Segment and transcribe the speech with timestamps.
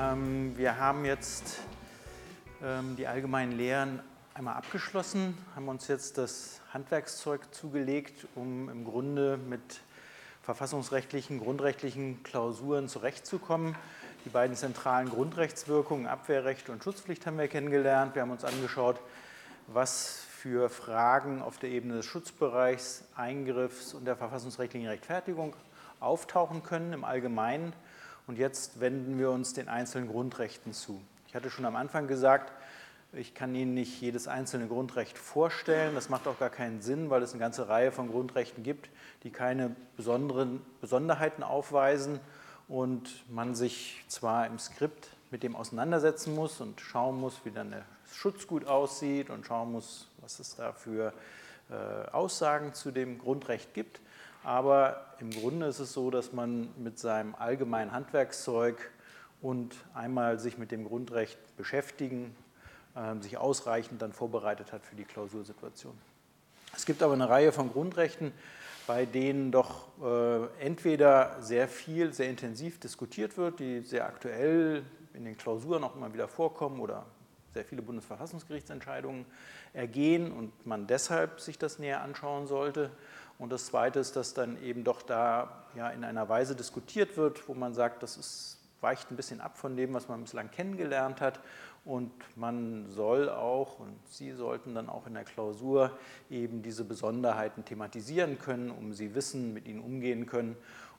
[0.00, 1.58] Ähm, wir haben jetzt
[2.62, 4.00] ähm, die allgemeinen Lehren
[4.32, 9.60] einmal abgeschlossen, haben uns jetzt das Handwerkszeug zugelegt, um im Grunde mit
[10.42, 13.74] verfassungsrechtlichen, grundrechtlichen Klausuren zurechtzukommen.
[14.24, 18.14] Die beiden zentralen Grundrechtswirkungen, Abwehrrecht und Schutzpflicht, haben wir kennengelernt.
[18.14, 18.98] Wir haben uns angeschaut,
[19.66, 25.54] was für Fragen auf der Ebene des Schutzbereichs, Eingriffs und der verfassungsrechtlichen Rechtfertigung
[25.98, 27.74] auftauchen können im Allgemeinen.
[28.30, 31.02] Und jetzt wenden wir uns den einzelnen Grundrechten zu.
[31.26, 32.52] Ich hatte schon am Anfang gesagt,
[33.12, 35.96] ich kann Ihnen nicht jedes einzelne Grundrecht vorstellen.
[35.96, 38.88] Das macht auch gar keinen Sinn, weil es eine ganze Reihe von Grundrechten gibt,
[39.24, 42.20] die keine besonderen Besonderheiten aufweisen
[42.68, 47.72] und man sich zwar im Skript mit dem auseinandersetzen muss und schauen muss, wie dann
[47.72, 51.12] der Schutzgut aussieht und schauen muss, was es da für
[51.68, 54.00] äh, Aussagen zu dem Grundrecht gibt.
[54.42, 58.90] Aber im Grunde ist es so, dass man mit seinem allgemeinen Handwerkszeug
[59.42, 62.34] und einmal sich mit dem Grundrecht beschäftigen,
[62.94, 65.96] äh, sich ausreichend dann vorbereitet hat für die Klausursituation.
[66.74, 68.32] Es gibt aber eine Reihe von Grundrechten,
[68.86, 75.24] bei denen doch äh, entweder sehr viel, sehr intensiv diskutiert wird, die sehr aktuell in
[75.24, 77.04] den Klausuren auch immer wieder vorkommen oder
[77.52, 79.26] sehr viele Bundesverfassungsgerichtsentscheidungen
[79.72, 82.90] ergehen und man deshalb sich das näher anschauen sollte.
[83.40, 87.48] Und das Zweite ist, dass dann eben doch da ja in einer Weise diskutiert wird,
[87.48, 91.22] wo man sagt, das ist, weicht ein bisschen ab von dem, was man bislang kennengelernt
[91.22, 91.40] hat.
[91.86, 95.90] Und man soll auch, und Sie sollten dann auch in der Klausur
[96.28, 100.54] eben diese Besonderheiten thematisieren können, um sie wissen, mit ihnen umgehen können.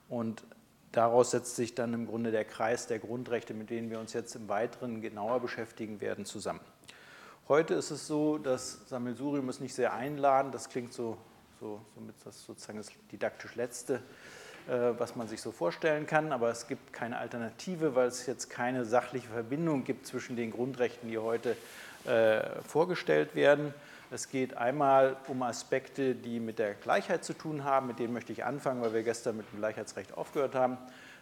[0.08, 0.42] Und
[0.90, 4.34] daraus setzt sich dann im Grunde der Kreis der Grundrechte, mit denen wir uns jetzt
[4.34, 6.60] im Weiteren genauer beschäftigen werden, zusammen.
[7.46, 11.16] Heute ist es so, das Sammelsurium ist nicht sehr einladend, das klingt so
[11.62, 14.02] so, somit das sozusagen das didaktisch Letzte,
[14.68, 16.32] äh, was man sich so vorstellen kann.
[16.32, 21.08] Aber es gibt keine Alternative, weil es jetzt keine sachliche Verbindung gibt zwischen den Grundrechten,
[21.08, 21.56] die heute
[22.04, 23.72] äh, vorgestellt werden.
[24.10, 27.86] Es geht einmal um Aspekte, die mit der Gleichheit zu tun haben.
[27.86, 30.78] Mit denen möchte ich anfangen, weil wir gestern mit dem Gleichheitsrecht aufgehört haben.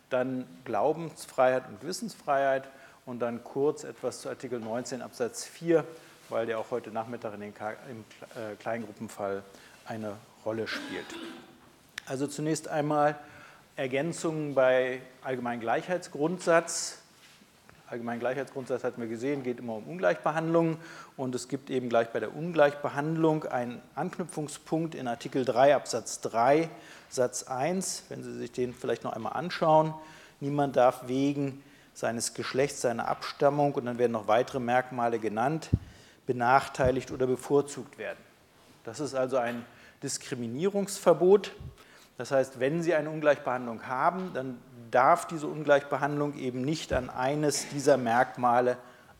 [0.08, 2.66] Dann Glaubensfreiheit und Gewissensfreiheit
[3.04, 5.84] und dann kurz etwas zu Artikel 19 Absatz 4,
[6.30, 7.52] weil der auch heute Nachmittag in den,
[7.90, 8.04] im
[8.34, 9.42] äh, Kleingruppenfall
[9.90, 11.06] eine Rolle spielt.
[12.06, 13.16] Also zunächst einmal
[13.76, 16.98] Ergänzungen bei Allgemeinen Gleichheitsgrundsatz.
[17.88, 20.76] Allgemeinen Gleichheitsgrundsatz hatten wir gesehen, geht immer um Ungleichbehandlung
[21.16, 26.70] und es gibt eben gleich bei der Ungleichbehandlung einen Anknüpfungspunkt in Artikel 3 Absatz 3
[27.08, 29.94] Satz 1, wenn Sie sich den vielleicht noch einmal anschauen.
[30.38, 31.62] Niemand darf wegen
[31.92, 35.70] seines Geschlechts, seiner Abstammung und dann werden noch weitere Merkmale genannt,
[36.26, 38.18] benachteiligt oder bevorzugt werden.
[38.84, 39.64] Das ist also ein
[40.02, 41.52] Diskriminierungsverbot.
[42.18, 44.58] Das heißt, wenn Sie eine Ungleichbehandlung haben, dann
[44.90, 48.76] darf diese Ungleichbehandlung eben nicht an eines dieser Merkmale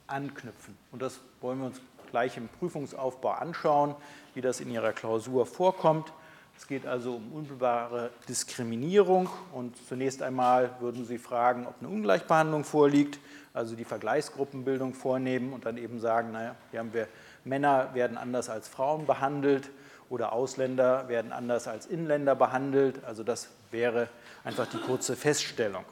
[0.06, 0.76] anknüpfen.
[0.90, 1.80] Und das wollen wir uns
[2.10, 3.94] gleich im Prüfungsaufbau anschauen,
[4.34, 6.12] wie das in Ihrer Klausur vorkommt.
[6.58, 12.64] Es geht also um unmittelbare Diskriminierung und zunächst einmal würden Sie fragen, ob eine Ungleichbehandlung
[12.64, 13.18] vorliegt,
[13.54, 17.08] also die Vergleichsgruppenbildung vornehmen und dann eben sagen, naja, hier haben wir
[17.44, 19.70] Männer werden anders als Frauen behandelt
[20.10, 23.02] oder Ausländer werden anders als Inländer behandelt.
[23.04, 24.08] Also das wäre
[24.44, 25.84] einfach die kurze Feststellung.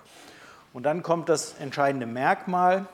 [0.74, 2.86] Und dann kommt das entscheidende Merkmal,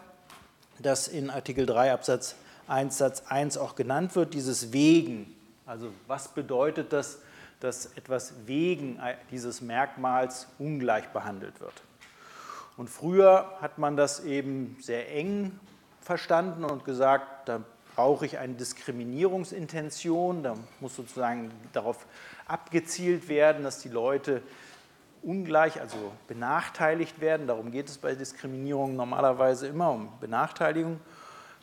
[0.78, 2.36] das in Artikel 3 Absatz
[2.68, 5.34] 1 Satz 1 auch genannt wird, dieses Wegen.
[5.66, 7.18] Also was bedeutet das,
[7.60, 11.74] dass etwas wegen dieses Merkmals ungleich behandelt wird?
[12.76, 15.58] Und früher hat man das eben sehr eng
[16.00, 17.60] verstanden und gesagt, da
[17.94, 22.06] brauche ich eine Diskriminierungsintention, da muss sozusagen darauf
[22.47, 24.43] abgezielt werden, dass die Leute
[25.22, 25.97] ungleich, also
[26.28, 27.47] benachteiligt werden.
[27.47, 31.00] Darum geht es bei Diskriminierung normalerweise immer um Benachteiligung.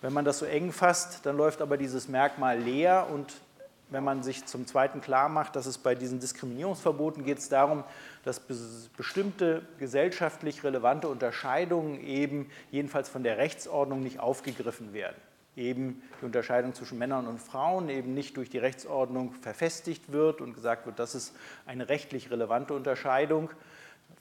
[0.01, 3.33] Wenn man das so eng fasst, dann läuft aber dieses Merkmal leer und
[3.91, 7.83] wenn man sich zum Zweiten klar macht, dass es bei diesen Diskriminierungsverboten geht es darum,
[8.23, 8.41] dass
[8.97, 15.17] bestimmte gesellschaftlich relevante Unterscheidungen eben jedenfalls von der Rechtsordnung nicht aufgegriffen werden
[15.55, 20.53] eben die Unterscheidung zwischen Männern und Frauen eben nicht durch die Rechtsordnung verfestigt wird und
[20.53, 23.49] gesagt wird, das ist eine rechtlich relevante Unterscheidung,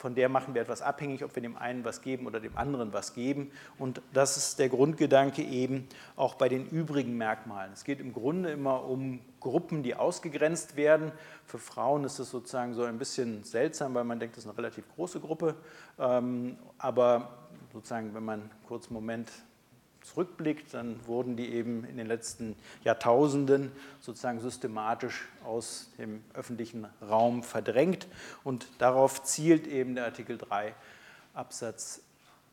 [0.00, 2.94] von der machen wir etwas abhängig, ob wir dem einen was geben oder dem anderen
[2.94, 3.50] was geben.
[3.78, 5.86] Und das ist der Grundgedanke eben
[6.16, 7.70] auch bei den übrigen Merkmalen.
[7.74, 11.12] Es geht im Grunde immer um Gruppen, die ausgegrenzt werden.
[11.44, 14.56] Für Frauen ist es sozusagen so ein bisschen seltsam, weil man denkt, das ist eine
[14.56, 15.54] relativ große Gruppe.
[15.98, 17.36] Ähm, aber
[17.70, 19.30] sozusagen, wenn man kurz einen Moment
[20.02, 27.42] zurückblickt, dann wurden die eben in den letzten Jahrtausenden sozusagen systematisch aus dem öffentlichen Raum
[27.42, 28.06] verdrängt.
[28.44, 30.74] Und darauf zielt eben der Artikel 3
[31.34, 32.02] Absatz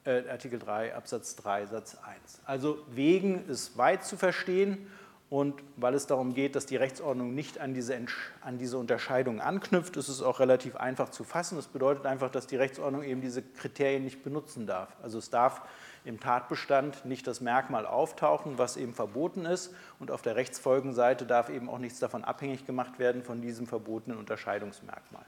[0.08, 2.42] äh, Artikel 3 Absatz 3 Satz 1.
[2.46, 4.88] Also wegen ist weit zu verstehen
[5.30, 7.98] und weil es darum geht, dass die Rechtsordnung nicht an diese,
[8.42, 11.58] an diese Unterscheidung anknüpft, ist es auch relativ einfach zu fassen.
[11.58, 14.96] Das bedeutet einfach, dass die Rechtsordnung eben diese Kriterien nicht benutzen darf.
[15.04, 15.62] Also es darf
[16.06, 19.74] im Tatbestand nicht das Merkmal auftauchen, was eben verboten ist.
[20.00, 24.18] Und auf der Rechtsfolgenseite darf eben auch nichts davon abhängig gemacht werden von diesem verbotenen
[24.18, 25.26] Unterscheidungsmerkmal.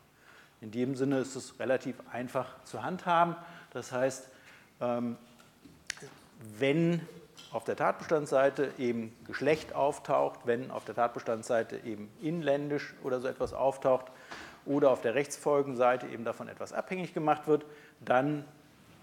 [0.62, 3.36] In dem Sinne ist es relativ einfach zu handhaben.
[3.72, 4.28] Das heißt,
[4.82, 5.18] ähm,
[6.58, 7.02] wenn
[7.52, 13.54] auf der Tatbestandsseite eben Geschlecht auftaucht, wenn auf der Tatbestandsseite eben inländisch oder so etwas
[13.54, 14.06] auftaucht
[14.66, 17.66] oder auf der Rechtsfolgenseite eben davon etwas abhängig gemacht wird,
[18.02, 18.46] dann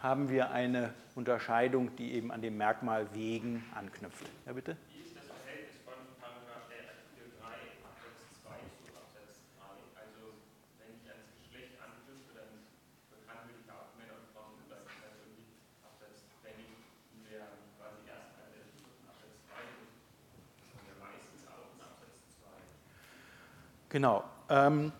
[0.03, 4.27] haben wir eine Unterscheidung, die eben an dem Merkmal wegen anknüpft.
[4.47, 4.77] Ja, bitte?
[23.97, 24.25] Genau.
[24.51, 24.93] Ähm,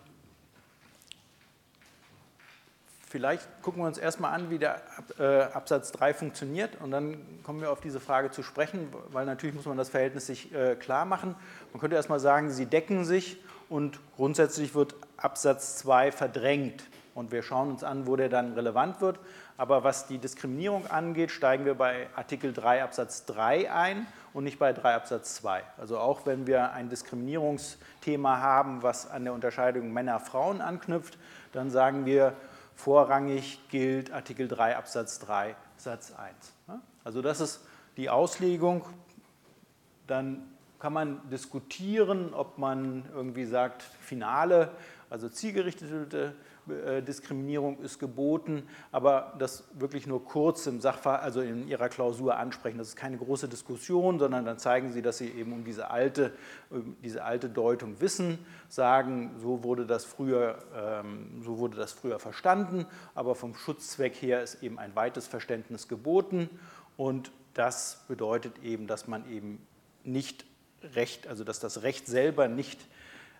[3.07, 4.81] vielleicht gucken wir uns erstmal an, wie der
[5.17, 9.55] äh, Absatz 3 funktioniert und dann kommen wir auf diese Frage zu sprechen, weil natürlich
[9.55, 11.35] muss man das Verhältnis sich äh, klar machen.
[11.71, 13.37] Man könnte erstmal sagen, sie decken sich
[13.69, 16.83] und grundsätzlich wird Absatz 2 verdrängt
[17.15, 19.19] und wir schauen uns an, wo der dann relevant wird.
[19.57, 24.59] Aber was die Diskriminierung angeht, steigen wir bei Artikel 3 Absatz 3 ein und nicht
[24.59, 25.63] bei 3 Absatz 2.
[25.79, 31.17] Also auch wenn wir ein Diskriminierungsthema haben, was an der Unterscheidung Männer-Frauen anknüpft,
[31.53, 32.33] dann sagen wir,
[32.77, 36.79] vorrangig gilt Artikel 3 Absatz 3 Satz 1.
[37.03, 37.65] Also das ist
[37.97, 38.85] die Auslegung.
[40.05, 40.47] Dann
[40.79, 44.71] kann man diskutieren, ob man irgendwie sagt, finale,
[45.09, 46.35] also zielgerichtete
[47.01, 52.77] Diskriminierung ist geboten, aber das wirklich nur kurz im Sachverhalt, also in Ihrer Klausur ansprechen.
[52.77, 56.33] Das ist keine große Diskussion, sondern dann zeigen Sie, dass Sie eben um diese alte,
[57.03, 62.85] diese alte Deutung wissen, sagen, so wurde das früher, ähm, so wurde das früher verstanden,
[63.15, 66.49] aber vom Schutzzweck her ist eben ein weites Verständnis geboten
[66.97, 69.65] und das bedeutet eben, dass man eben
[70.03, 70.45] nicht
[70.95, 72.79] Recht, also dass das Recht selber nicht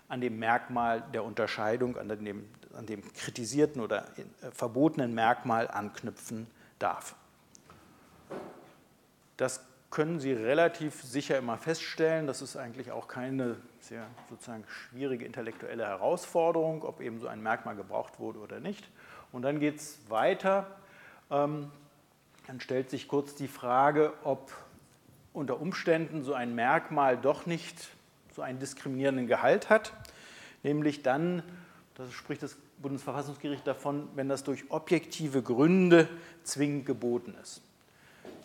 [0.07, 2.45] an dem Merkmal der Unterscheidung, an dem,
[2.77, 6.47] an dem kritisierten oder äh, verbotenen Merkmal anknüpfen
[6.79, 7.15] darf.
[9.38, 12.27] Das können Sie relativ sicher immer feststellen.
[12.27, 17.75] Das ist eigentlich auch keine sehr sozusagen schwierige intellektuelle Herausforderung, ob eben so ein Merkmal
[17.75, 18.88] gebraucht wurde oder nicht.
[19.31, 20.68] Und dann geht es weiter.
[21.31, 21.71] Ähm,
[22.47, 24.53] dann stellt sich kurz die Frage, ob
[25.33, 27.89] unter Umständen so ein Merkmal doch nicht
[28.35, 29.94] so einen diskriminierenden Gehalt hat,
[30.63, 31.44] nämlich dann,
[31.95, 36.07] das spricht das Bundesverfassungsgericht davon, wenn das durch objektive Gründe
[36.44, 37.62] zwingend geboten ist.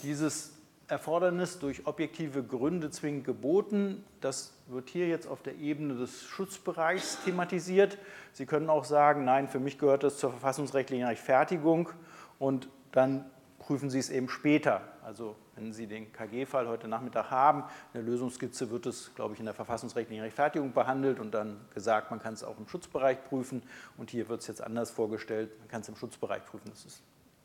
[0.02, 0.52] Dieses
[0.88, 7.18] Erfordernis durch objektive Gründe zwingend geboten, das wird hier jetzt auf der Ebene des Schutzbereichs
[7.24, 7.98] thematisiert.
[8.32, 11.90] Sie können auch sagen, nein, für mich gehört das zur verfassungsrechtlichen Rechtfertigung
[12.38, 13.24] und dann
[13.62, 14.82] prüfen Sie es eben später.
[15.02, 17.60] Also wenn Sie den KG-Fall heute Nachmittag haben,
[17.94, 22.10] in der Lösungsskizze wird es, glaube ich, in der verfassungsrechtlichen Rechtfertigung behandelt und dann gesagt,
[22.10, 23.62] man kann es auch im Schutzbereich prüfen.
[23.96, 26.70] Und hier wird es jetzt anders vorgestellt, man kann es im Schutzbereich prüfen.
[26.70, 27.02] Das ist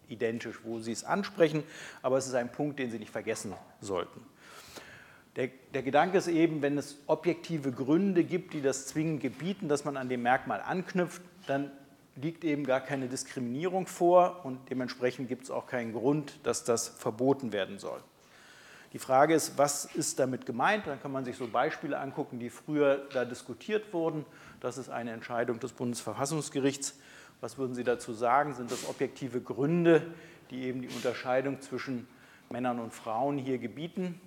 [0.09, 1.63] identisch, wo Sie es ansprechen,
[2.01, 4.21] aber es ist ein Punkt, den Sie nicht vergessen sollten.
[5.35, 9.85] Der, der, Gedanke ist eben, wenn es objektive Gründe gibt, die das zwingend gebieten, dass
[9.85, 11.71] man an dem Merkmal anknüpft, dann
[12.21, 16.87] liegt eben gar keine Diskriminierung vor und dementsprechend gibt es auch keinen Grund, dass das
[16.87, 18.01] verboten werden soll.
[18.93, 20.87] Die Frage ist, was ist damit gemeint?
[20.87, 24.25] Dann kann man sich so Beispiele angucken, die früher da diskutiert wurden.
[24.59, 26.97] Das ist eine Entscheidung des Bundesverfassungsgerichts.
[27.41, 28.55] Was würden Sie dazu sagen?
[28.55, 30.07] Sind das objektive Gründe,
[30.49, 32.07] die eben die Unterscheidung zwischen
[32.49, 34.19] Männern und Frauen hier gebieten?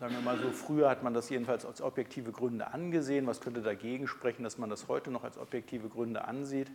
[0.00, 3.26] Sagen wir mal so, früher hat man das jedenfalls als objektive Gründe angesehen.
[3.26, 6.72] Was könnte dagegen sprechen, dass man das heute noch als objektive Gründe ansieht?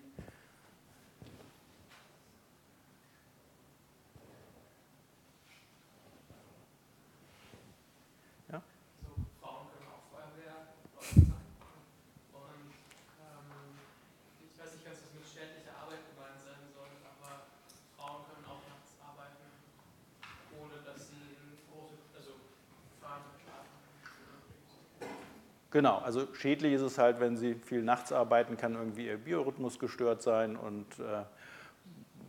[25.75, 29.77] Genau, also schädlich ist es halt, wenn Sie viel nachts arbeiten, kann irgendwie Ihr Biorhythmus
[29.77, 30.55] gestört sein.
[30.55, 31.25] Und äh,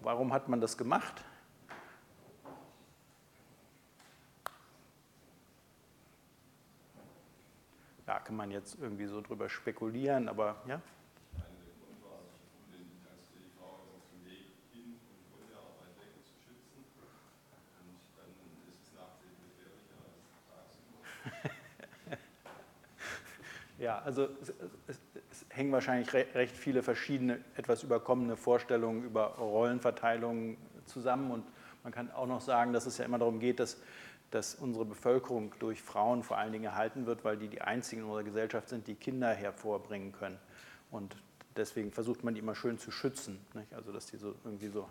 [0.02, 1.22] warum hat man das gemacht?
[8.08, 10.80] Ja, kann man jetzt irgendwie so drüber spekulieren, aber ja.
[11.36, 12.18] Eine der Gründe war,
[13.14, 14.98] dass die Frau sonst den Weg in
[23.78, 24.54] Ja, also es,
[24.86, 30.56] es, es, hängen wahrscheinlich recht viele verschiedene, etwas überkommene Vorstellungen über Rollenverteilungen
[30.86, 31.44] zusammen und
[31.82, 33.76] man kann auch noch sagen, dass es ja immer darum geht, dass,
[34.30, 38.08] dass unsere Bevölkerung durch Frauen vor allen Dingen erhalten wird, weil die die einzigen in
[38.08, 40.38] unserer Gesellschaft sind, die Kinder hervorbringen können.
[40.90, 41.16] Und
[41.54, 43.72] deswegen versucht man die immer schön zu schützen, nicht?
[43.74, 44.88] also dass die so irgendwie so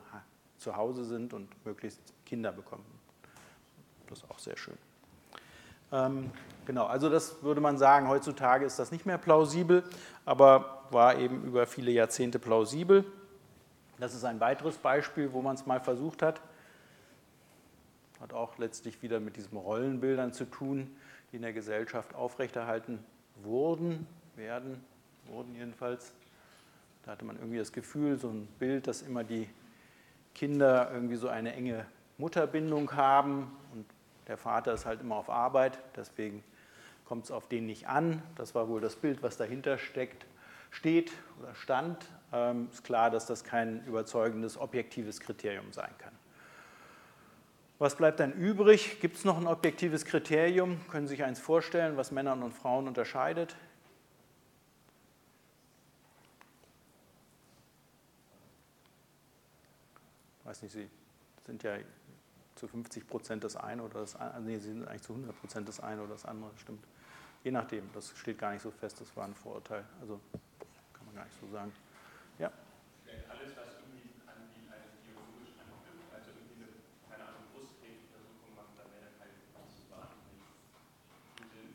[0.57, 2.85] zu Hause sind und möglichst Kinder bekommen.
[4.07, 4.77] Das ist auch sehr schön.
[5.95, 6.29] Ähm,
[6.65, 9.83] genau, also das würde man sagen, heutzutage ist das nicht mehr plausibel,
[10.25, 13.05] aber war eben über viele Jahrzehnte plausibel.
[13.97, 16.41] Das ist ein weiteres Beispiel, wo man es mal versucht hat.
[18.19, 20.93] Hat auch letztlich wieder mit diesen Rollenbildern zu tun,
[21.31, 22.99] die in der Gesellschaft aufrechterhalten
[23.43, 24.83] wurden, werden,
[25.27, 26.11] wurden jedenfalls.
[27.05, 29.47] Da hatte man irgendwie das Gefühl, so ein Bild, dass immer die
[30.33, 31.85] Kinder irgendwie so eine enge
[32.17, 33.85] Mutterbindung haben und
[34.27, 36.43] der Vater ist halt immer auf Arbeit, deswegen
[37.05, 38.21] kommt es auf den nicht an.
[38.35, 40.25] Das war wohl das Bild, was dahinter steckt,
[40.71, 42.05] steht oder stand.
[42.33, 46.13] Ähm, ist klar, dass das kein überzeugendes, objektives Kriterium sein kann.
[47.77, 49.01] Was bleibt dann übrig?
[49.01, 50.79] Gibt es noch ein objektives Kriterium?
[50.89, 53.55] Können Sie sich eins vorstellen, was Männer und Frauen unterscheidet?
[60.45, 60.87] Weiß nicht, Sie
[61.45, 61.75] sind ja
[62.55, 65.67] zu 50 Prozent das eine oder das andere, nee, sie sind eigentlich zu 100 Prozent
[65.67, 66.83] das eine oder das andere, stimmt.
[67.43, 70.19] Je nachdem, das steht gar nicht so fest, das war ein Vorurteil, also
[70.93, 71.71] kann man gar nicht so sagen.
[72.39, 72.47] Ja.
[73.29, 76.71] Alles, was irgendwie an die eine biologisch anknüpft, also irgendwie eine,
[77.11, 80.41] keine Ahnung, Brustkrebsuntersuchung machen, dann wäre keine zu wahnsinnig
[81.51, 81.69] Sinn,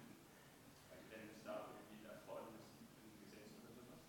[0.91, 4.03] wenn es da irgendwie erforderlich ist, ein Gesetz oder sowas.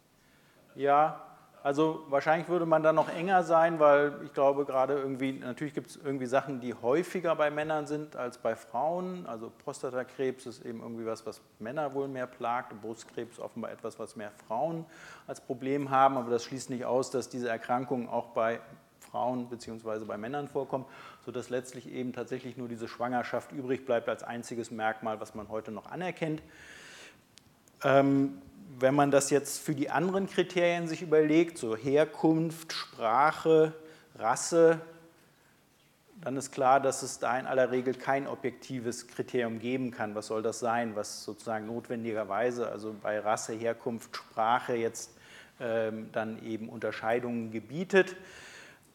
[0.76, 1.31] Ja,
[1.64, 5.92] also wahrscheinlich würde man dann noch enger sein, weil ich glaube gerade irgendwie, natürlich gibt
[5.92, 9.28] es irgendwie Sachen, die häufiger bei Männern sind als bei Frauen.
[9.28, 14.16] Also Prostatakrebs ist eben irgendwie was, was Männer wohl mehr plagt Brustkrebs offenbar etwas, was
[14.16, 14.86] mehr Frauen
[15.28, 16.18] als Problem haben.
[16.18, 18.60] Aber das schließt nicht aus, dass diese Erkrankungen auch bei
[19.12, 20.06] Frauen bzw.
[20.06, 20.86] bei Männern vorkommen,
[21.26, 25.72] sodass letztlich eben tatsächlich nur diese Schwangerschaft übrig bleibt als einziges Merkmal, was man heute
[25.72, 26.42] noch anerkennt.
[27.84, 28.42] Ähm,
[28.80, 33.74] wenn man das jetzt für die anderen Kriterien sich überlegt, so Herkunft, Sprache,
[34.16, 34.80] Rasse,
[36.22, 40.14] dann ist klar, dass es da in aller Regel kein objektives Kriterium geben kann.
[40.14, 45.12] Was soll das sein, was sozusagen notwendigerweise, also bei Rasse, Herkunft, Sprache jetzt
[45.60, 48.16] ähm, dann eben Unterscheidungen gebietet.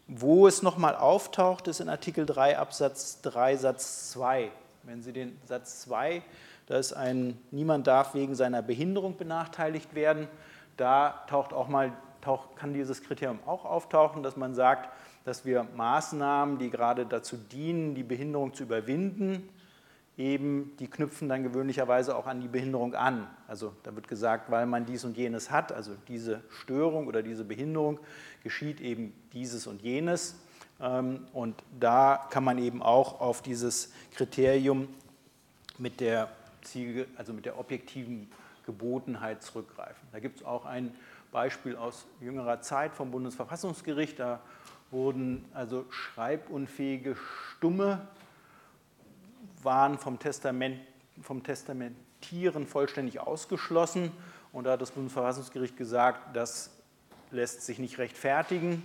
[0.06, 4.52] Wo es nochmal auftaucht, ist in Artikel 3 Absatz 3 Satz 2.
[4.84, 6.22] Wenn Sie den Satz 2
[6.66, 10.28] da ist ein, niemand darf wegen seiner Behinderung benachteiligt werden.
[10.76, 14.90] Da taucht auch mal, taucht, kann dieses Kriterium auch auftauchen, dass man sagt,
[15.24, 19.48] dass wir Maßnahmen, die gerade dazu dienen, die Behinderung zu überwinden,
[20.16, 23.28] eben, die knüpfen dann gewöhnlicherweise auch an die Behinderung an.
[23.46, 27.44] Also da wird gesagt, weil man dies und jenes hat, also diese Störung oder diese
[27.44, 28.00] Behinderung,
[28.42, 30.36] geschieht eben dieses und jenes.
[30.80, 34.88] Ähm, und da kann man eben auch auf dieses Kriterium
[35.78, 36.28] mit der
[36.66, 38.30] Ziel, also mit der objektiven
[38.64, 40.06] Gebotenheit zurückgreifen.
[40.12, 40.94] Da gibt es auch ein
[41.32, 44.18] Beispiel aus jüngerer Zeit vom Bundesverfassungsgericht.
[44.18, 44.40] Da
[44.90, 48.06] wurden also schreibunfähige Stumme
[49.62, 50.80] waren vom, Testament,
[51.22, 54.12] vom Testamentieren vollständig ausgeschlossen.
[54.52, 56.70] Und da hat das Bundesverfassungsgericht gesagt, das
[57.30, 58.82] lässt sich nicht rechtfertigen.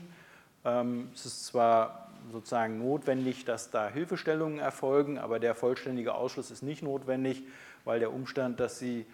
[0.66, 6.62] Ähm, es ist zwar sozusagen notwendig, dass da Hilfestellungen erfolgen, aber der vollständige Ausschluss ist
[6.62, 7.44] nicht notwendig,
[7.86, 9.06] weil der Umstand, dass sie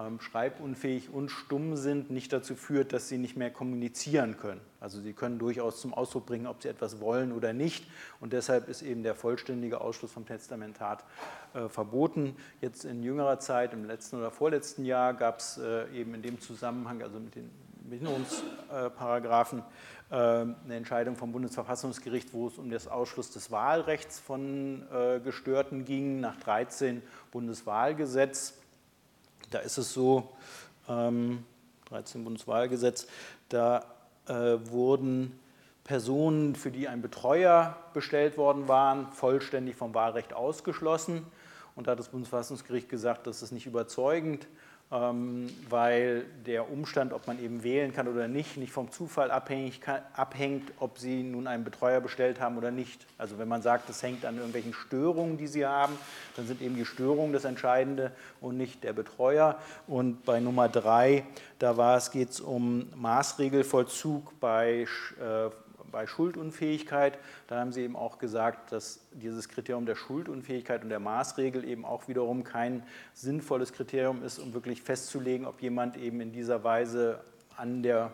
[0.00, 4.60] ähm, schreibunfähig und stumm sind, nicht dazu führt, dass sie nicht mehr kommunizieren können.
[4.78, 7.84] Also sie können durchaus zum Ausdruck bringen, ob sie etwas wollen oder nicht.
[8.20, 11.04] Und deshalb ist eben der vollständige Ausschluss vom Testamentat
[11.54, 12.36] äh, verboten.
[12.60, 16.40] Jetzt in jüngerer Zeit, im letzten oder vorletzten Jahr, gab es äh, eben in dem
[16.40, 17.50] Zusammenhang, also mit den
[17.90, 19.62] Behinderungsparagraphen,
[20.10, 25.84] äh, eine Entscheidung vom Bundesverfassungsgericht, wo es um das Ausschluss des Wahlrechts von äh, Gestörten
[25.84, 28.54] ging, nach 13 Bundeswahlgesetz.
[29.50, 30.28] Da ist es so,
[30.86, 31.44] 13
[31.88, 33.06] ähm, Bundeswahlgesetz,
[33.48, 33.84] da
[34.26, 35.38] äh, wurden
[35.84, 41.26] Personen, für die ein Betreuer bestellt worden waren, vollständig vom Wahlrecht ausgeschlossen.
[41.74, 44.46] Und da hat das Bundesverfassungsgericht gesagt, das ist nicht überzeugend.
[44.92, 49.80] Ähm, weil der Umstand, ob man eben wählen kann oder nicht, nicht vom Zufall abhängig,
[50.14, 53.06] abhängt, ob Sie nun einen Betreuer bestellt haben oder nicht.
[53.16, 55.96] Also wenn man sagt, es hängt an irgendwelchen Störungen, die Sie haben,
[56.34, 59.60] dann sind eben die Störungen das Entscheidende und nicht der Betreuer.
[59.86, 61.24] Und bei Nummer drei,
[61.60, 64.88] da geht es um Maßregelvollzug bei
[65.20, 65.50] äh,
[65.90, 67.18] bei Schuldunfähigkeit.
[67.46, 71.84] Da haben Sie eben auch gesagt, dass dieses Kriterium der Schuldunfähigkeit und der Maßregel eben
[71.84, 72.82] auch wiederum kein
[73.14, 77.24] sinnvolles Kriterium ist, um wirklich festzulegen, ob jemand eben in dieser Weise
[77.56, 78.12] an der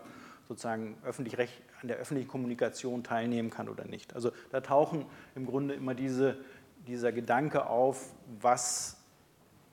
[0.49, 1.37] sozusagen öffentlich
[1.83, 4.14] an der öffentlichen Kommunikation teilnehmen kann oder nicht.
[4.14, 5.04] Also da tauchen
[5.35, 6.38] im Grunde immer diese,
[6.87, 8.97] dieser Gedanke auf, was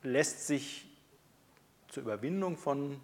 [0.02, 0.86] lässt sich
[1.88, 3.00] zur Überwindung von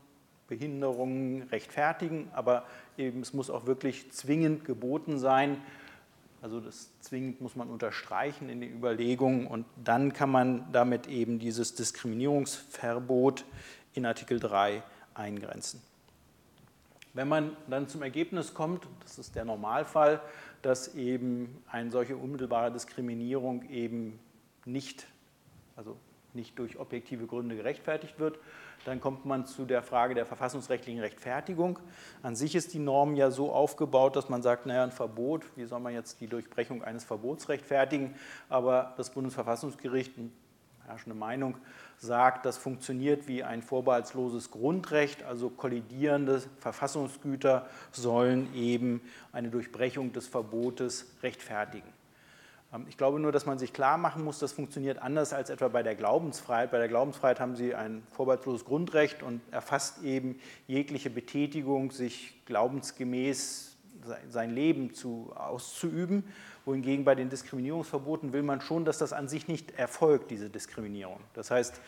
[0.51, 2.67] Behinderungen rechtfertigen, aber
[2.99, 5.57] eben es muss auch wirklich zwingend geboten sein.
[6.43, 11.39] Also das zwingend muss man unterstreichen in den Überlegungen und dann kann man damit eben
[11.39, 13.45] dieses Diskriminierungsverbot
[13.95, 14.83] in Artikel 3
[15.15, 15.81] eingrenzen.
[17.15, 20.21] Wenn man dann zum Ergebnis kommt, das ist der Normalfall,
[20.63, 24.19] dass eben eine solche unmittelbare Diskriminierung eben
[24.65, 25.07] nicht,
[25.77, 25.97] also
[26.35, 28.39] nicht durch objektive Gründe gerechtfertigt wird,
[28.85, 31.79] dann kommt man zu der Frage der verfassungsrechtlichen Rechtfertigung.
[32.23, 35.67] An sich ist die Norm ja so aufgebaut, dass man sagt, naja, ein Verbot, wie
[35.67, 38.15] soll man jetzt die Durchbrechung eines Verbots rechtfertigen?
[38.49, 40.13] Aber das Bundesverfassungsgericht,
[40.87, 41.57] herrschende Meinung,
[41.99, 50.27] sagt, das funktioniert wie ein vorbehaltsloses Grundrecht, also kollidierende Verfassungsgüter sollen eben eine Durchbrechung des
[50.27, 52.00] Verbotes rechtfertigen.
[52.73, 55.69] Ähm, ich glaube nur, dass man sich klar machen muss, das funktioniert anders als etwa
[55.69, 56.71] bei der Glaubensfreiheit.
[56.71, 63.77] Bei der Glaubensfreiheit haben Sie ein vorbehaltsloses Grundrecht und erfasst eben jegliche Betätigung, sich glaubensgemäß
[64.29, 66.25] sein Leben zu, auszuüben.
[66.65, 71.21] Wohingegen bei den Diskriminierungsverboten will man schon, dass das an sich nicht erfolgt, diese Diskriminierung.
[71.35, 71.81] Das heißt,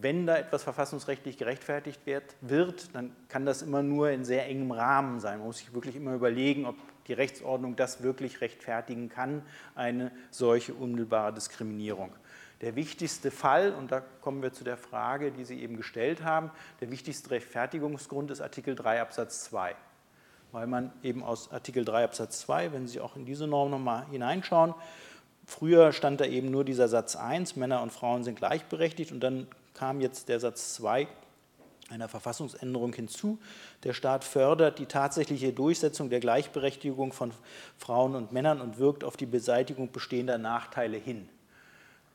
[0.00, 4.70] wenn da etwas verfassungsrechtlich gerechtfertigt wird, wird, dann kann das immer nur in sehr engem
[4.70, 5.38] Rahmen sein.
[5.38, 6.76] Man muss sich wirklich immer überlegen, ob
[7.08, 9.42] die Rechtsordnung das wirklich rechtfertigen kann,
[9.74, 12.12] eine solche unmittelbare Diskriminierung.
[12.60, 16.52] Der wichtigste Fall, und da kommen wir zu der Frage, die Sie eben gestellt haben,
[16.80, 19.74] der wichtigste Rechtfertigungsgrund ist Artikel 3 Absatz 2.
[20.52, 24.06] Weil man eben aus Artikel 3 Absatz 2, wenn Sie auch in diese Norm nochmal
[24.10, 24.74] hineinschauen,
[25.44, 29.48] früher stand da eben nur dieser Satz 1, Männer und Frauen sind gleichberechtigt, und dann
[29.74, 31.08] kam jetzt der Satz 2,
[31.92, 33.38] einer Verfassungsänderung hinzu.
[33.84, 37.32] Der Staat fördert die tatsächliche Durchsetzung der Gleichberechtigung von
[37.78, 41.28] Frauen und Männern und wirkt auf die Beseitigung bestehender Nachteile hin.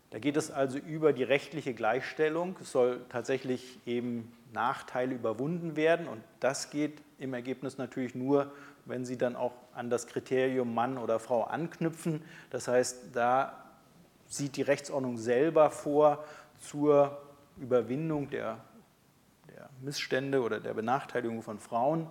[0.10, 2.56] Da geht es also über die rechtliche Gleichstellung.
[2.62, 8.52] Es soll tatsächlich eben Nachteile überwunden werden und das geht im Ergebnis natürlich nur,
[8.86, 12.24] wenn Sie dann auch an das Kriterium Mann oder Frau anknüpfen.
[12.50, 13.64] Das heißt, da
[14.28, 16.24] sieht die Rechtsordnung selber vor
[16.62, 17.18] zur
[17.58, 18.60] Überwindung der
[19.82, 22.08] Missstände oder der Benachteiligung von Frauen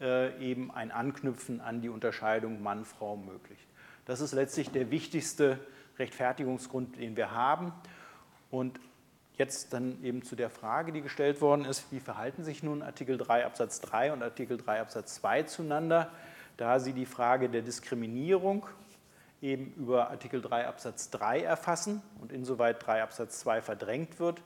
[0.00, 3.58] äh, eben ein Anknüpfen an die Unterscheidung Mann-Frau möglich.
[4.04, 5.58] Das ist letztlich der wichtigste
[5.98, 7.72] Rechtfertigungsgrund, den wir haben.
[8.50, 8.80] Und
[9.36, 13.18] jetzt dann eben zu der Frage, die gestellt worden ist, wie verhalten sich nun Artikel
[13.18, 16.10] 3 Absatz 3 und Artikel 3 Absatz 2 zueinander,
[16.56, 18.66] da sie die Frage der Diskriminierung
[19.40, 24.42] eben über Artikel 3 Absatz 3 erfassen und insoweit 3 Absatz 2 verdrängt wird,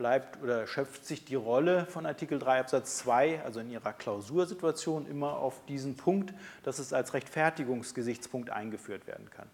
[0.00, 5.06] bleibt oder schöpft sich die Rolle von Artikel 3 Absatz 2, also in ihrer Klausursituation,
[5.06, 6.32] immer auf diesen Punkt,
[6.62, 9.46] dass es als Rechtfertigungsgesichtspunkt eingeführt werden kann.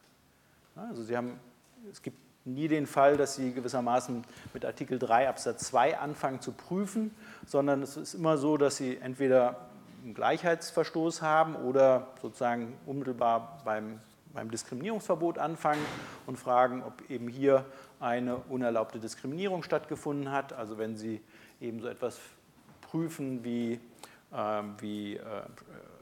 [0.88, 1.40] Also Sie haben,
[1.90, 4.22] es gibt nie den Fall, dass Sie gewissermaßen
[4.54, 7.12] mit Artikel 3 Absatz 2 anfangen zu prüfen,
[7.44, 9.66] sondern es ist immer so, dass Sie entweder
[10.04, 13.98] einen Gleichheitsverstoß haben oder sozusagen unmittelbar beim,
[14.32, 15.84] beim Diskriminierungsverbot anfangen
[16.26, 17.64] und fragen, ob eben hier
[18.00, 20.52] eine unerlaubte Diskriminierung stattgefunden hat.
[20.52, 21.20] Also wenn Sie
[21.60, 22.18] eben so etwas
[22.82, 23.80] prüfen wie,
[24.32, 25.20] äh, wie äh,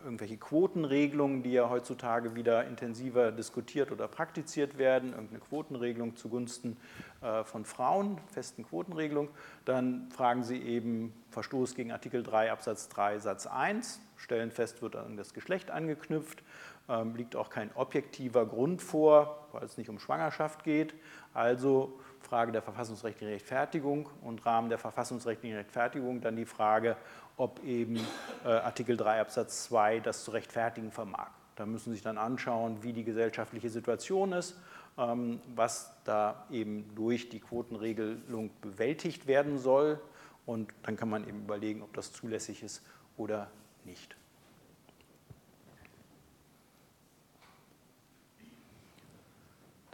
[0.04, 6.76] irgendwelche Quotenregelungen, die ja heutzutage wieder intensiver diskutiert oder praktiziert werden, irgendeine Quotenregelung zugunsten
[7.22, 9.28] äh, von Frauen, festen Quotenregelung,
[9.64, 14.96] dann fragen Sie eben Verstoß gegen Artikel 3 Absatz 3 Satz 1, stellen fest, wird
[14.96, 16.42] an das Geschlecht angeknüpft,
[16.88, 20.94] ähm, liegt auch kein objektiver Grund vor, weil es nicht um Schwangerschaft geht.
[21.32, 26.96] Also Frage der verfassungsrechtlichen Rechtfertigung und Rahmen der verfassungsrechtlichen Rechtfertigung dann die Frage,
[27.36, 27.96] ob eben
[28.44, 31.30] äh, Artikel 3 Absatz 2 das zu rechtfertigen vermag.
[31.56, 34.58] Da müssen Sie sich dann anschauen, wie die gesellschaftliche Situation ist,
[34.98, 40.00] ähm, was da eben durch die Quotenregelung bewältigt werden soll.
[40.46, 42.82] Und dann kann man eben überlegen, ob das zulässig ist
[43.16, 43.50] oder
[43.84, 44.16] nicht.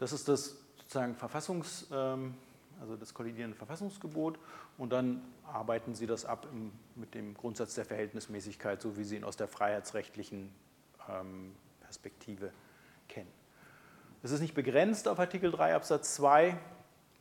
[0.01, 2.35] Das ist das sozusagen Verfassungs, ähm,
[2.81, 4.39] also das kollidierende Verfassungsgebot.
[4.79, 5.21] Und dann
[5.53, 6.47] arbeiten Sie das ab
[6.97, 10.51] mit dem Grundsatz der Verhältnismäßigkeit, so wie Sie ihn aus der freiheitsrechtlichen
[11.07, 12.51] ähm, Perspektive
[13.09, 13.31] kennen.
[14.23, 16.57] Es ist nicht begrenzt auf Artikel 3 Absatz 2,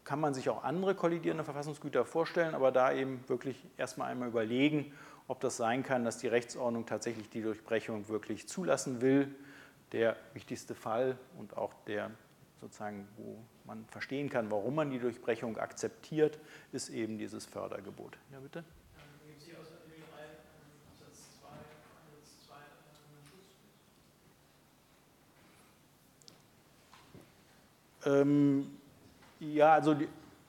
[0.06, 4.94] kann man sich auch andere kollidierende Verfassungsgüter vorstellen, aber da eben wirklich erstmal einmal überlegen,
[5.28, 9.36] ob das sein kann, dass die Rechtsordnung tatsächlich die Durchbrechung wirklich zulassen will.
[9.92, 12.12] Der wichtigste Fall und auch der
[12.62, 16.39] sozusagen, wo man verstehen kann, warum man die Durchbrechung akzeptiert,
[16.72, 18.17] ist eben dieses Fördergebot.
[18.32, 18.63] Ja, bitte?
[28.06, 28.69] Ähm,
[29.39, 30.08] ja, also die,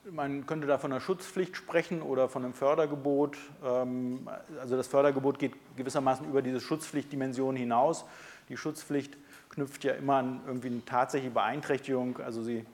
[0.09, 3.37] man könnte da von einer Schutzpflicht sprechen oder von einem Fördergebot.
[3.63, 4.27] Ähm,
[4.59, 8.05] also das Fördergebot geht gewissermaßen über diese Schutzpflichtdimension hinaus.
[8.49, 9.17] Die Schutzpflicht
[9.51, 12.17] knüpft ja immer an irgendwie eine tatsächliche Beeinträchtigung.
[12.19, 12.65] Also sie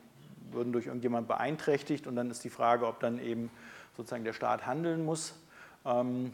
[0.52, 3.50] würden durch irgendjemand beeinträchtigt und dann ist die Frage, ob dann eben
[3.96, 5.36] sozusagen der Staat handeln muss.
[5.86, 6.32] Ähm,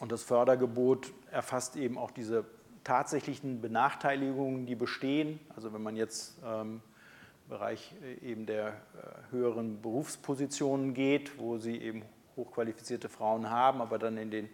[0.00, 2.44] und das Fördergebot erfasst eben auch diese
[2.84, 5.38] tatsächlichen Benachteiligungen, die bestehen.
[5.54, 6.80] Also wenn man jetzt ähm,
[7.48, 8.72] Bereich äh, eben der äh,
[9.30, 12.02] höheren Berufspositionen geht, wo sie eben
[12.36, 14.48] hochqualifizierte Frauen haben, aber dann in den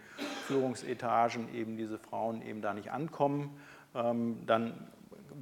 [0.46, 3.56] Führungsetagen eben diese Frauen eben da nicht ankommen,
[3.94, 4.74] ähm, dann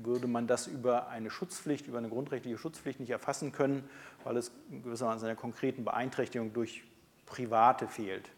[0.02, 3.88] würde man das über eine Schutzpflicht, über eine grundrechtliche Schutzpflicht nicht erfassen können,
[4.24, 6.84] weil es gewissermaßen einer konkreten Beeinträchtigung durch
[7.26, 8.30] Private fehlt.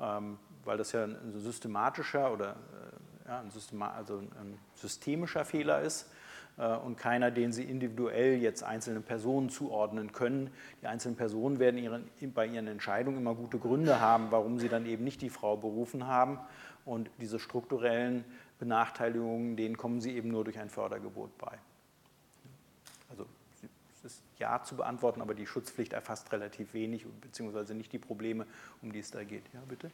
[0.00, 5.82] Ähm, weil das ja ein systematischer oder äh, ja, ein, Systema also ein systemischer Fehler
[5.82, 6.10] ist
[6.58, 10.50] äh, und keiner, den sie individuell jetzt einzelnen Personen zuordnen können.
[10.82, 14.86] Die einzelnen Personen werden ihren, bei ihren Entscheidungen immer gute Gründe haben, warum sie dann
[14.86, 16.38] eben nicht die Frau berufen haben.
[16.84, 18.24] Und diese strukturellen
[18.64, 21.58] Benachteiligungen, denen kommen sie eben nur durch ein Fördergebot bei.
[23.10, 23.26] Also
[23.92, 28.46] es ist ja zu beantworten, aber die Schutzpflicht erfasst relativ wenig, beziehungsweise nicht die Probleme,
[28.80, 29.44] um die es da geht.
[29.52, 29.90] Ja, bitte?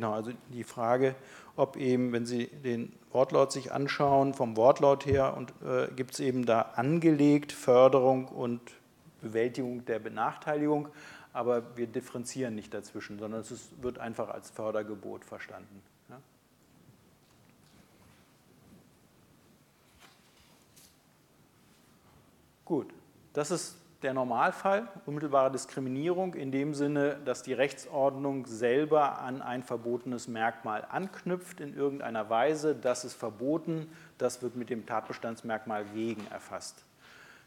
[0.00, 1.14] Genau, also die Frage,
[1.56, 6.20] ob eben, wenn Sie den Wortlaut sich anschauen, vom Wortlaut her und äh, gibt es
[6.20, 8.62] eben da angelegt Förderung und
[9.20, 10.88] Bewältigung der Benachteiligung,
[11.34, 15.82] aber wir differenzieren nicht dazwischen, sondern es ist, wird einfach als Fördergebot verstanden.
[16.08, 16.18] Ja?
[22.64, 22.86] Gut,
[23.34, 29.62] das ist der Normalfall, unmittelbare Diskriminierung in dem Sinne, dass die Rechtsordnung selber an ein
[29.62, 32.74] verbotenes Merkmal anknüpft in irgendeiner Weise.
[32.74, 36.84] Das ist verboten, das wird mit dem Tatbestandsmerkmal gegen erfasst.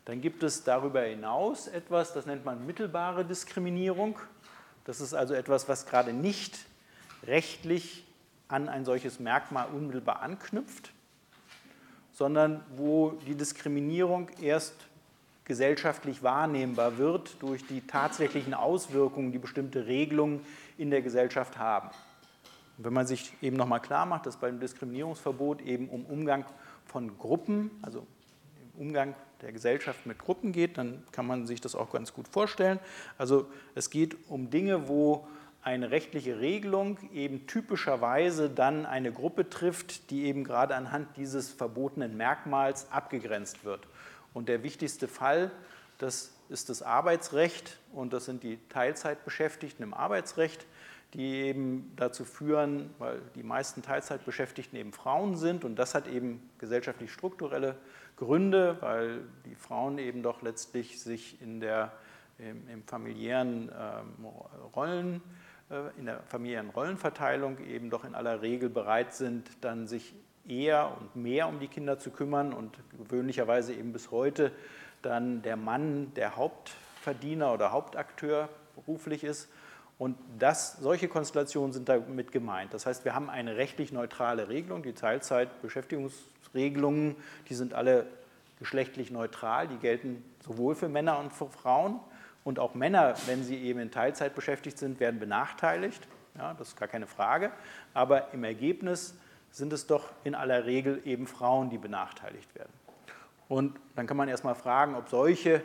[0.05, 4.19] Dann gibt es darüber hinaus etwas, das nennt man mittelbare Diskriminierung.
[4.85, 6.59] Das ist also etwas, was gerade nicht
[7.25, 8.05] rechtlich
[8.47, 10.91] an ein solches Merkmal unmittelbar anknüpft,
[12.11, 14.75] sondern wo die Diskriminierung erst
[15.45, 20.41] gesellschaftlich wahrnehmbar wird durch die tatsächlichen Auswirkungen, die bestimmte Regelungen
[20.77, 21.89] in der Gesellschaft haben.
[22.77, 26.45] Und wenn man sich eben nochmal klar macht, dass beim Diskriminierungsverbot eben um Umgang
[26.85, 28.05] von Gruppen, also
[28.77, 32.79] Umgang der Gesellschaft mit Gruppen geht, dann kann man sich das auch ganz gut vorstellen.
[33.17, 35.27] Also es geht um Dinge, wo
[35.61, 42.17] eine rechtliche Regelung eben typischerweise dann eine Gruppe trifft, die eben gerade anhand dieses verbotenen
[42.17, 43.87] Merkmals abgegrenzt wird.
[44.33, 45.51] Und der wichtigste Fall,
[45.97, 47.77] das ist das Arbeitsrecht.
[47.93, 50.65] Und das sind die Teilzeitbeschäftigten im Arbeitsrecht,
[51.13, 55.63] die eben dazu führen, weil die meisten Teilzeitbeschäftigten eben Frauen sind.
[55.63, 57.75] Und das hat eben gesellschaftlich strukturelle
[58.17, 61.91] Gründe, weil die Frauen eben doch letztlich sich in der
[62.39, 64.25] im, im familiären ähm,
[64.75, 65.21] Rollen
[65.69, 70.13] äh, in der familiären Rollenverteilung eben doch in aller Regel bereit sind, dann sich
[70.47, 74.51] eher und mehr um die Kinder zu kümmern und gewöhnlicherweise eben bis heute
[75.01, 79.49] dann der Mann der Hauptverdiener oder Hauptakteur beruflich ist.
[79.99, 82.73] Und das, solche Konstellationen sind damit gemeint.
[82.73, 84.83] Das heißt, wir haben eine rechtlich neutrale Regelung.
[84.83, 87.15] Die Teilzeitbeschäftigungsregelungen,
[87.47, 88.07] die sind alle
[88.59, 89.67] geschlechtlich neutral.
[89.67, 91.99] Die gelten sowohl für Männer und für Frauen.
[92.43, 96.07] Und auch Männer, wenn sie eben in Teilzeit beschäftigt sind, werden benachteiligt.
[96.37, 97.51] Ja, das ist gar keine Frage.
[97.93, 99.15] Aber im Ergebnis
[99.53, 102.73] sind es doch in aller Regel eben Frauen, die benachteiligt werden.
[103.47, 105.61] Und dann kann man erstmal fragen, ob solche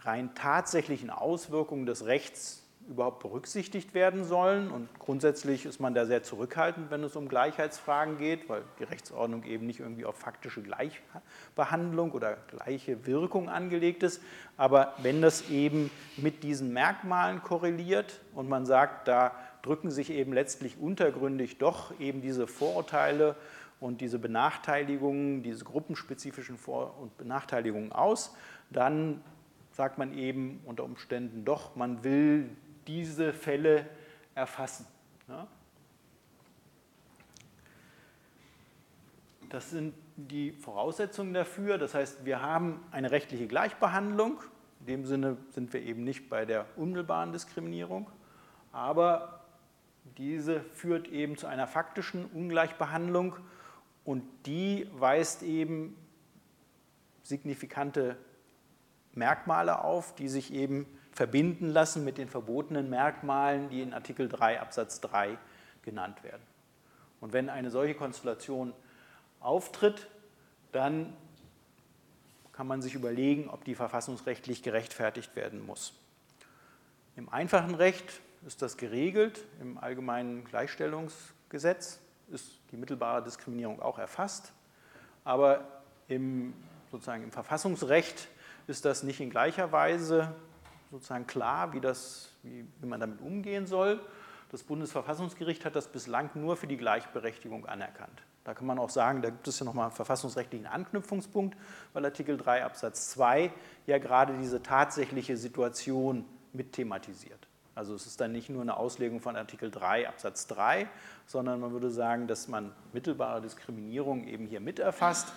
[0.00, 4.72] rein tatsächlichen Auswirkungen des Rechts überhaupt berücksichtigt werden sollen.
[4.72, 9.44] Und grundsätzlich ist man da sehr zurückhaltend, wenn es um Gleichheitsfragen geht, weil die Rechtsordnung
[9.44, 14.20] eben nicht irgendwie auf faktische Gleichbehandlung oder gleiche Wirkung angelegt ist.
[14.56, 19.32] Aber wenn das eben mit diesen Merkmalen korreliert und man sagt, da
[19.64, 23.34] drücken sich eben letztlich untergründig doch eben diese Vorurteile
[23.80, 28.34] und diese Benachteiligungen, diese gruppenspezifischen Vor- und Benachteiligungen aus,
[28.70, 29.22] dann
[29.72, 32.48] sagt man eben unter Umständen doch, man will
[32.86, 33.86] diese Fälle
[34.34, 34.86] erfassen.
[35.28, 35.46] Ja?
[39.48, 41.78] Das sind die Voraussetzungen dafür.
[41.78, 44.40] Das heißt, wir haben eine rechtliche Gleichbehandlung.
[44.80, 48.10] In dem Sinne sind wir eben nicht bei der unmittelbaren Diskriminierung.
[48.72, 49.43] Aber
[50.18, 53.36] diese führt eben zu einer faktischen Ungleichbehandlung
[54.04, 55.96] und die weist eben
[57.22, 58.16] signifikante
[59.14, 64.60] Merkmale auf, die sich eben verbinden lassen mit den verbotenen Merkmalen, die in Artikel 3
[64.60, 65.38] Absatz 3
[65.82, 66.42] genannt werden.
[67.20, 68.72] Und wenn eine solche Konstellation
[69.40, 70.08] auftritt,
[70.72, 71.14] dann
[72.52, 75.94] kann man sich überlegen, ob die verfassungsrechtlich gerechtfertigt werden muss.
[77.16, 84.52] Im einfachen Recht ist das geregelt, im allgemeinen Gleichstellungsgesetz ist die mittelbare Diskriminierung auch erfasst,
[85.24, 86.54] aber im,
[86.90, 88.28] sozusagen im Verfassungsrecht
[88.66, 90.34] ist das nicht in gleicher Weise
[90.90, 94.00] sozusagen klar, wie, das, wie, wie man damit umgehen soll.
[94.50, 98.22] Das Bundesverfassungsgericht hat das bislang nur für die Gleichberechtigung anerkannt.
[98.44, 101.56] Da kann man auch sagen, da gibt es ja nochmal einen verfassungsrechtlichen Anknüpfungspunkt,
[101.94, 103.50] weil Artikel 3 Absatz 2
[103.86, 107.48] ja gerade diese tatsächliche Situation mit thematisiert.
[107.74, 110.88] Also es ist dann nicht nur eine Auslegung von Artikel 3 Absatz 3,
[111.26, 115.32] sondern man würde sagen, dass man mittelbare Diskriminierung eben hier mit erfasst.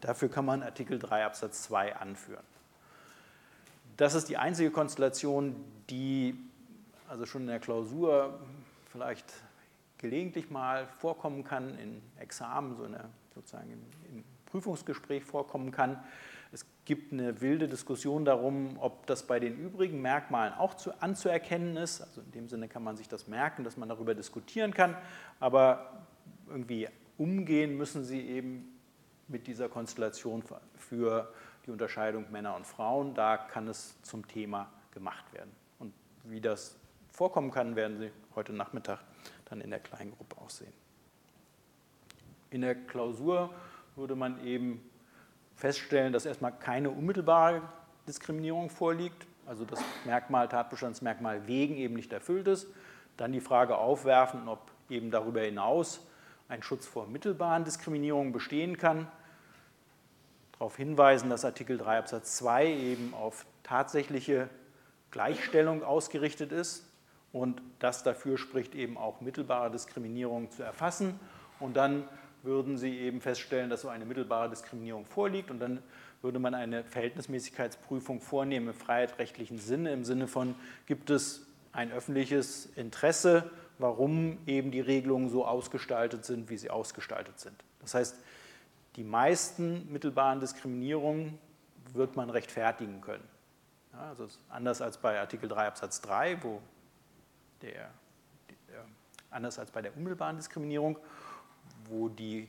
[0.00, 2.44] Dafür kann man Artikel 3 Absatz 2 anführen.
[3.96, 5.56] Das ist die einzige Konstellation,
[5.90, 6.36] die
[7.08, 8.38] also schon in der Klausur
[8.90, 9.32] vielleicht
[9.98, 15.98] gelegentlich mal vorkommen kann, in Examen, so eine, sozusagen im, im Prüfungsgespräch vorkommen kann.
[16.54, 21.76] Es gibt eine wilde Diskussion darum, ob das bei den übrigen Merkmalen auch zu, anzuerkennen
[21.76, 22.00] ist.
[22.00, 24.96] Also in dem Sinne kann man sich das merken, dass man darüber diskutieren kann,
[25.40, 26.06] aber
[26.48, 26.86] irgendwie
[27.18, 28.72] umgehen müssen sie eben
[29.26, 30.44] mit dieser Konstellation
[30.76, 31.32] für
[31.66, 33.14] die Unterscheidung Männer und Frauen.
[33.14, 35.50] Da kann es zum Thema gemacht werden.
[35.80, 36.76] Und wie das
[37.10, 39.00] vorkommen kann, werden Sie heute Nachmittag
[39.46, 40.72] dann in der kleinen Gruppe auch sehen.
[42.50, 43.52] In der Klausur
[43.96, 44.88] würde man eben
[45.56, 47.62] feststellen, dass erstmal keine unmittelbare
[48.06, 52.66] Diskriminierung vorliegt, also das Merkmal, Tatbestandsmerkmal wegen eben nicht erfüllt ist.
[53.16, 56.06] Dann die Frage aufwerfen, ob eben darüber hinaus
[56.48, 59.06] ein Schutz vor mittelbaren Diskriminierungen bestehen kann
[60.64, 64.48] darauf hinweisen, dass Artikel 3 Absatz 2 eben auf tatsächliche
[65.10, 66.88] Gleichstellung ausgerichtet ist
[67.32, 71.20] und das dafür spricht, eben auch mittelbare Diskriminierung zu erfassen.
[71.60, 72.04] Und dann
[72.44, 75.82] würden Sie eben feststellen, dass so eine mittelbare Diskriminierung vorliegt und dann
[76.22, 80.54] würde man eine Verhältnismäßigkeitsprüfung vornehmen im freiheitrechtlichen Sinne, im Sinne von,
[80.86, 87.40] gibt es ein öffentliches Interesse, warum eben die Regelungen so ausgestaltet sind, wie sie ausgestaltet
[87.40, 87.56] sind.
[87.80, 88.16] Das heißt,
[88.96, 91.38] die meisten mittelbaren Diskriminierungen
[91.92, 93.28] wird man rechtfertigen können.
[93.92, 96.60] Ja, also anders als bei Artikel 3 Absatz 3, wo
[97.62, 97.90] der,
[98.68, 98.84] der,
[99.30, 100.98] anders als bei der unmittelbaren Diskriminierung,
[101.88, 102.48] wo, die,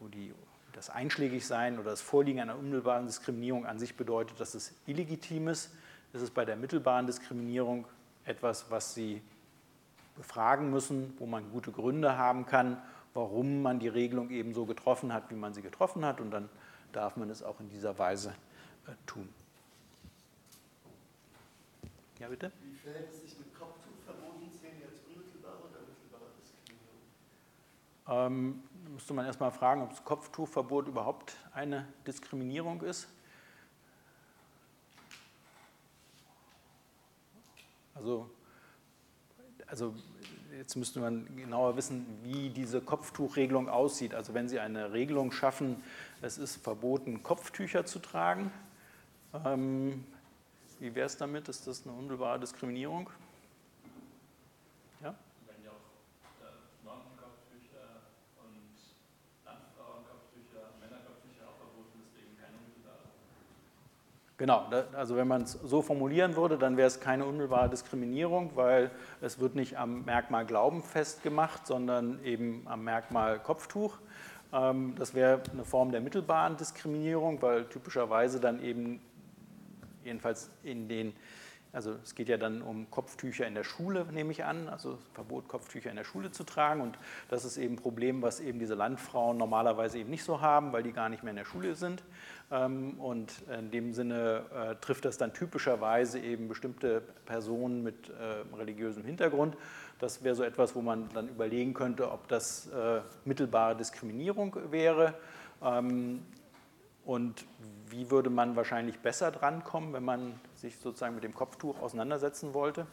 [0.00, 0.32] wo die,
[0.72, 5.72] das Einschlägigsein oder das Vorliegen einer unmittelbaren Diskriminierung an sich bedeutet, dass es illegitim ist,
[6.12, 7.86] ist es bei der mittelbaren Diskriminierung
[8.24, 9.22] etwas, was Sie
[10.16, 12.78] befragen müssen, wo man gute Gründe haben kann
[13.16, 16.20] warum man die Regelung eben so getroffen hat, wie man sie getroffen hat.
[16.20, 16.48] Und dann
[16.92, 18.34] darf man es auch in dieser Weise
[18.86, 19.28] äh, tun.
[22.20, 22.52] Ja, bitte?
[22.62, 24.52] Wie verhält es sich mit Kopftuchverboten?
[24.60, 27.02] Zählen die als unmittelbare oder mittelbare Diskriminierung?
[28.08, 33.08] Ähm, müsste man erstmal fragen, ob das Kopftuchverbot überhaupt eine Diskriminierung ist.
[37.94, 38.30] Also,
[39.66, 39.94] also
[40.56, 44.14] jetzt müsste man genauer wissen, wie diese Kopftuchregelung aussieht.
[44.14, 45.82] Also wenn Sie eine Regelung schaffen,
[46.22, 48.52] es ist verboten, Kopftücher zu tragen,
[49.44, 50.04] ähm,
[50.78, 51.48] wie wäre es damit?
[51.48, 53.10] Ist das eine unmittelbare Diskriminierung?
[64.38, 68.90] Genau, also wenn man es so formulieren würde, dann wäre es keine unmittelbare Diskriminierung, weil
[69.22, 73.96] es wird nicht am Merkmal Glauben festgemacht, sondern eben am Merkmal Kopftuch.
[74.52, 79.00] Ähm, das wäre eine Form der mittelbaren Diskriminierung, weil typischerweise dann eben,
[80.04, 81.14] jedenfalls in den
[81.76, 85.46] also es geht ja dann um Kopftücher in der Schule, nehme ich an, also Verbot,
[85.46, 86.80] Kopftücher in der Schule zu tragen.
[86.80, 90.72] Und das ist eben ein Problem, was eben diese Landfrauen normalerweise eben nicht so haben,
[90.72, 92.02] weil die gar nicht mehr in der Schule sind.
[92.50, 98.56] Ähm, und in dem Sinne äh, trifft das dann typischerweise eben bestimmte Personen mit äh,
[98.56, 99.56] religiösem Hintergrund.
[99.98, 105.14] Das wäre so etwas, wo man dann überlegen könnte, ob das äh, mittelbare Diskriminierung wäre.
[105.62, 106.22] Ähm,
[107.04, 107.44] und
[107.88, 112.86] wie würde man wahrscheinlich besser drankommen, wenn man sich sozusagen mit dem Kopftuch auseinandersetzen wollte?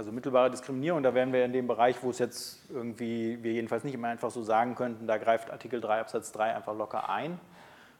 [0.00, 3.84] Also mittelbare Diskriminierung, da wären wir in dem Bereich, wo es jetzt irgendwie, wir jedenfalls
[3.84, 7.38] nicht immer einfach so sagen könnten, da greift Artikel 3 Absatz 3 einfach locker ein.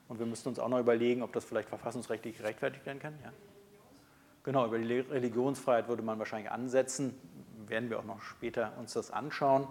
[0.08, 3.18] Und wir müssten uns auch noch überlegen, ob das vielleicht verfassungsrechtlich gerechtfertigt werden kann.
[3.22, 3.32] Ja?
[4.44, 7.20] Genau, über die Religionsfreiheit würde man wahrscheinlich ansetzen.
[7.66, 9.68] Werden wir auch noch später uns das anschauen.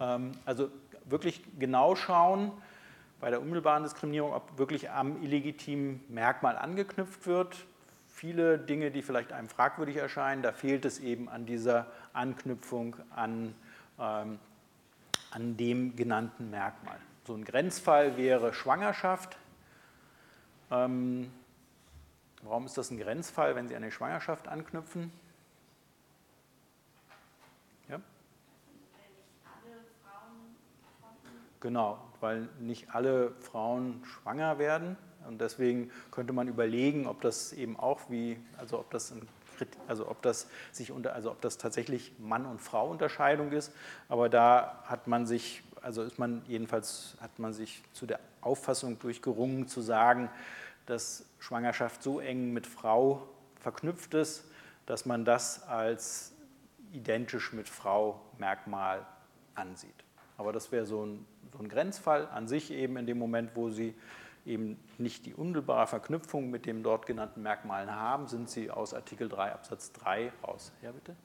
[0.00, 0.68] Ähm, also
[1.06, 2.52] wirklich genau schauen
[3.20, 7.64] bei der unmittelbaren Diskriminierung, ob wirklich am illegitimen Merkmal angeknüpft wird
[8.20, 13.54] viele Dinge, die vielleicht einem fragwürdig erscheinen, da fehlt es eben an dieser Anknüpfung an,
[13.98, 14.38] ähm,
[15.30, 16.98] an dem genannten Merkmal.
[17.26, 19.38] So ein Grenzfall wäre Schwangerschaft.
[20.70, 21.32] Ähm,
[22.42, 25.10] warum ist das ein Grenzfall, wenn Sie an die Schwangerschaft anknüpfen?
[27.88, 28.00] Ja?
[31.60, 34.98] Genau, weil nicht alle Frauen schwanger werden.
[35.30, 39.28] Und deswegen könnte man überlegen, ob das eben auch wie, also ob das ein
[39.88, 43.72] also ob das sich unter, also ob das tatsächlich Mann und Frau Unterscheidung ist,
[44.08, 48.98] aber da hat man sich, also ist man jedenfalls hat man sich zu der Auffassung
[48.98, 50.30] durchgerungen zu sagen,
[50.86, 53.28] dass Schwangerschaft so eng mit Frau
[53.60, 54.44] verknüpft ist,
[54.86, 56.32] dass man das als
[56.94, 59.06] identisch mit Frau Merkmal
[59.54, 59.92] ansieht.
[60.38, 63.68] Aber das wäre so ein, so ein Grenzfall an sich eben in dem Moment, wo
[63.68, 63.94] sie
[64.46, 69.28] eben nicht die unmittelbare Verknüpfung mit dem dort genannten Merkmalen haben, sind sie aus Artikel
[69.28, 70.72] 3 Absatz 3 raus.
[70.82, 71.16] Ja, bitte?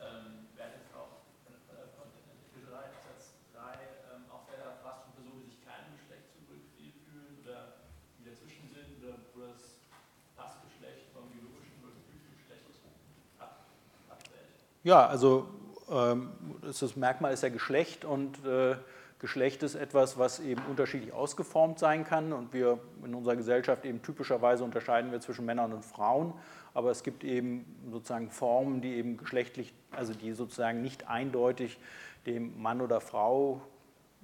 [0.00, 3.60] Ähm, werden jetzt auch von, Artikel 3 Absatz 3
[4.32, 7.84] auch Fälle erfasst von Personen, die sich keinem Geschlecht zurückfühlen oder
[8.18, 9.84] die dazwischen sind oder wo das,
[10.36, 12.64] das Geschlecht vom biologischen oder gefühlten Geschlecht
[14.08, 14.56] abwählt?
[14.84, 15.48] Ja, also
[15.90, 16.32] ähm,
[16.62, 18.76] das Merkmal ist ja Geschlecht und äh,
[19.18, 22.32] Geschlecht ist etwas, was eben unterschiedlich ausgeformt sein kann.
[22.32, 26.32] Und wir in unserer Gesellschaft eben typischerweise unterscheiden wir zwischen Männern und Frauen,
[26.74, 31.78] aber es gibt eben sozusagen Formen, die eben geschlechtlich, also die sozusagen nicht eindeutig
[32.26, 33.62] dem Mann oder Frau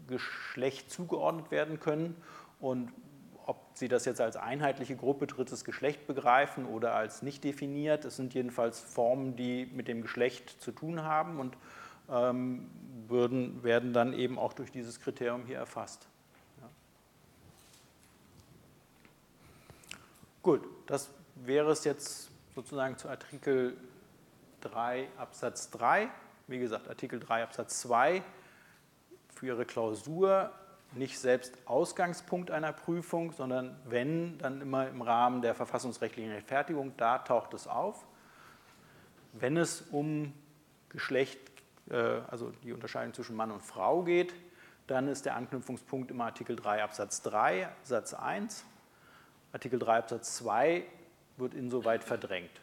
[0.07, 2.17] Geschlecht zugeordnet werden können.
[2.61, 2.93] Und
[3.47, 8.17] ob Sie das jetzt als einheitliche Gruppe drittes Geschlecht begreifen oder als nicht definiert, es
[8.17, 11.41] sind jedenfalls Formen, die mit dem Geschlecht zu tun haben.
[11.41, 11.57] Und
[12.11, 12.71] ähm,
[13.15, 16.07] würden, werden dann eben auch durch dieses Kriterium hier erfasst.
[16.61, 16.69] Ja.
[20.43, 23.77] Gut, das wäre es jetzt sozusagen zu Artikel
[24.63, 26.09] 3 Absatz 3.
[26.49, 28.23] Wie gesagt, Artikel 3 Absatz 2
[29.35, 30.51] für Ihre Klausur
[30.93, 37.19] nicht selbst Ausgangspunkt einer Prüfung, sondern wenn, dann immer im Rahmen der verfassungsrechtlichen Rechtfertigung, da
[37.19, 38.05] taucht es auf.
[39.33, 40.33] Wenn es um
[40.89, 41.54] Geschlecht
[41.93, 44.35] also die Unterscheidung zwischen Mann und Frau geht,
[44.87, 48.65] dann ist der Anknüpfungspunkt immer Artikel 3 Absatz 3 Satz 1.
[49.53, 50.85] Artikel 3 Absatz 2
[51.37, 52.61] wird insoweit verdrängt.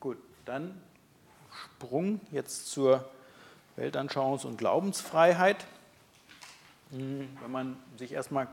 [0.00, 0.80] Gut, dann
[1.50, 3.08] Sprung jetzt zur
[3.76, 5.66] Weltanschauungs- und Glaubensfreiheit.
[6.90, 8.46] Hm, wenn man sich erstmal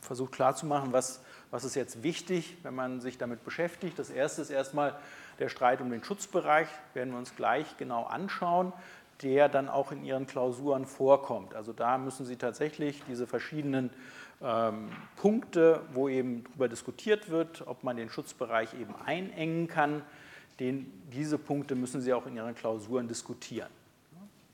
[0.00, 3.98] versucht klarzumachen, was, was ist jetzt wichtig, wenn man sich damit beschäftigt.
[3.98, 4.96] Das erste ist erstmal,
[5.38, 8.72] der Streit um den Schutzbereich werden wir uns gleich genau anschauen,
[9.22, 11.54] der dann auch in Ihren Klausuren vorkommt.
[11.54, 13.90] Also da müssen Sie tatsächlich diese verschiedenen
[14.42, 20.02] ähm, Punkte, wo eben darüber diskutiert wird, ob man den Schutzbereich eben einengen kann,
[20.58, 23.70] den, diese Punkte müssen Sie auch in Ihren Klausuren diskutieren.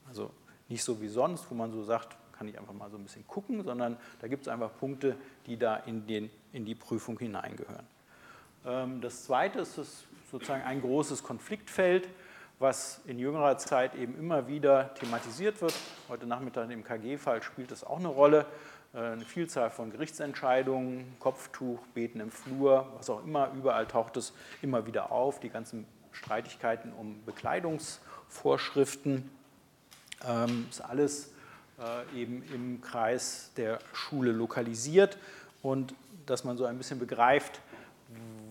[0.09, 0.31] Also
[0.69, 3.27] nicht so wie sonst, wo man so sagt, kann ich einfach mal so ein bisschen
[3.27, 7.87] gucken, sondern da gibt es einfach Punkte, die da in, den, in die Prüfung hineingehören.
[8.65, 12.09] Ähm, das zweite ist das sozusagen ein großes Konfliktfeld,
[12.59, 15.75] was in jüngerer Zeit eben immer wieder thematisiert wird.
[16.09, 18.47] Heute Nachmittag im KG-Fall spielt es auch eine Rolle.
[18.95, 24.33] Äh, eine Vielzahl von Gerichtsentscheidungen, Kopftuch, Beten im Flur, was auch immer, überall taucht es
[24.63, 25.41] immer wieder auf.
[25.41, 29.31] Die ganzen Streitigkeiten um Bekleidungsvorschriften,
[30.27, 31.35] ähm, ist alles
[31.79, 35.19] äh, eben im Kreis der Schule lokalisiert
[35.63, 35.95] und
[36.27, 37.61] dass man so ein bisschen begreift,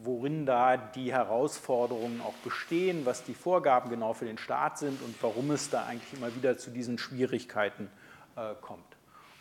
[0.03, 5.15] worin da die Herausforderungen auch bestehen, was die Vorgaben genau für den Staat sind und
[5.21, 7.89] warum es da eigentlich immer wieder zu diesen Schwierigkeiten
[8.35, 8.85] äh, kommt.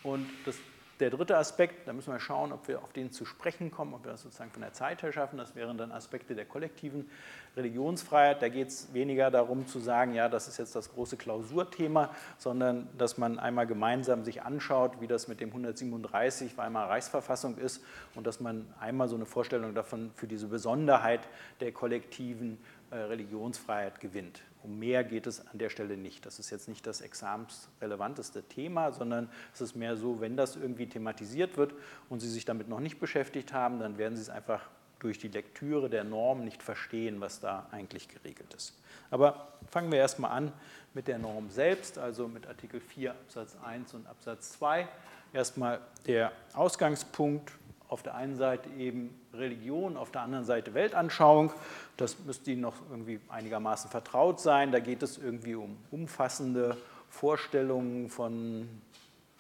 [0.03, 0.57] Und das
[1.01, 4.05] der dritte Aspekt, da müssen wir schauen, ob wir auf den zu sprechen kommen, ob
[4.05, 5.39] wir das sozusagen von der Zeit her schaffen.
[5.39, 7.11] Das wären dann Aspekte der kollektiven
[7.57, 8.43] Religionsfreiheit.
[8.43, 12.89] Da geht es weniger darum zu sagen, ja, das ist jetzt das große Klausurthema, sondern
[12.97, 17.83] dass man einmal gemeinsam sich anschaut, wie das mit dem 137 Weimarer Reichsverfassung ist
[18.15, 21.21] und dass man einmal so eine Vorstellung davon für diese Besonderheit
[21.61, 22.59] der kollektiven
[22.91, 24.43] äh, Religionsfreiheit gewinnt.
[24.65, 26.25] Um mehr geht es an der Stelle nicht.
[26.27, 30.89] Das ist jetzt nicht das examensrelevanteste Thema, sondern es ist mehr so, wenn das irgendwie
[30.89, 31.75] thematisiert wird
[32.09, 35.29] und Sie sich damit noch nicht beschäftigt haben, dann werden Sie es einfach durch die
[35.29, 38.73] Lektüre der Norm nicht verstehen, was da eigentlich geregelt ist.
[39.11, 40.53] Aber fangen wir erstmal an
[40.95, 44.89] mit der Norm selbst, also mit Artikel 4 Absatz 1 und Absatz 2.
[45.35, 47.53] Erstmal der Ausgangspunkt,
[47.89, 51.53] auf der einen Seite eben Religion, auf der anderen Seite Weltanschauung.
[51.97, 54.73] Das müsste Ihnen noch irgendwie einigermaßen vertraut sein.
[54.73, 56.77] Da geht es irgendwie um umfassende
[57.11, 58.69] Vorstellungen von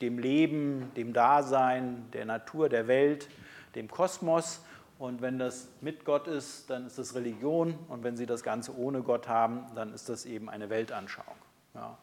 [0.00, 3.28] dem Leben, dem Dasein, der Natur, der Welt,
[3.74, 4.60] dem Kosmos.
[4.98, 7.74] Und wenn das mit Gott ist, dann ist das Religion.
[7.88, 11.34] Und wenn Sie das Ganze ohne Gott haben, dann ist das eben eine Weltanschauung.
[11.74, 11.98] Ja.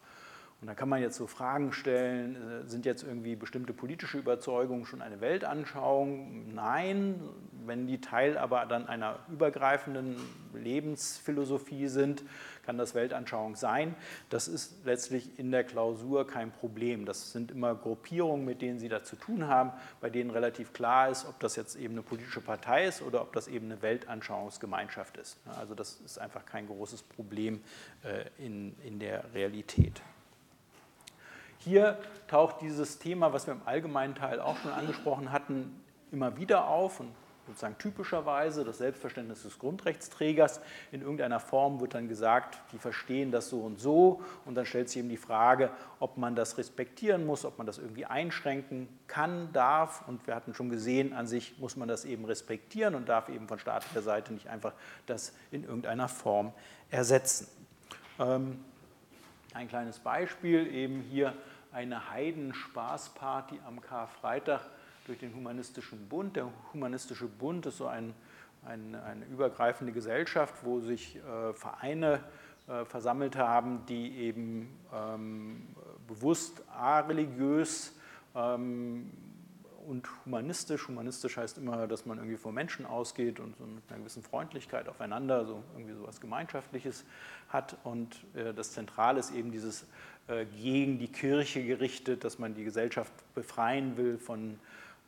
[0.62, 4.86] Und dann kann man jetzt so Fragen stellen, äh, sind jetzt irgendwie bestimmte politische Überzeugungen
[4.86, 6.53] schon eine Weltanschauung?
[6.53, 7.20] Nein,
[7.66, 10.18] wenn die Teil aber dann einer übergreifenden
[10.53, 12.24] Lebensphilosophie sind,
[12.64, 13.95] kann das Weltanschauung sein.
[14.30, 17.07] Das ist letztlich in der Klausur kein Problem.
[17.07, 21.09] Das sind immer Gruppierungen, mit denen Sie da zu tun haben, bei denen relativ klar
[21.09, 25.18] ist, ob das jetzt eben eine politische Partei ist oder ob das eben eine Weltanschauungsgemeinschaft
[25.18, 25.38] ist.
[25.59, 27.62] Also das ist einfach kein großes Problem
[28.03, 30.03] äh, in, in der Realität.
[31.64, 35.80] Hier taucht dieses Thema, was wir im allgemeinen Teil auch schon angesprochen hatten,
[36.12, 37.09] immer wieder auf und
[37.45, 40.62] sozusagen typischerweise das Selbstverständnis des Grundrechtsträgers.
[40.91, 44.89] In irgendeiner Form wird dann gesagt, die verstehen das so und so und dann stellt
[44.89, 49.53] sich eben die Frage, ob man das respektieren muss, ob man das irgendwie einschränken kann,
[49.53, 53.30] darf und wir hatten schon gesehen, an sich muss man das eben respektieren und darf
[53.30, 54.74] eben von staatlicher Seite nicht einfach
[55.05, 56.53] das in irgendeiner Form
[56.89, 57.47] ersetzen.
[58.20, 58.64] Ähm,
[59.53, 61.34] ein kleines Beispiel eben hier
[61.72, 64.61] eine Heidenspaßparty am Karfreitag
[65.07, 66.36] durch den Humanistischen Bund.
[66.36, 68.13] Der Humanistische Bund ist so ein,
[68.65, 72.19] ein, eine übergreifende Gesellschaft, wo sich äh, Vereine
[72.67, 75.67] äh, versammelt haben, die eben ähm,
[76.07, 77.93] bewusst areligiös
[78.36, 79.11] ähm,
[79.88, 80.88] und humanistisch.
[80.88, 84.88] Humanistisch heißt immer, dass man irgendwie vom Menschen ausgeht und so mit einer gewissen Freundlichkeit
[84.88, 87.05] aufeinander, so irgendwie so was Gemeinschaftliches
[87.49, 87.77] hat.
[87.84, 89.86] Und äh, das Zentrale ist eben dieses
[90.27, 94.59] äh, gegen die Kirche gerichtet, dass man die Gesellschaft befreien will von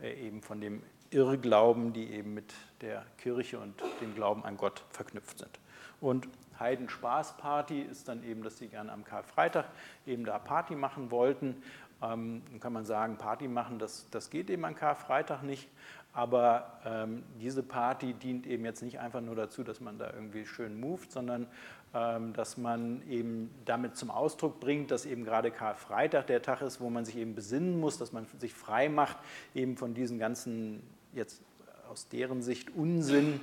[0.02, 4.84] äh, eben von dem Irrglauben, die eben mit der Kirche und dem Glauben an Gott
[4.90, 5.60] verknüpft sind.
[6.02, 6.28] Und
[6.60, 9.66] Heidenspaßparty ist dann eben, dass sie gerne am Karfreitag
[10.06, 11.62] eben da Party machen wollten.
[12.04, 15.70] Ähm, dann kann man sagen, Party machen, das, das geht eben an Karfreitag nicht.
[16.14, 20.46] Aber ähm, diese Party dient eben jetzt nicht einfach nur dazu, dass man da irgendwie
[20.46, 21.48] schön moved, sondern
[21.96, 26.80] ähm, dass man eben damit zum Ausdruck bringt, dass eben gerade Karfreitag der Tag ist,
[26.82, 29.18] wo man sich eben besinnen muss, dass man sich frei macht,
[29.56, 30.84] eben von diesen ganzen,
[31.14, 31.42] jetzt
[31.90, 33.40] aus deren Sicht Unsinn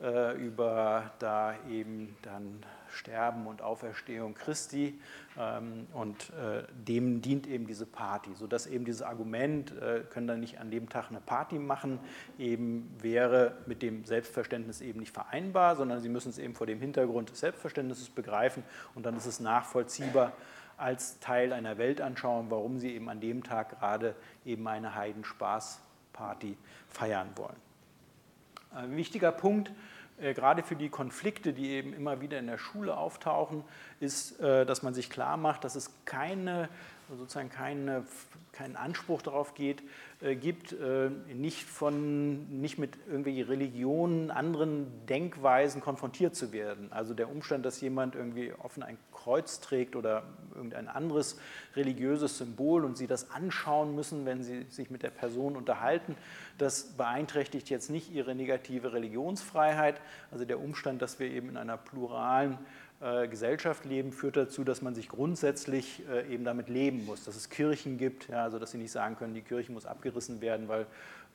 [0.00, 4.98] äh, über da eben dann Sterben und Auferstehung Christi.
[5.38, 10.40] Ähm, und äh, dem dient eben diese Party, sodass eben dieses Argument, äh, können dann
[10.40, 11.98] nicht an dem Tag eine Party machen,
[12.38, 16.80] eben wäre mit dem Selbstverständnis eben nicht vereinbar, sondern sie müssen es eben vor dem
[16.80, 18.62] Hintergrund des Selbstverständnisses begreifen
[18.94, 20.32] und dann ist es nachvollziehbar
[20.76, 24.14] als Teil einer Weltanschauung, warum sie eben an dem Tag gerade
[24.44, 26.56] eben eine Heidenspaßparty
[26.88, 27.56] feiern wollen.
[28.72, 29.72] Ein wichtiger Punkt, äh,
[30.18, 33.64] gerade für die Konflikte, die eben immer wieder in der Schule auftauchen,
[34.00, 36.68] ist, äh, dass man sich klar macht, dass es keine,
[37.16, 38.04] sozusagen keine,
[38.52, 39.82] keinen Anspruch darauf geht,
[40.20, 40.74] äh, gibt,
[41.32, 46.92] nicht, von, nicht mit irgendwelchen Religionen, anderen Denkweisen konfrontiert zu werden.
[46.92, 50.22] Also der Umstand, dass jemand irgendwie offen ein Kreuz trägt oder
[50.54, 51.38] irgendein anderes
[51.76, 56.14] religiöses Symbol und Sie das anschauen müssen, wenn Sie sich mit der Person unterhalten,
[56.58, 60.00] das beeinträchtigt jetzt nicht Ihre negative Religionsfreiheit.
[60.30, 62.56] Also der Umstand, dass wir eben in einer pluralen äh,
[63.28, 67.50] Gesellschaft leben, führt dazu, dass man sich grundsätzlich äh, eben damit leben muss, dass es
[67.50, 70.86] Kirchen gibt, ja, also dass Sie nicht sagen können, die Kirche muss abgerissen werden, weil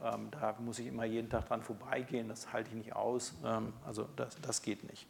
[0.04, 3.34] ähm, da muss ich immer jeden Tag dran vorbeigehen, das halte ich nicht aus.
[3.46, 5.06] Ähm, also das, das geht nicht.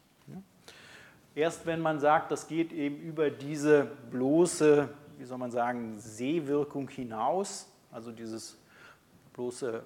[1.34, 4.88] Erst wenn man sagt, das geht eben über diese bloße,
[5.18, 8.58] wie soll man sagen, Sehwirkung hinaus, also dieses
[9.34, 9.82] bloße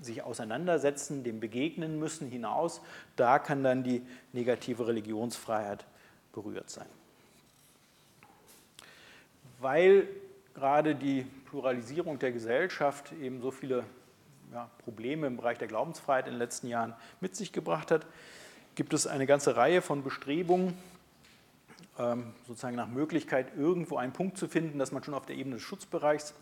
[0.00, 2.82] sich auseinandersetzen, dem begegnen müssen hinaus,
[3.16, 4.02] da kann dann die
[4.32, 5.86] negative Religionsfreiheit
[6.32, 6.88] berührt sein.
[9.60, 10.08] Weil
[10.54, 13.84] gerade die Pluralisierung der Gesellschaft eben so viele
[14.52, 18.06] ja, Probleme im Bereich der Glaubensfreiheit in den letzten Jahren mit sich gebracht hat,
[18.74, 20.76] gibt es eine ganze Reihe von Bestrebungen,
[21.98, 25.56] ähm, sozusagen nach Möglichkeit irgendwo einen Punkt zu finden, dass man schon auf der Ebene
[25.56, 26.34] des Schutzbereichs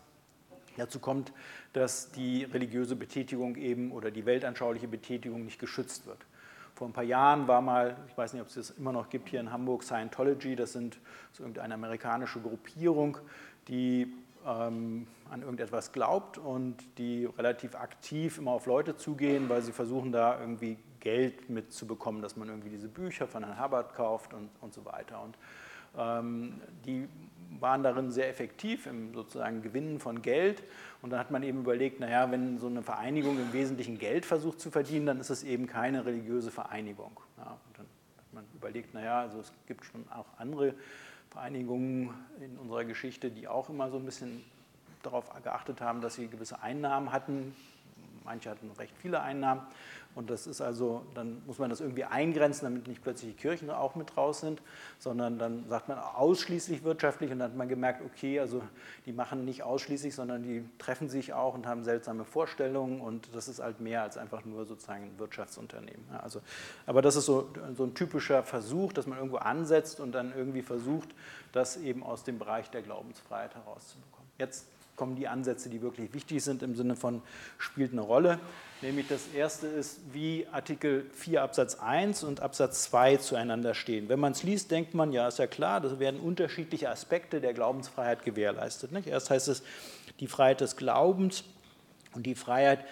[0.77, 1.33] dazu kommt,
[1.73, 6.19] dass die religiöse Betätigung eben oder die weltanschauliche Betätigung nicht geschützt wird.
[6.81, 9.29] Vor ein paar Jahren war mal, ich weiß nicht, ob es das immer noch gibt
[9.29, 10.97] hier in Hamburg, Scientology, das sind
[11.31, 13.19] so irgendeine amerikanische Gruppierung,
[13.67, 14.11] die
[14.47, 20.11] ähm, an irgendetwas glaubt und die relativ aktiv immer auf Leute zugehen, weil sie versuchen
[20.11, 24.73] da irgendwie Geld mitzubekommen, dass man irgendwie diese Bücher von Herrn Hubbard kauft und, und
[24.73, 25.21] so weiter.
[25.21, 25.37] Und
[25.99, 27.07] ähm, die
[27.59, 30.63] waren darin sehr effektiv im sozusagen Gewinnen von Geld.
[31.01, 34.59] Und dann hat man eben überlegt, naja, wenn so eine Vereinigung im Wesentlichen Geld versucht
[34.59, 37.19] zu verdienen, dann ist es eben keine religiöse Vereinigung.
[37.37, 37.85] Ja, und dann
[38.17, 40.75] hat man überlegt, naja, also es gibt schon auch andere
[41.31, 44.43] Vereinigungen in unserer Geschichte, die auch immer so ein bisschen
[45.01, 47.55] darauf geachtet haben, dass sie gewisse Einnahmen hatten.
[48.23, 49.61] Manche hatten recht viele Einnahmen.
[50.13, 53.69] Und das ist also, dann muss man das irgendwie eingrenzen, damit nicht plötzlich die Kirchen
[53.69, 54.61] auch mit raus sind,
[54.99, 58.61] sondern dann sagt man ausschließlich wirtschaftlich und dann hat man gemerkt, okay, also
[59.05, 63.47] die machen nicht ausschließlich, sondern die treffen sich auch und haben seltsame Vorstellungen und das
[63.47, 66.03] ist halt mehr als einfach nur sozusagen ein Wirtschaftsunternehmen.
[66.21, 66.41] also,
[66.85, 70.61] aber das ist so, so ein typischer Versuch, dass man irgendwo ansetzt und dann irgendwie
[70.61, 71.09] versucht,
[71.51, 74.29] das eben aus dem Bereich der Glaubensfreiheit herauszubekommen.
[74.37, 77.21] Jetzt kommen die Ansätze, die wirklich wichtig sind im Sinne von
[77.57, 78.39] spielt eine Rolle.
[78.81, 84.09] Nämlich das erste ist, wie Artikel 4 Absatz 1 und Absatz 2 zueinander stehen.
[84.09, 87.53] Wenn man es liest, denkt man, ja, ist ja klar, das werden unterschiedliche Aspekte der
[87.53, 88.91] Glaubensfreiheit gewährleistet.
[88.91, 89.07] Nicht?
[89.07, 89.63] Erst heißt es
[90.19, 91.43] die Freiheit des Glaubens
[92.13, 92.85] und die Freiheit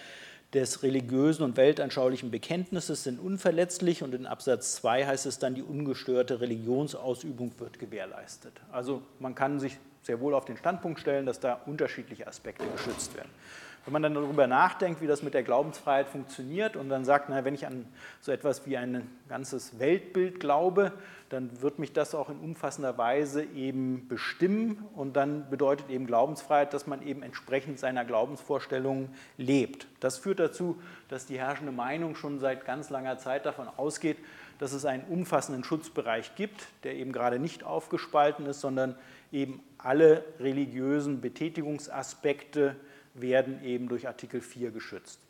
[0.54, 5.62] des religiösen und weltanschaulichen Bekenntnisses sind unverletzlich und in Absatz 2 heißt es dann, die
[5.62, 8.52] ungestörte Religionsausübung wird gewährleistet.
[8.72, 13.14] Also man kann sich sehr wohl auf den Standpunkt stellen, dass da unterschiedliche Aspekte geschützt
[13.16, 13.30] werden.
[13.90, 17.44] Wenn man dann darüber nachdenkt, wie das mit der Glaubensfreiheit funktioniert und dann sagt, na,
[17.44, 17.86] wenn ich an
[18.20, 20.92] so etwas wie ein ganzes Weltbild glaube,
[21.28, 26.72] dann wird mich das auch in umfassender Weise eben bestimmen und dann bedeutet eben Glaubensfreiheit,
[26.72, 29.88] dass man eben entsprechend seiner Glaubensvorstellungen lebt.
[29.98, 34.18] Das führt dazu, dass die herrschende Meinung schon seit ganz langer Zeit davon ausgeht,
[34.60, 38.94] dass es einen umfassenden Schutzbereich gibt, der eben gerade nicht aufgespalten ist, sondern
[39.32, 42.76] eben alle religiösen Betätigungsaspekte
[43.14, 45.20] werden eben durch Artikel 4 geschützt.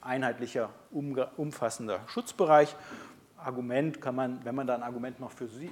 [0.00, 2.74] Einheitlicher, umfassender Schutzbereich.
[3.36, 5.68] Argument kann man, wenn man da ein Argument noch für äh,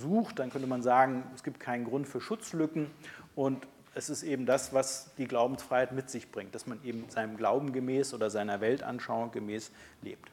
[0.00, 2.90] sucht, dann könnte man sagen, es gibt keinen Grund für Schutzlücken
[3.34, 7.36] und es ist eben das, was die Glaubensfreiheit mit sich bringt, dass man eben seinem
[7.36, 9.70] Glauben gemäß oder seiner Weltanschauung gemäß
[10.02, 10.30] lebt.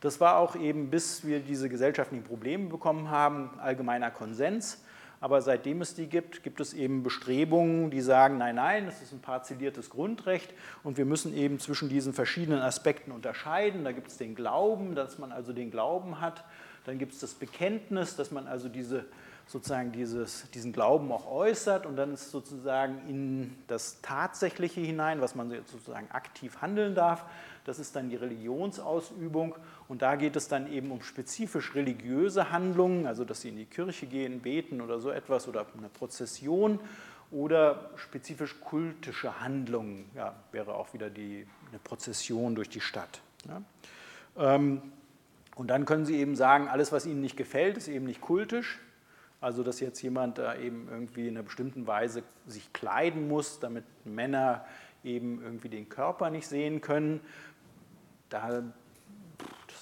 [0.00, 4.82] Das war auch eben, bis wir diese gesellschaftlichen Probleme bekommen haben, allgemeiner Konsens.
[5.26, 9.12] Aber seitdem es die gibt, gibt es eben Bestrebungen, die sagen, nein, nein, es ist
[9.12, 10.54] ein parzelliertes Grundrecht
[10.84, 13.82] und wir müssen eben zwischen diesen verschiedenen Aspekten unterscheiden.
[13.82, 16.44] Da gibt es den Glauben, dass man also den Glauben hat.
[16.84, 19.04] Dann gibt es das Bekenntnis, dass man also diese,
[19.48, 25.34] sozusagen dieses, diesen Glauben auch äußert und dann ist sozusagen in das Tatsächliche hinein, was
[25.34, 27.24] man sozusagen aktiv handeln darf.
[27.64, 29.56] Das ist dann die Religionsausübung
[29.88, 33.66] und da geht es dann eben um spezifisch religiöse Handlungen, also dass sie in die
[33.66, 36.80] Kirche gehen, beten oder so etwas oder eine Prozession
[37.30, 43.20] oder spezifisch kultische Handlungen, ja, wäre auch wieder die, eine Prozession durch die Stadt.
[43.48, 44.54] Ja.
[44.54, 44.82] Ähm,
[45.54, 48.78] und dann können Sie eben sagen, alles, was Ihnen nicht gefällt, ist eben nicht kultisch.
[49.40, 53.84] Also, dass jetzt jemand da eben irgendwie in einer bestimmten Weise sich kleiden muss, damit
[54.04, 54.64] Männer
[55.04, 57.20] eben irgendwie den Körper nicht sehen können,
[58.28, 58.62] da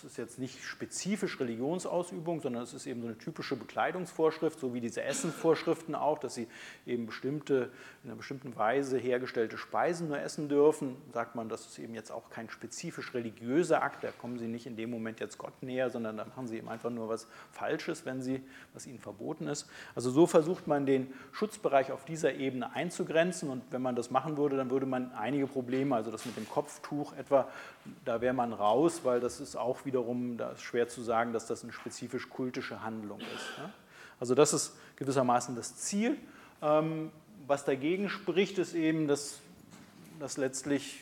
[0.04, 4.80] ist jetzt nicht spezifisch Religionsausübung, sondern es ist eben so eine typische Bekleidungsvorschrift, so wie
[4.80, 6.46] diese Essensvorschriften auch, dass sie
[6.86, 7.70] eben bestimmte,
[8.02, 10.96] in einer bestimmten Weise hergestellte Speisen nur essen dürfen.
[11.12, 14.66] Sagt man, das ist eben jetzt auch kein spezifisch religiöser Akt, da kommen sie nicht
[14.66, 18.04] in dem Moment jetzt Gott näher, sondern da machen sie eben einfach nur was Falsches,
[18.04, 18.42] wenn sie,
[18.72, 19.68] was ihnen verboten ist.
[19.94, 24.36] Also so versucht man den Schutzbereich auf dieser Ebene einzugrenzen und wenn man das machen
[24.36, 27.48] würde, dann würde man einige Probleme, also das mit dem Kopftuch etwa,
[28.04, 31.46] da wäre man raus, weil das ist auch wiederum, da ist schwer zu sagen, dass
[31.46, 33.60] das eine spezifisch kultische Handlung ist.
[34.18, 36.18] Also das ist gewissermaßen das Ziel.
[36.60, 37.12] Ähm,
[37.46, 39.38] was dagegen spricht, ist eben, dass,
[40.18, 41.00] dass letztlich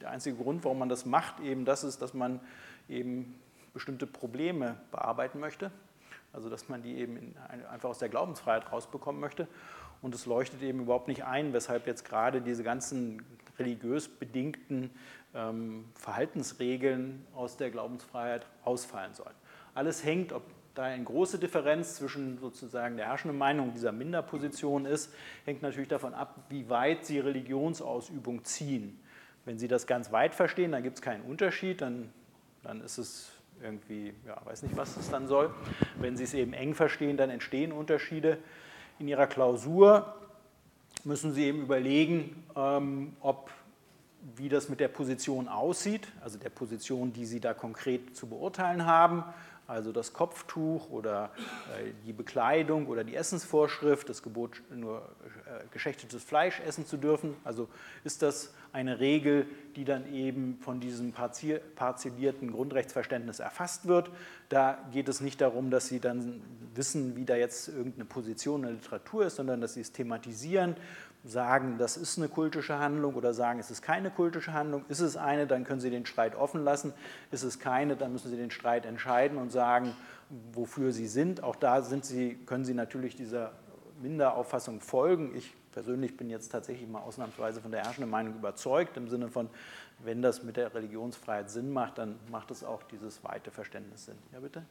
[0.00, 2.40] der einzige Grund, warum man das macht, eben das ist, dass man
[2.88, 3.38] eben
[3.74, 5.70] bestimmte Probleme bearbeiten möchte.
[6.32, 7.34] Also dass man die eben
[7.70, 9.46] einfach aus der Glaubensfreiheit rausbekommen möchte.
[10.00, 13.22] Und es leuchtet eben überhaupt nicht ein, weshalb jetzt gerade diese ganzen
[13.58, 14.90] religiös bedingten
[15.94, 19.34] Verhaltensregeln aus der Glaubensfreiheit ausfallen sollen.
[19.74, 20.42] Alles hängt, ob
[20.74, 25.12] da eine große Differenz zwischen sozusagen der herrschenden Meinung dieser Minderposition ist,
[25.44, 29.00] hängt natürlich davon ab, wie weit Sie Religionsausübung ziehen.
[29.44, 32.10] Wenn Sie das ganz weit verstehen, dann gibt es keinen Unterschied, dann,
[32.62, 33.32] dann ist es
[33.62, 35.50] irgendwie, ja, weiß nicht, was es dann soll.
[35.98, 38.38] Wenn Sie es eben eng verstehen, dann entstehen Unterschiede.
[38.98, 40.14] In Ihrer Klausur
[41.04, 43.50] müssen Sie eben überlegen, ähm, ob
[44.34, 48.86] wie das mit der Position aussieht, also der Position, die Sie da konkret zu beurteilen
[48.86, 49.22] haben,
[49.68, 51.30] also das Kopftuch oder
[51.76, 54.98] äh, die Bekleidung oder die Essensvorschrift, das Gebot, nur
[55.46, 57.34] äh, geschächtetes Fleisch essen zu dürfen.
[57.42, 57.68] Also
[58.04, 64.10] ist das eine Regel, die dann eben von diesem parzellierten Grundrechtsverständnis erfasst wird.
[64.50, 66.42] Da geht es nicht darum, dass Sie dann
[66.74, 70.76] wissen, wie da jetzt irgendeine Position in der Literatur ist, sondern dass Sie es thematisieren
[71.26, 74.84] sagen, das ist eine kultische Handlung oder sagen, es ist keine kultische Handlung.
[74.88, 76.92] Ist es eine, dann können Sie den Streit offen lassen.
[77.30, 79.94] Ist es keine, dann müssen Sie den Streit entscheiden und sagen,
[80.52, 81.42] wofür Sie sind.
[81.42, 83.52] Auch da sind Sie, können Sie natürlich dieser
[84.00, 85.34] Minderauffassung folgen.
[85.34, 89.50] Ich persönlich bin jetzt tatsächlich mal ausnahmsweise von der herrschenden Meinung überzeugt, im Sinne von,
[89.98, 94.16] wenn das mit der Religionsfreiheit Sinn macht, dann macht es auch dieses weite Verständnis Sinn.
[94.32, 94.64] Ja, bitte?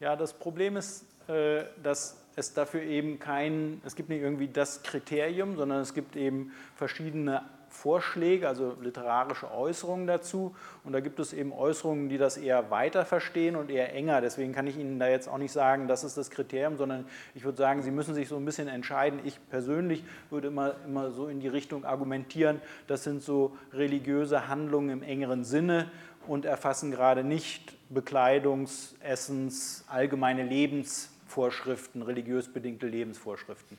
[0.00, 4.82] Ja, das Problem ist, äh, dass es dafür eben kein, es gibt nicht irgendwie das
[4.82, 10.56] Kriterium, sondern es gibt eben verschiedene Vorschläge, also literarische Äußerungen dazu.
[10.84, 14.22] Und da gibt es eben Äußerungen, die das eher weiter verstehen und eher enger.
[14.22, 17.44] Deswegen kann ich Ihnen da jetzt auch nicht sagen, das ist das Kriterium, sondern ich
[17.44, 19.20] würde sagen, Sie müssen sich so ein bisschen entscheiden.
[19.24, 24.88] Ich persönlich würde immer, immer so in die Richtung argumentieren, das sind so religiöse Handlungen
[24.88, 25.90] im engeren Sinne
[26.26, 33.78] und erfassen gerade nicht Bekleidungs-, Essens-, allgemeine Lebensvorschriften, religiös bedingte Lebensvorschriften.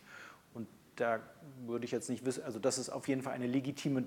[0.54, 1.20] Und da
[1.66, 4.04] würde ich jetzt nicht wissen, also das ist auf jeden Fall eine legitime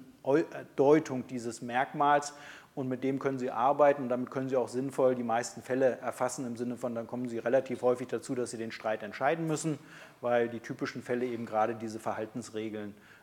[0.76, 2.34] Deutung dieses Merkmals
[2.74, 5.98] und mit dem können Sie arbeiten und damit können Sie auch sinnvoll die meisten Fälle
[5.98, 9.46] erfassen im Sinne von, dann kommen Sie relativ häufig dazu, dass Sie den Streit entscheiden
[9.46, 9.78] müssen,
[10.20, 13.13] weil die typischen Fälle eben gerade diese Verhaltensregeln ähm,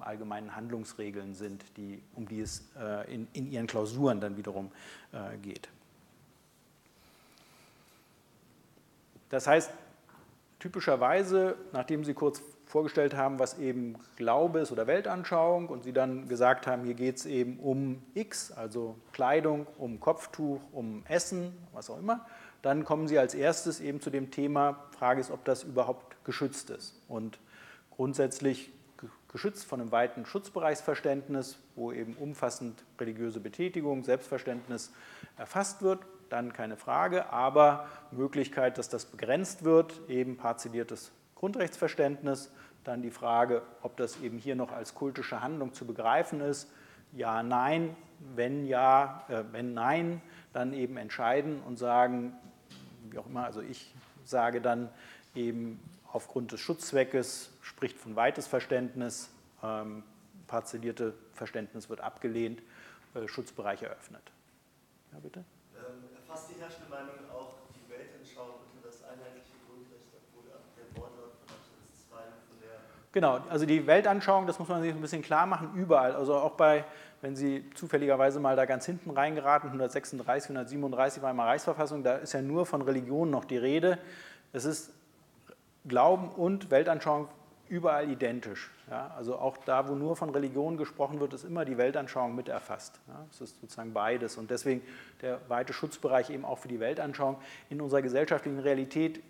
[0.00, 4.70] allgemeinen Handlungsregeln sind, die, um die es äh, in, in ihren Klausuren dann wiederum
[5.12, 5.68] äh, geht.
[9.28, 9.70] Das heißt,
[10.60, 16.28] typischerweise, nachdem Sie kurz vorgestellt haben, was eben Glaube ist oder Weltanschauung und Sie dann
[16.28, 21.90] gesagt haben, hier geht es eben um X, also Kleidung, um Kopftuch, um Essen, was
[21.90, 22.26] auch immer,
[22.62, 26.70] dann kommen Sie als erstes eben zu dem Thema, Frage ist, ob das überhaupt geschützt
[26.70, 27.00] ist.
[27.08, 27.38] Und
[27.90, 28.72] grundsätzlich
[29.28, 34.92] geschützt von einem weiten Schutzbereichsverständnis, wo eben umfassend religiöse Betätigung, Selbstverständnis
[35.36, 42.50] erfasst wird, dann keine Frage, aber Möglichkeit, dass das begrenzt wird, eben parzelliertes Grundrechtsverständnis,
[42.84, 46.70] dann die Frage, ob das eben hier noch als kultische Handlung zu begreifen ist,
[47.12, 47.96] ja, nein,
[48.34, 50.20] wenn ja, äh, wenn nein,
[50.52, 52.32] dann eben entscheiden und sagen,
[53.10, 53.94] wie auch immer, also ich
[54.24, 54.88] sage dann
[55.34, 55.80] eben
[56.16, 59.28] aufgrund des Schutzzweckes spricht von weites Verständnis,
[59.62, 60.02] ähm,
[60.46, 62.62] parzellierte Verständnis wird abgelehnt,
[63.14, 64.22] äh, Schutzbereich eröffnet.
[65.12, 65.44] Ja, bitte?
[65.76, 71.32] Ähm, erfasst die herrschende Meinung auch die Weltanschauung unter das einheitliche Grundrecht, obwohl der Wortlaut
[71.44, 72.80] von Absatz 2 von der.
[73.12, 76.14] Genau, also die Weltanschauung, das muss man sich ein bisschen klar machen, überall.
[76.14, 76.86] Also auch bei,
[77.20, 82.40] wenn Sie zufälligerweise mal da ganz hinten reingeraten, 136, 137 Weimarer Reichsverfassung, da ist ja
[82.40, 83.98] nur von Religion noch die Rede.
[84.54, 84.94] Es ist
[85.88, 87.28] Glauben und Weltanschauung
[87.68, 88.70] überall identisch.
[88.90, 92.48] Ja, also auch da, wo nur von Religion gesprochen wird, ist immer die Weltanschauung mit
[92.48, 93.00] erfasst.
[93.08, 94.82] Ja, es ist sozusagen beides und deswegen
[95.22, 97.36] der weite Schutzbereich eben auch für die Weltanschauung.
[97.68, 99.20] In unserer gesellschaftlichen Realität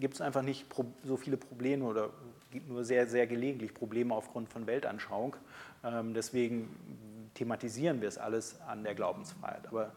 [0.00, 0.66] gibt es einfach nicht
[1.04, 2.10] so viele Probleme oder
[2.50, 5.36] gibt nur sehr, sehr gelegentlich Probleme aufgrund von Weltanschauung.
[5.84, 9.66] Ähm, deswegen thematisieren wir es alles an der Glaubensfreiheit.
[9.68, 9.92] Aber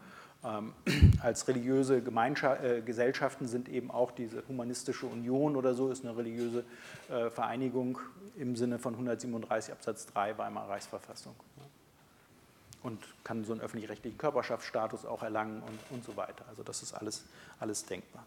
[1.22, 6.64] als religiöse äh, Gesellschaften sind eben auch diese humanistische Union oder so, ist eine religiöse
[7.10, 8.00] äh, Vereinigung
[8.38, 11.36] im Sinne von 137 Absatz 3 Weimarer Reichsverfassung.
[12.84, 16.46] Und kann so einen öffentlich-rechtlichen Körperschaftsstatus auch erlangen und, und so weiter.
[16.48, 17.26] Also das ist alles,
[17.60, 18.24] alles denkbar.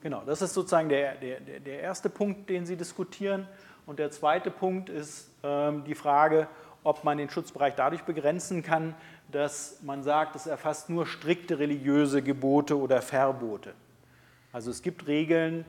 [0.00, 3.48] Genau, das ist sozusagen der, der, der erste Punkt, den Sie diskutieren.
[3.86, 6.46] Und der zweite Punkt ist ähm, die Frage,
[6.84, 8.94] ob man den Schutzbereich dadurch begrenzen kann,
[9.32, 13.74] dass man sagt, es erfasst nur strikte religiöse Gebote oder Verbote.
[14.52, 15.64] Also es gibt Regeln,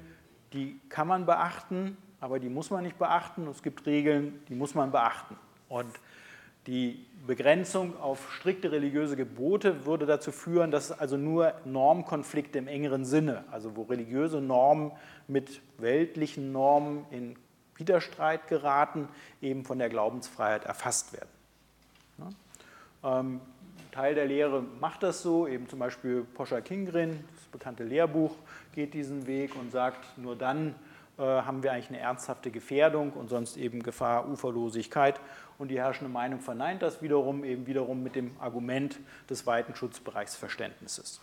[0.51, 3.47] die kann man beachten, aber die muss man nicht beachten.
[3.47, 5.35] Es gibt Regeln, die muss man beachten.
[5.69, 5.91] Und
[6.67, 13.05] die Begrenzung auf strikte religiöse Gebote würde dazu führen, dass also nur Normkonflikte im engeren
[13.05, 14.91] Sinne, also wo religiöse Normen
[15.27, 17.35] mit weltlichen Normen in
[17.75, 19.07] Widerstreit geraten,
[19.41, 21.29] eben von der Glaubensfreiheit erfasst werden.
[23.93, 28.35] Teil der Lehre macht das so, eben zum Beispiel Poscher Kingrin, das bekannte Lehrbuch,
[28.73, 30.73] geht diesen Weg und sagt, nur dann
[31.19, 35.19] äh, haben wir eigentlich eine ernsthafte Gefährdung und sonst eben Gefahr, Uferlosigkeit.
[35.59, 41.21] Und die herrschende Meinung verneint das wiederum, eben wiederum mit dem Argument des weiten Schutzbereichsverständnisses.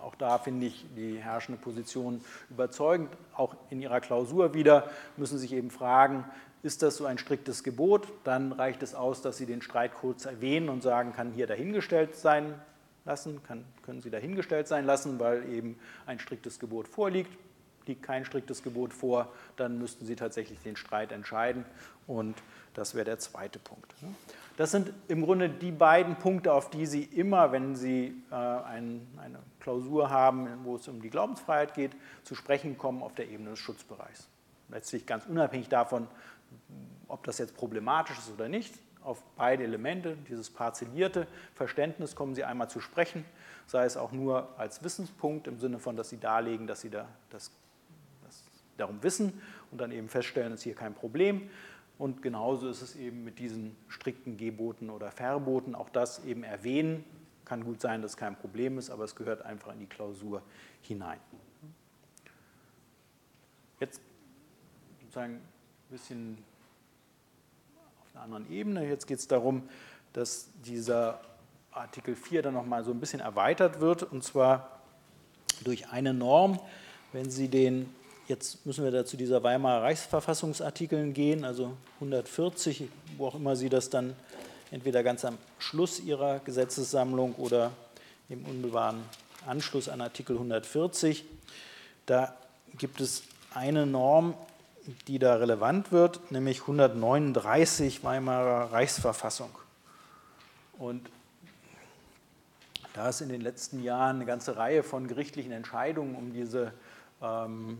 [0.00, 3.10] Auch da finde ich die herrschende Position überzeugend.
[3.34, 6.24] Auch in Ihrer Klausur wieder müssen sich eben fragen,
[6.66, 8.06] ist das so ein striktes Gebot?
[8.24, 12.16] Dann reicht es aus, dass Sie den Streit kurz erwähnen und sagen, kann hier dahingestellt
[12.16, 12.54] sein
[13.04, 17.30] lassen, kann, können Sie dahingestellt sein lassen, weil eben ein striktes Gebot vorliegt
[17.86, 21.64] liegt kein striktes Gebot vor, dann müssten Sie tatsächlich den Streit entscheiden
[22.06, 22.36] und
[22.74, 23.94] das wäre der zweite Punkt.
[24.56, 29.38] Das sind im Grunde die beiden Punkte, auf die Sie immer, wenn Sie äh, eine
[29.60, 31.92] Klausur haben, wo es um die Glaubensfreiheit geht,
[32.24, 34.28] zu sprechen kommen auf der Ebene des Schutzbereichs.
[34.68, 36.08] Letztlich ganz unabhängig davon,
[37.08, 42.42] ob das jetzt problematisch ist oder nicht, auf beide Elemente, dieses parzellierte Verständnis kommen Sie
[42.42, 43.24] einmal zu sprechen,
[43.66, 47.06] sei es auch nur als Wissenspunkt im Sinne von, dass Sie darlegen, dass Sie da
[47.30, 47.52] das
[48.76, 49.40] darum wissen
[49.70, 51.48] und dann eben feststellen, es ist hier kein Problem.
[51.98, 55.74] Und genauso ist es eben mit diesen strikten Geboten oder Verboten.
[55.74, 57.04] Auch das eben erwähnen.
[57.46, 60.42] Kann gut sein, dass es kein Problem ist, aber es gehört einfach in die Klausur
[60.82, 61.20] hinein.
[63.80, 64.00] Jetzt
[65.00, 65.40] sozusagen
[65.90, 66.38] bisschen
[68.00, 68.88] auf einer anderen Ebene.
[68.88, 69.68] Jetzt geht es darum,
[70.12, 71.20] dass dieser
[71.72, 74.80] Artikel 4 dann nochmal so ein bisschen erweitert wird, und zwar
[75.64, 76.58] durch eine Norm.
[77.12, 77.88] Wenn Sie den
[78.28, 83.68] Jetzt müssen wir da zu dieser Weimarer Reichsverfassungsartikeln gehen, also 140, wo auch immer Sie
[83.68, 84.16] das dann
[84.72, 87.70] entweder ganz am Schluss Ihrer Gesetzessammlung oder
[88.28, 89.00] im unmittelbaren
[89.46, 91.24] Anschluss an Artikel 140.
[92.06, 92.34] Da
[92.76, 93.22] gibt es
[93.54, 94.34] eine Norm,
[95.08, 99.50] die da relevant wird, nämlich 139 Weimarer Reichsverfassung.
[100.78, 101.08] Und
[102.94, 106.72] da ist in den letzten Jahren eine ganze Reihe von gerichtlichen Entscheidungen um diese
[107.18, 107.78] um,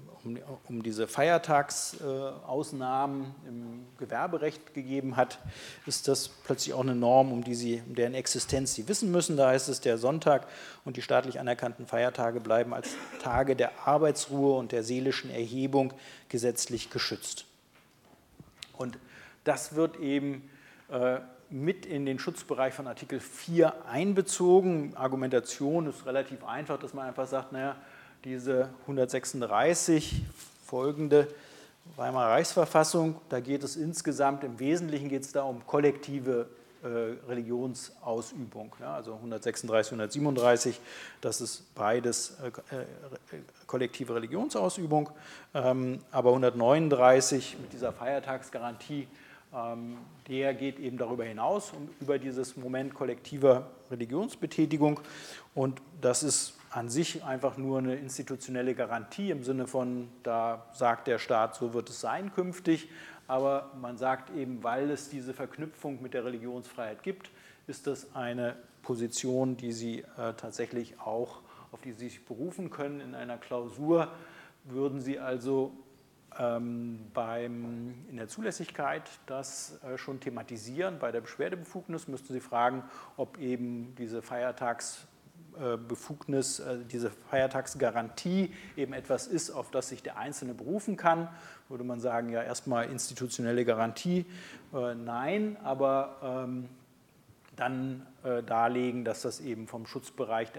[0.66, 5.39] um diese Feiertagsausnahmen im Gewerberecht gegeben hat,
[5.84, 9.37] ist das plötzlich auch eine Norm, um, die sie, um deren Existenz Sie wissen müssen.
[9.37, 10.47] Da heißt es, der Sonntag
[10.87, 15.93] und die staatlich anerkannten Feiertage bleiben als Tage der Arbeitsruhe und der seelischen Erhebung
[16.30, 17.45] gesetzlich geschützt.
[18.78, 18.99] Und
[19.45, 20.49] das wird eben
[20.89, 21.18] äh,
[21.51, 24.97] mit in den Schutzbereich von Artikel 4 einbezogen.
[24.97, 27.76] Argumentation ist relativ einfach, dass man einfach sagt, naja,
[28.27, 30.22] diese 136
[30.64, 31.29] folgende
[31.95, 33.20] Weimarer Reichsverfassung.
[33.29, 36.49] Da geht es insgesamt, im Wesentlichen geht es da um kollektive
[36.83, 36.89] äh,
[37.29, 38.74] Religionsausübung.
[38.81, 40.81] Ja, also 136, 137,
[41.20, 45.09] das ist beides äh, äh, kollektive Religionsausübung.
[45.55, 49.07] Ähm, aber 139 mit dieser Feiertagsgarantie,
[49.55, 54.99] ähm, der geht eben darüber hinaus, um, über dieses Moment kollektiver Religionsbetätigung.
[55.55, 61.07] Und das ist an sich einfach nur eine institutionelle Garantie im Sinne von, da sagt
[61.07, 62.89] der Staat, so wird es sein künftig,
[63.29, 67.31] aber man sagt eben, weil es diese Verknüpfung mit der Religionsfreiheit gibt,
[67.67, 71.41] ist das eine Position, die Sie äh, tatsächlich auch,
[71.73, 74.12] auf die Sie sich berufen können in einer Klausur,
[74.64, 75.73] würden Sie also
[76.39, 80.99] ähm, beim, in der Zulässigkeit das äh, schon thematisieren.
[80.99, 82.85] Bei der Beschwerdebefugnis müssten Sie fragen,
[83.17, 85.07] ob eben diese Feiertags-
[85.77, 91.29] Befugnis, äh, diese Feiertagsgarantie eben etwas ist, auf das sich der Einzelne berufen kann,
[91.69, 94.27] würde man sagen, ja erstmal institutionelle Garantie,
[94.75, 96.69] äh, nein, aber ähm,
[97.57, 100.51] dann darlegen, dass das eben vom Schutzbereich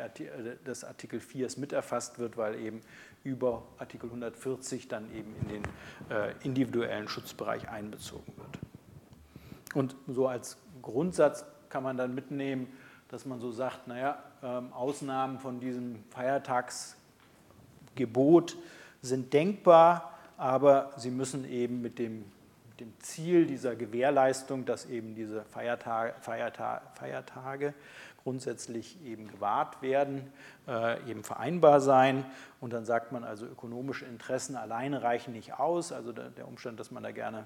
[0.66, 2.82] des Artikel 4 mit erfasst wird, weil eben
[3.24, 5.64] über Artikel 140 dann eben in den
[6.41, 8.58] individuellen Schutzbereich einbezogen wird.
[9.76, 12.68] Und so als Grundsatz kann man dann mitnehmen,
[13.10, 18.58] dass man so sagt, naja, ähm, Ausnahmen von diesem Feiertagsgebot
[19.01, 22.26] sind denkbar, aber sie müssen eben mit dem,
[22.70, 27.74] mit dem Ziel dieser Gewährleistung, dass eben diese Feiertage, Feiertage, Feiertage
[28.28, 30.34] grundsätzlich eben gewahrt werden,
[30.68, 32.26] äh, eben vereinbar sein.
[32.60, 35.93] Und dann sagt man also, ökonomische Interessen alleine reichen nicht aus.
[35.93, 37.45] Also der, der Umstand, dass man da gerne,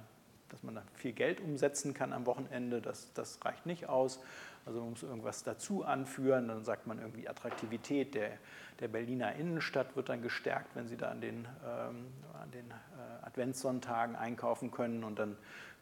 [0.49, 4.19] dass man da viel Geld umsetzen kann am Wochenende, das, das reicht nicht aus.
[4.65, 8.37] Also man muss irgendwas dazu anführen, dann sagt man irgendwie Attraktivität der,
[8.79, 12.07] der Berliner Innenstadt wird dann gestärkt, wenn Sie da an den, ähm,
[12.39, 15.35] an den äh, Adventssonntagen einkaufen können und dann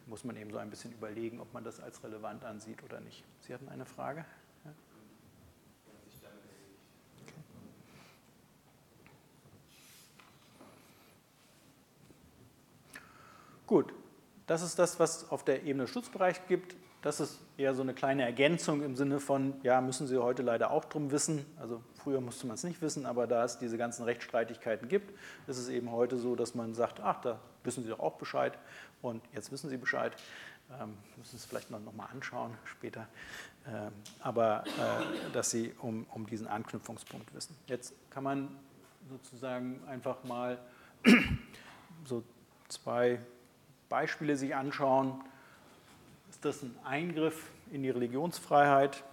[0.05, 3.23] muss man eben so ein bisschen überlegen, ob man das als relevant ansieht oder nicht.
[3.41, 4.25] Sie hatten eine Frage?
[13.67, 13.93] Gut,
[14.47, 18.23] das ist das, was auf der Ebene Schutzbereich gibt das ist eher so eine kleine
[18.23, 21.45] Ergänzung im Sinne von, ja, müssen Sie heute leider auch drum wissen.
[21.59, 25.57] Also früher musste man es nicht wissen, aber da es diese ganzen Rechtsstreitigkeiten gibt, ist
[25.57, 28.57] es eben heute so, dass man sagt, ach, da wissen Sie doch auch Bescheid
[29.01, 30.13] und jetzt wissen Sie Bescheid.
[30.79, 33.07] Ähm, müssen es vielleicht noch, noch mal anschauen später.
[33.65, 37.55] Ähm, aber äh, dass Sie um, um diesen Anknüpfungspunkt wissen.
[37.67, 38.49] Jetzt kann man
[39.09, 40.59] sozusagen einfach mal
[42.05, 42.23] so
[42.67, 43.19] zwei
[43.87, 45.23] Beispiele sich anschauen
[46.39, 49.03] ist das ein Eingriff in die Religionsfreiheit?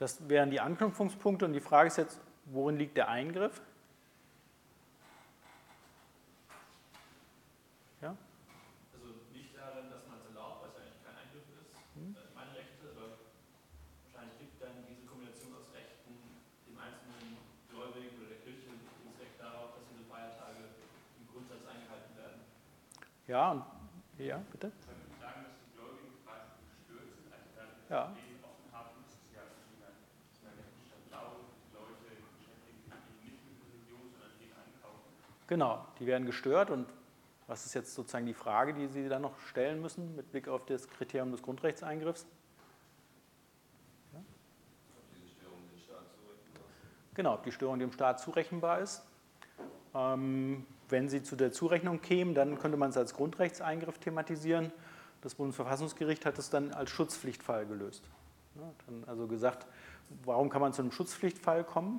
[0.00, 3.60] Das wären die Anknüpfungspunkte und die Frage ist jetzt, worin liegt der Eingriff?
[8.00, 8.16] Ja?
[8.96, 12.16] Also nicht darin, dass man es erlaubt, weil es eigentlich kein Eingriff ist, hm.
[12.16, 13.20] Äh, meine Rechte, aber
[14.08, 16.16] wahrscheinlich gibt dann diese Kombination aus Rechten
[16.64, 17.36] dem einzelnen
[17.68, 20.80] Gläubigen oder der Kirche das Recht darauf, dass diese Feiertage
[21.20, 22.40] im Grundsatz eingehalten werden.
[23.28, 23.68] Ja, und
[24.16, 24.72] ja, bitte.
[24.80, 28.16] Können Sie sagen, dass die Gläubigen quasi gestört sind, also dann ja.
[35.50, 36.86] Genau, die werden gestört und
[37.48, 40.64] was ist jetzt sozusagen die Frage, die Sie dann noch stellen müssen mit Blick auf
[40.64, 42.24] das Kriterium des Grundrechtseingriffs?
[44.12, 44.20] Ja?
[47.14, 49.02] Genau, ob die Störung dem Staat zurechenbar ist.
[49.92, 54.70] Ähm, wenn sie zu der Zurechnung kämen, dann könnte man es als Grundrechtseingriff thematisieren.
[55.20, 58.04] Das Bundesverfassungsgericht hat es dann als Schutzpflichtfall gelöst.
[58.54, 58.70] Ja,
[59.08, 59.66] also gesagt,
[60.24, 61.98] warum kann man zu einem Schutzpflichtfall kommen?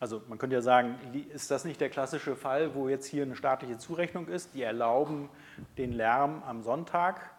[0.00, 0.96] Also man könnte ja sagen,
[1.32, 5.28] ist das nicht der klassische Fall, wo jetzt hier eine staatliche Zurechnung ist, die erlauben
[5.76, 7.30] den Lärm am Sonntag?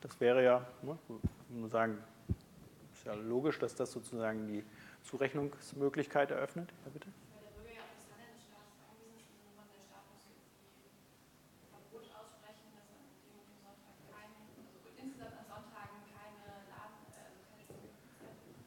[0.00, 1.98] Das wäre ja, ne, sagen,
[2.92, 4.64] ist ja logisch, dass das sozusagen die
[5.04, 6.72] Zurechnungsmöglichkeit eröffnet.
[6.84, 7.08] Ja, bitte?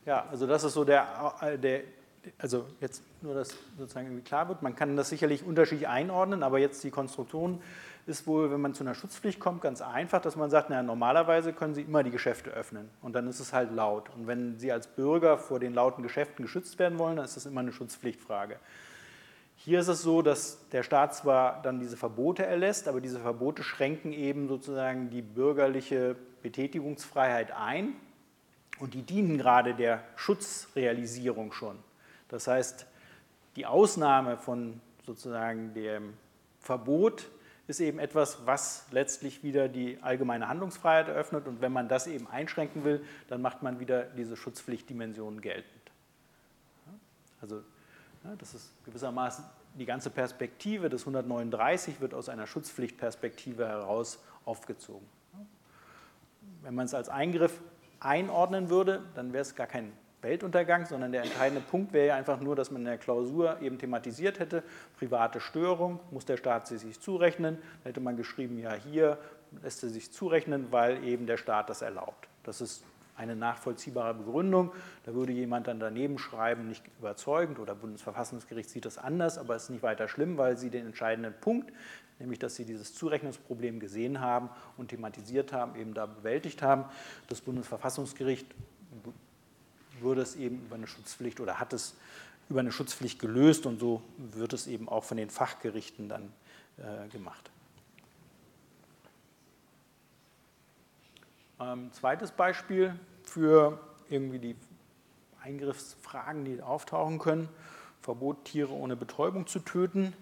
[0.05, 1.81] Ja, also das ist so der, äh, der
[2.37, 6.59] also jetzt nur, dass sozusagen irgendwie klar wird, man kann das sicherlich unterschiedlich einordnen, aber
[6.59, 7.61] jetzt die Konstruktion
[8.07, 11.53] ist wohl, wenn man zu einer Schutzpflicht kommt, ganz einfach, dass man sagt, na, normalerweise
[11.53, 14.09] können Sie immer die Geschäfte öffnen und dann ist es halt laut.
[14.15, 17.45] Und wenn Sie als Bürger vor den lauten Geschäften geschützt werden wollen, dann ist das
[17.45, 18.59] immer eine Schutzpflichtfrage.
[19.57, 23.63] Hier ist es so, dass der Staat zwar dann diese Verbote erlässt, aber diese Verbote
[23.63, 27.93] schränken eben sozusagen die bürgerliche Betätigungsfreiheit ein
[28.79, 31.77] und die dienen gerade der Schutzrealisierung schon.
[32.29, 32.85] Das heißt,
[33.55, 36.13] die Ausnahme von sozusagen dem
[36.59, 37.29] Verbot
[37.67, 41.47] ist eben etwas, was letztlich wieder die allgemeine Handlungsfreiheit eröffnet.
[41.47, 45.91] Und wenn man das eben einschränken will, dann macht man wieder diese Schutzpflichtdimension geltend.
[47.41, 47.61] Also
[48.39, 49.45] das ist gewissermaßen
[49.77, 55.07] die ganze Perspektive des 139 wird aus einer Schutzpflichtperspektive heraus aufgezogen.
[56.61, 57.59] Wenn man es als Eingriff
[57.99, 59.91] einordnen würde, dann wäre es gar kein
[60.25, 63.77] Weltuntergang, sondern der entscheidende Punkt wäre ja einfach nur, dass man in der Klausur eben
[63.77, 64.63] thematisiert hätte,
[64.97, 67.57] private Störung, muss der Staat sie sich zurechnen.
[67.83, 69.17] Dann hätte man geschrieben, ja hier
[69.61, 72.27] lässt sie sich zurechnen, weil eben der Staat das erlaubt.
[72.43, 72.83] Das ist
[73.15, 74.71] eine nachvollziehbare Begründung.
[75.05, 79.63] Da würde jemand dann daneben schreiben, nicht überzeugend oder Bundesverfassungsgericht sieht das anders, aber es
[79.63, 81.71] ist nicht weiter schlimm, weil sie den entscheidenden Punkt,
[82.19, 86.85] nämlich dass sie dieses Zurechnungsproblem gesehen haben und thematisiert haben, eben da bewältigt haben.
[87.27, 88.47] Das Bundesverfassungsgericht
[90.01, 91.95] wurde es eben über eine Schutzpflicht oder hat es
[92.49, 96.31] über eine Schutzpflicht gelöst und so wird es eben auch von den Fachgerichten dann
[96.77, 97.49] äh, gemacht.
[101.59, 103.79] Ähm, zweites Beispiel für
[104.09, 104.55] irgendwie die
[105.41, 107.49] Eingriffsfragen, die auftauchen können.
[108.01, 110.13] Verbot, Tiere ohne Betäubung zu töten.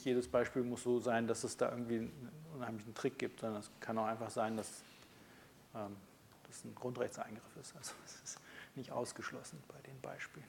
[0.00, 3.60] Nicht jedes Beispiel muss so sein, dass es da irgendwie einen unheimlichen Trick gibt, sondern
[3.60, 4.82] es kann auch einfach sein, dass,
[5.74, 5.94] ähm,
[6.46, 7.76] das ein Grundrechtseingriff ist.
[7.76, 8.40] Also es ist
[8.76, 10.48] nicht ausgeschlossen bei den Beispielen.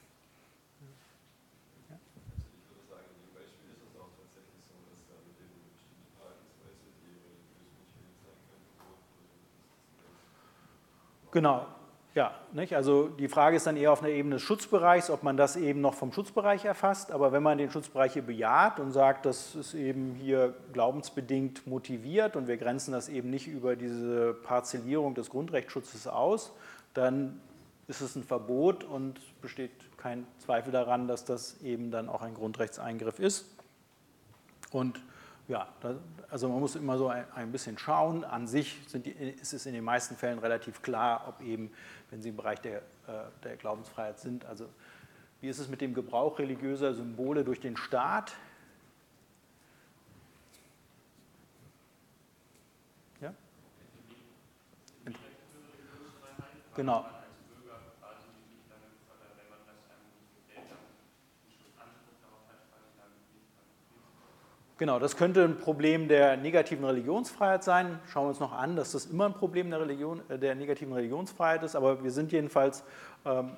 [11.34, 11.66] Genau,
[12.14, 12.36] ja.
[12.52, 12.76] Nicht?
[12.76, 15.80] Also die Frage ist dann eher auf einer Ebene des Schutzbereichs, ob man das eben
[15.80, 17.12] noch vom Schutzbereich erfasst.
[17.12, 22.36] Aber wenn man den Schutzbereich hier bejaht und sagt, das ist eben hier glaubensbedingt motiviert
[22.36, 26.52] und wir grenzen das eben nicht über diese Parzellierung des Grundrechtsschutzes aus,
[26.94, 27.40] dann
[27.88, 32.34] ist es ein Verbot und besteht kein Zweifel daran, dass das eben dann auch ein
[32.34, 33.46] Grundrechtseingriff ist.
[34.72, 35.02] Und
[35.52, 35.68] ja,
[36.30, 38.24] also man muss immer so ein, bisschen schauen.
[38.24, 41.72] An sich die, ist es in den meisten Fällen relativ klar, ob eben,
[42.10, 44.70] wenn Sie im Bereich der, äh, der Glaubensfreiheit sind, also
[45.42, 48.34] wie ist es mit dem Gebrauch religiöser Symbole durch den Staat?
[53.20, 53.34] Ja?
[56.76, 57.06] Genau.
[64.82, 68.00] Genau, das könnte ein Problem der negativen Religionsfreiheit sein.
[68.12, 70.92] Schauen wir uns noch an, dass das immer ein Problem der, Religion, äh, der negativen
[70.92, 72.84] Religionsfreiheit ist, aber wir sind jedenfalls,
[73.24, 73.52] ähm,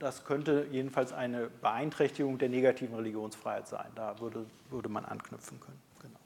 [0.00, 3.86] das könnte jedenfalls eine Beeinträchtigung der negativen Religionsfreiheit sein.
[3.94, 5.80] Da würde, würde man anknüpfen können.
[6.02, 6.18] Genau.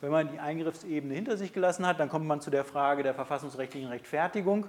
[0.00, 3.14] Wenn man die Eingriffsebene hinter sich gelassen hat, dann kommt man zu der Frage der
[3.14, 4.66] verfassungsrechtlichen Rechtfertigung.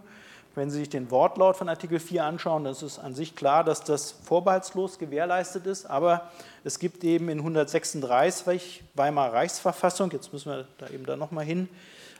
[0.55, 3.65] Wenn Sie sich den Wortlaut von Artikel 4 anschauen, dann ist es an sich klar,
[3.65, 6.31] dass das vorbehaltslos gewährleistet ist, aber
[6.63, 11.67] es gibt eben in 136 Weimarer Reichsverfassung, jetzt müssen wir da eben da nochmal hin,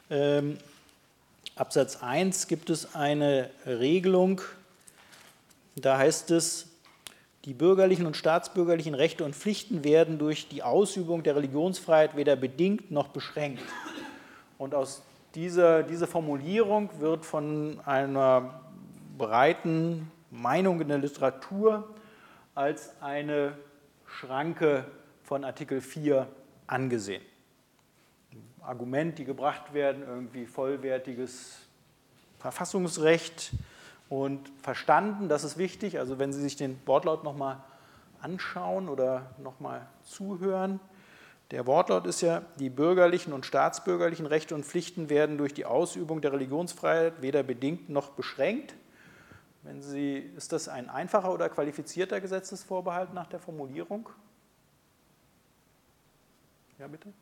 [0.10, 0.58] ähm,
[1.56, 4.42] Absatz 1 gibt es eine Regelung,
[5.78, 6.68] da heißt es,
[7.46, 12.92] die bürgerlichen und staatsbürgerlichen Rechte und Pflichten werden durch die Ausübung der Religionsfreiheit weder bedingt
[12.92, 13.62] noch beschränkt.
[14.58, 15.04] Und aus
[15.36, 18.62] diese, diese Formulierung wird von einer
[19.18, 21.94] breiten Meinung in der Literatur
[22.56, 23.58] als eine
[24.06, 24.86] Schranke
[25.24, 26.28] von Artikel 4
[26.68, 27.22] angesehen.
[28.62, 31.60] Argument, die gebracht werden, irgendwie vollwertiges
[32.40, 33.52] Verfassungsrecht
[34.10, 36.00] und verstanden, das ist wichtig.
[36.00, 37.58] Also wenn Sie sich den Wortlaut nochmal
[38.22, 40.80] anschauen oder nochmal zuhören,
[41.52, 46.22] der Wortlaut ist ja, die bürgerlichen und staatsbürgerlichen Rechte und Pflichten werden durch die Ausübung
[46.22, 48.76] der Religionsfreiheit weder bedingt noch beschränkt.
[49.62, 54.10] Wenn Sie, ist das ein einfacher oder qualifizierter Gesetzesvorbehalt nach der Formulierung?
[56.78, 57.14] Ja, bitte?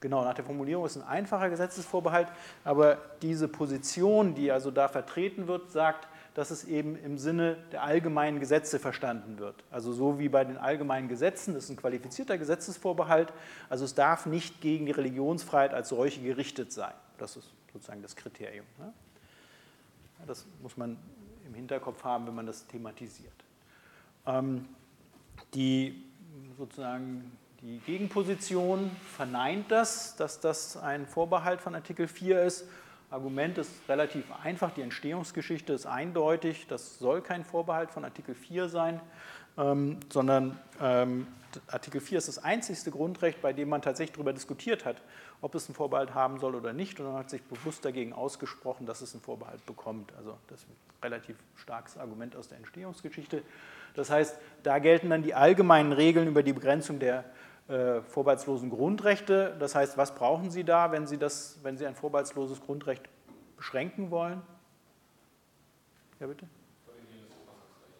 [0.00, 2.28] Genau, nach der Formulierung ist ein einfacher Gesetzesvorbehalt,
[2.62, 7.84] aber diese Position, die also da vertreten wird, sagt, dass es eben im Sinne der
[7.84, 9.64] allgemeinen Gesetze verstanden wird.
[9.70, 13.32] Also so wie bei den allgemeinen Gesetzen, das ist ein qualifizierter Gesetzesvorbehalt,
[13.68, 16.92] also es darf nicht gegen die Religionsfreiheit als solche gerichtet sein.
[17.18, 18.66] Das ist sozusagen das Kriterium.
[18.78, 18.92] Ne?
[20.26, 20.96] Das muss man
[21.46, 23.32] im Hinterkopf haben, wenn man das thematisiert.
[24.26, 24.66] Ähm,
[25.54, 26.04] die
[26.58, 27.30] sozusagen
[27.60, 32.66] die Gegenposition verneint das, dass das ein Vorbehalt von Artikel 4 ist
[33.14, 38.68] Argument ist relativ einfach, die Entstehungsgeschichte ist eindeutig, das soll kein Vorbehalt von Artikel 4
[38.68, 39.00] sein,
[39.56, 41.28] ähm, sondern ähm,
[41.68, 45.00] Artikel 4 ist das einzigste Grundrecht, bei dem man tatsächlich darüber diskutiert hat,
[45.40, 48.84] ob es einen Vorbehalt haben soll oder nicht, und man hat sich bewusst dagegen ausgesprochen,
[48.84, 50.12] dass es einen Vorbehalt bekommt.
[50.18, 53.42] Also das ist ein relativ starkes Argument aus der Entstehungsgeschichte.
[53.94, 57.22] Das heißt, da gelten dann die allgemeinen Regeln über die Begrenzung der äh,
[57.66, 59.56] vorbehaltslosen Grundrechte.
[59.58, 63.08] Das heißt, was brauchen Sie da, wenn Sie, das, wenn Sie ein vorbehaltsloses Grundrecht
[63.56, 64.42] beschränken wollen?
[66.20, 66.46] Ja, bitte?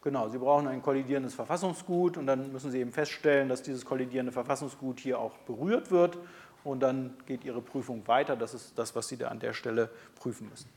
[0.02, 4.32] Genau, Sie brauchen ein kollidierendes Verfassungsgut und dann müssen Sie eben feststellen, dass dieses kollidierende
[4.32, 6.18] Verfassungsgut hier auch berührt wird
[6.62, 8.36] und dann geht Ihre Prüfung weiter.
[8.36, 10.68] Das ist das, was Sie da an der Stelle prüfen müssen.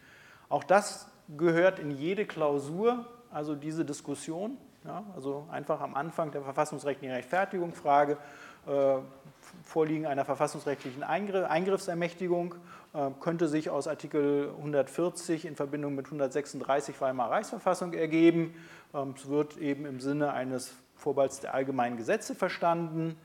[0.48, 4.58] Auch das gehört in jede Klausur, also diese Diskussion.
[4.86, 8.18] Ja, also einfach am Anfang der verfassungsrechtlichen Rechtfertigung Frage, äh,
[9.64, 12.56] Vorliegen einer verfassungsrechtlichen Eingriffsermächtigung
[12.94, 18.54] äh, könnte sich aus Artikel 140 in Verbindung mit 136 Weimarer Reichsverfassung ergeben.
[18.94, 23.18] Ähm, es wird eben im Sinne eines Vorbehalts der allgemeinen Gesetze verstanden.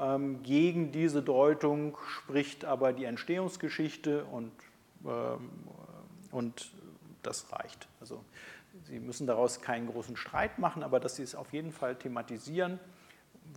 [0.00, 4.52] Ähm, gegen diese Deutung spricht aber die Entstehungsgeschichte und,
[5.04, 5.50] ähm,
[6.30, 6.70] und
[7.22, 7.88] das reicht.
[8.00, 8.24] Also
[8.84, 12.78] Sie müssen daraus keinen großen Streit machen, aber dass Sie es auf jeden Fall thematisieren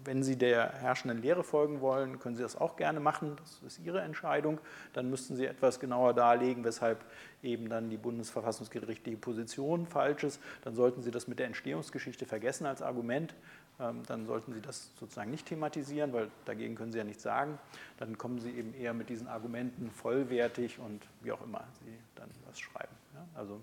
[0.03, 3.35] wenn Sie der herrschenden Lehre folgen wollen, können Sie das auch gerne machen.
[3.37, 4.59] Das ist Ihre Entscheidung.
[4.93, 7.03] Dann müssten Sie etwas genauer darlegen, weshalb
[7.43, 10.41] eben dann die bundesverfassungsgerichtliche Position falsch ist.
[10.63, 13.33] Dann sollten Sie das mit der Entstehungsgeschichte vergessen als Argument.
[13.79, 17.57] Ähm, dann sollten Sie das sozusagen nicht thematisieren, weil dagegen können Sie ja nichts sagen.
[17.97, 22.29] Dann kommen Sie eben eher mit diesen Argumenten vollwertig und wie auch immer Sie dann
[22.47, 22.95] was schreiben.
[23.35, 23.61] Also,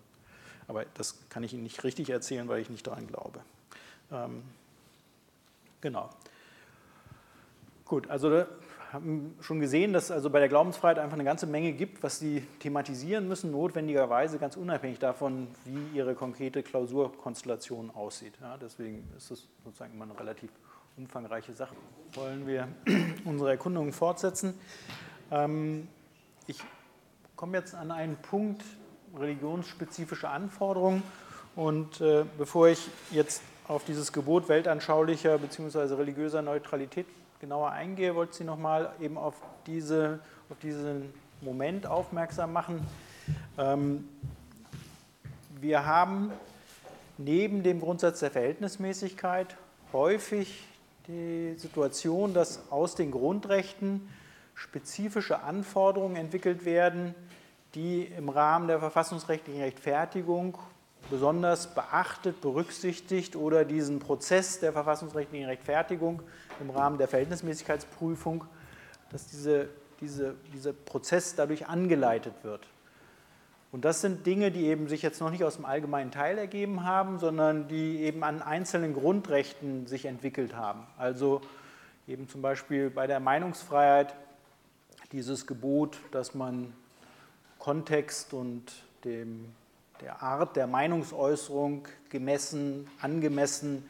[0.66, 3.40] aber das kann ich Ihnen nicht richtig erzählen, weil ich nicht daran glaube.
[5.80, 6.10] Genau.
[7.84, 8.48] Gut, also wir
[8.92, 12.18] haben schon gesehen, dass es also bei der Glaubensfreiheit einfach eine ganze Menge gibt, was
[12.18, 18.34] Sie thematisieren müssen, notwendigerweise ganz unabhängig davon, wie Ihre konkrete Klausurkonstellation aussieht.
[18.40, 20.50] Ja, deswegen ist es sozusagen immer eine relativ
[20.96, 21.74] umfangreiche Sache.
[22.14, 22.68] Wollen wir
[23.24, 24.54] unsere Erkundungen fortsetzen?
[25.30, 25.88] Ähm,
[26.46, 26.58] ich
[27.36, 28.64] komme jetzt an einen Punkt,
[29.16, 31.02] religionsspezifische Anforderungen.
[31.56, 35.94] Und äh, bevor ich jetzt auf dieses Gebot weltanschaulicher bzw.
[35.94, 37.06] religiöser Neutralität
[37.38, 39.34] genauer eingehe, wollte Sie nochmal eben auf,
[39.66, 41.12] diese, auf diesen
[41.42, 42.84] Moment aufmerksam machen.
[43.58, 44.08] Ähm,
[45.60, 46.32] wir haben
[47.18, 49.56] neben dem Grundsatz der Verhältnismäßigkeit
[49.92, 50.64] häufig
[51.06, 54.08] die Situation, dass aus den Grundrechten
[54.54, 57.14] spezifische Anforderungen entwickelt werden,
[57.74, 60.58] die im Rahmen der verfassungsrechtlichen Rechtfertigung
[61.10, 66.22] besonders beachtet, berücksichtigt oder diesen Prozess der verfassungsrechtlichen Rechtfertigung
[66.60, 68.44] im Rahmen der Verhältnismäßigkeitsprüfung,
[69.10, 69.68] dass diese,
[70.00, 72.66] diese, dieser Prozess dadurch angeleitet wird.
[73.70, 76.84] Und das sind Dinge, die eben sich jetzt noch nicht aus dem allgemeinen Teil ergeben
[76.84, 80.86] haben, sondern die eben an einzelnen Grundrechten sich entwickelt haben.
[80.96, 81.42] Also
[82.06, 84.14] eben zum Beispiel bei der Meinungsfreiheit
[85.12, 86.72] dieses Gebot, dass man
[87.58, 88.72] Kontext und
[89.04, 89.52] dem,
[90.00, 93.88] der Art der Meinungsäußerung gemessen, angemessen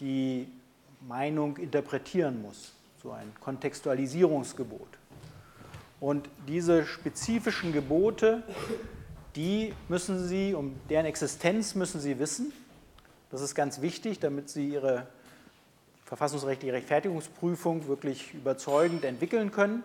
[0.00, 0.48] die
[1.06, 2.72] Meinung interpretieren muss.
[3.02, 4.88] So ein Kontextualisierungsgebot.
[6.00, 8.42] Und diese spezifischen Gebote,
[9.36, 12.52] die müssen Sie, um deren Existenz müssen Sie wissen.
[13.30, 15.06] Das ist ganz wichtig, damit Sie Ihre
[16.04, 19.82] verfassungsrechtliche Rechtfertigungsprüfung wirklich überzeugend entwickeln können.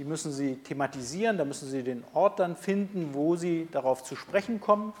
[0.00, 4.16] Die müssen Sie thematisieren, da müssen Sie den Ort dann finden, wo Sie darauf zu
[4.16, 4.94] sprechen kommen.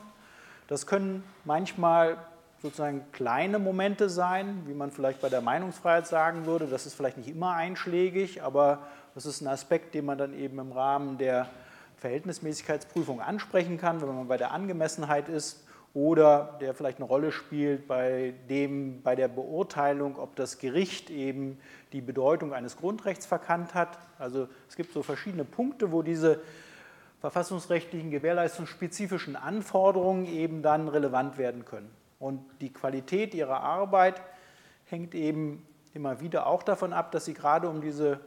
[0.68, 2.18] Das können manchmal
[2.60, 6.66] sozusagen kleine Momente sein, wie man vielleicht bei der Meinungsfreiheit sagen würde.
[6.66, 8.80] Das ist vielleicht nicht immer einschlägig, aber
[9.14, 11.48] das ist ein Aspekt, den man dann eben im Rahmen der
[11.96, 17.88] Verhältnismäßigkeitsprüfung ansprechen kann, wenn man bei der Angemessenheit ist oder der vielleicht eine Rolle spielt
[17.88, 21.58] bei, dem, bei der Beurteilung, ob das Gericht eben
[21.92, 23.98] die Bedeutung eines Grundrechts verkannt hat.
[24.18, 26.40] Also es gibt so verschiedene Punkte, wo diese
[27.20, 31.90] verfassungsrechtlichen gewährleistungsspezifischen Anforderungen eben dann relevant werden können.
[32.18, 34.20] Und die Qualität ihrer Arbeit
[34.86, 38.20] hängt eben immer wieder auch davon ab, dass sie gerade um diese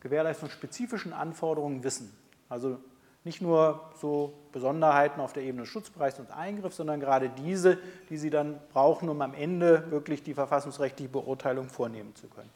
[0.00, 2.14] gewährleistungsspezifischen Anforderungen wissen.
[2.48, 2.78] Also
[3.24, 7.78] nicht nur so Besonderheiten auf der Ebene des Schutzbereichs und Eingriffs, sondern gerade diese,
[8.10, 12.50] die Sie dann brauchen, um am Ende wirklich die verfassungsrechtliche Beurteilung vornehmen zu können.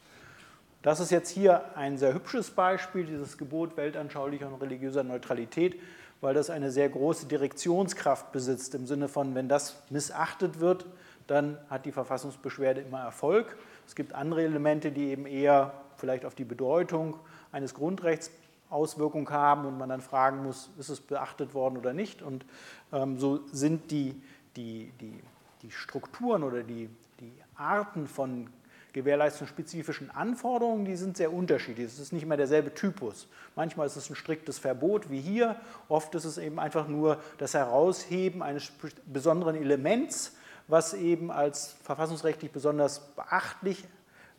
[0.82, 5.80] Das ist jetzt hier ein sehr hübsches Beispiel, dieses Gebot weltanschaulicher und religiöser Neutralität,
[6.20, 10.86] weil das eine sehr große Direktionskraft besitzt, im Sinne von, wenn das missachtet wird,
[11.26, 13.56] dann hat die Verfassungsbeschwerde immer Erfolg.
[13.86, 17.18] Es gibt andere Elemente, die eben eher vielleicht auf die Bedeutung
[17.52, 18.30] eines Grundrechts
[18.70, 22.22] Auswirkung haben und man dann fragen muss, ist es beachtet worden oder nicht.
[22.22, 22.44] Und
[22.92, 24.20] ähm, so sind die,
[24.56, 25.20] die, die,
[25.62, 26.90] die Strukturen oder die,
[27.20, 28.48] die Arten von
[28.92, 31.86] gewährleistungsspezifischen Anforderungen, die sind sehr unterschiedlich.
[31.86, 33.28] Es ist nicht mehr derselbe Typus.
[33.54, 35.56] Manchmal ist es ein striktes Verbot wie hier,
[35.88, 38.72] oft ist es eben einfach nur das Herausheben eines
[39.06, 40.36] besonderen Elements,
[40.68, 43.84] was eben als verfassungsrechtlich besonders beachtlich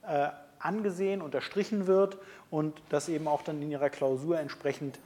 [0.06, 0.30] äh,
[0.60, 2.18] angesehen, unterstrichen wird
[2.52, 5.00] und das eben auch dann in ihrer Klausur entsprechend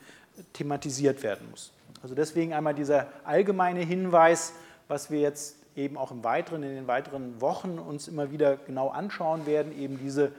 [0.53, 1.71] thematisiert werden muss.
[2.01, 4.53] Also deswegen einmal dieser allgemeine Hinweis,
[4.87, 8.89] was wir jetzt eben auch im weiteren, in den weiteren Wochen uns immer wieder genau
[8.89, 10.31] anschauen werden, eben diese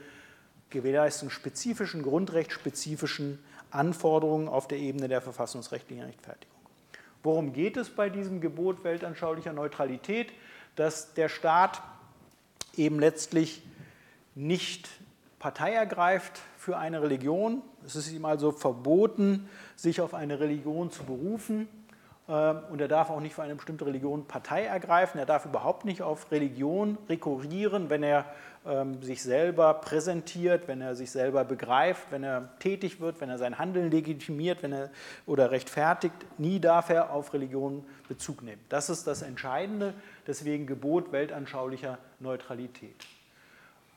[0.70, 3.38] gewährleistungsspezifischen, grundrechtsspezifischen
[3.70, 6.54] Anforderungen auf der Ebene der verfassungsrechtlichen Rechtfertigung.
[7.22, 10.32] Worum geht es bei diesem Gebot weltanschaulicher Neutralität?
[10.76, 11.82] Dass der Staat
[12.76, 13.62] eben letztlich
[14.34, 14.88] nicht
[15.44, 17.60] Partei ergreift für eine Religion.
[17.84, 19.46] Es ist ihm also verboten,
[19.76, 21.68] sich auf eine Religion zu berufen.
[22.30, 25.18] Ähm, und er darf auch nicht für eine bestimmte Religion Partei ergreifen.
[25.18, 28.24] Er darf überhaupt nicht auf Religion rekurrieren, wenn er
[28.64, 33.36] ähm, sich selber präsentiert, wenn er sich selber begreift, wenn er tätig wird, wenn er
[33.36, 34.90] sein Handeln legitimiert wenn er,
[35.26, 36.16] oder rechtfertigt.
[36.38, 38.64] Nie darf er auf Religion Bezug nehmen.
[38.70, 39.92] Das ist das Entscheidende.
[40.26, 42.96] Deswegen Gebot weltanschaulicher Neutralität.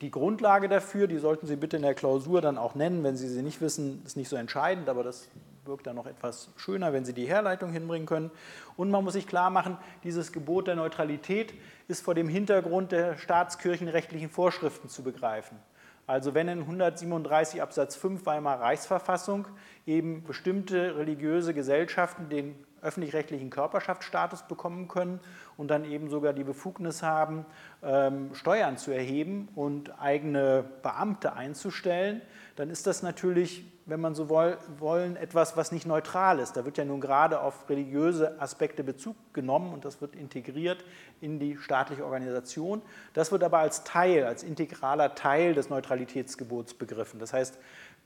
[0.02, 3.04] Die Grundlage dafür, die sollten Sie bitte in der Klausur dann auch nennen.
[3.04, 5.28] Wenn Sie sie nicht wissen, ist nicht so entscheidend, aber das
[5.66, 8.30] wirkt dann noch etwas schöner, wenn Sie die Herleitung hinbringen können.
[8.76, 11.54] Und man muss sich klar machen, dieses Gebot der Neutralität
[11.88, 15.58] ist vor dem Hintergrund der staatskirchenrechtlichen Vorschriften zu begreifen.
[16.06, 19.48] Also wenn in 137 Absatz 5 Weimarer Reichsverfassung
[19.86, 22.56] eben bestimmte religiöse Gesellschaften den
[22.88, 25.20] öffentlich-rechtlichen Körperschaftsstatus bekommen können
[25.58, 27.46] und dann eben sogar die Befugnis haben,
[27.84, 32.22] ähm, Steuern zu erheben und eigene Beamte einzustellen,
[32.56, 36.58] dann ist das natürlich, wenn man so wollen, etwas, was nicht neutral ist.
[36.58, 40.84] Da wird ja nun gerade auf religiöse Aspekte Bezug genommen und das wird integriert
[41.22, 42.82] in die staatliche Organisation.
[43.14, 47.20] Das wird aber als Teil, als integraler Teil des Neutralitätsgebots begriffen.
[47.20, 47.60] Das heißt,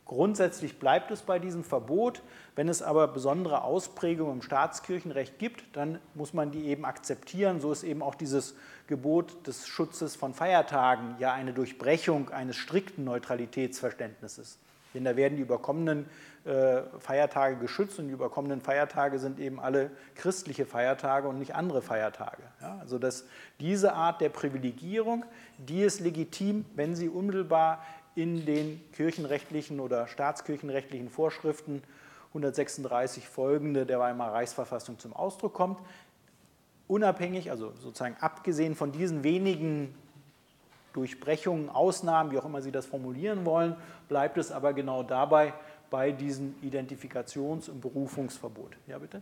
[0.05, 2.21] Grundsätzlich bleibt es bei diesem Verbot.
[2.55, 7.61] Wenn es aber besondere Ausprägungen im Staatskirchenrecht gibt, dann muss man die eben akzeptieren.
[7.61, 8.55] So ist eben auch dieses
[8.87, 14.57] Gebot des Schutzes von Feiertagen ja eine Durchbrechung eines strikten Neutralitätsverständnisses.
[14.93, 16.05] Denn da werden die überkommenen
[16.43, 21.81] äh, Feiertage geschützt und die überkommenen Feiertage sind eben alle christliche Feiertage und nicht andere
[21.81, 22.41] Feiertage.
[22.61, 23.25] Ja, also dass
[23.59, 25.23] diese Art der Privilegierung,
[25.57, 27.85] die ist legitim, wenn sie unmittelbar
[28.15, 31.81] in den kirchenrechtlichen oder staatskirchenrechtlichen Vorschriften
[32.29, 35.79] 136 folgende der Weimarer Reichsverfassung zum Ausdruck kommt.
[36.87, 39.95] Unabhängig, also sozusagen abgesehen von diesen wenigen
[40.93, 43.75] Durchbrechungen, Ausnahmen, wie auch immer Sie das formulieren wollen,
[44.09, 45.53] bleibt es aber genau dabei
[45.89, 48.75] bei diesem Identifikations- und Berufungsverbot.
[48.87, 49.21] Ja, bitte?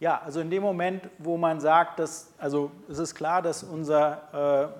[0.00, 4.72] Ja, also in dem Moment, wo man sagt, dass, also es ist klar, dass unser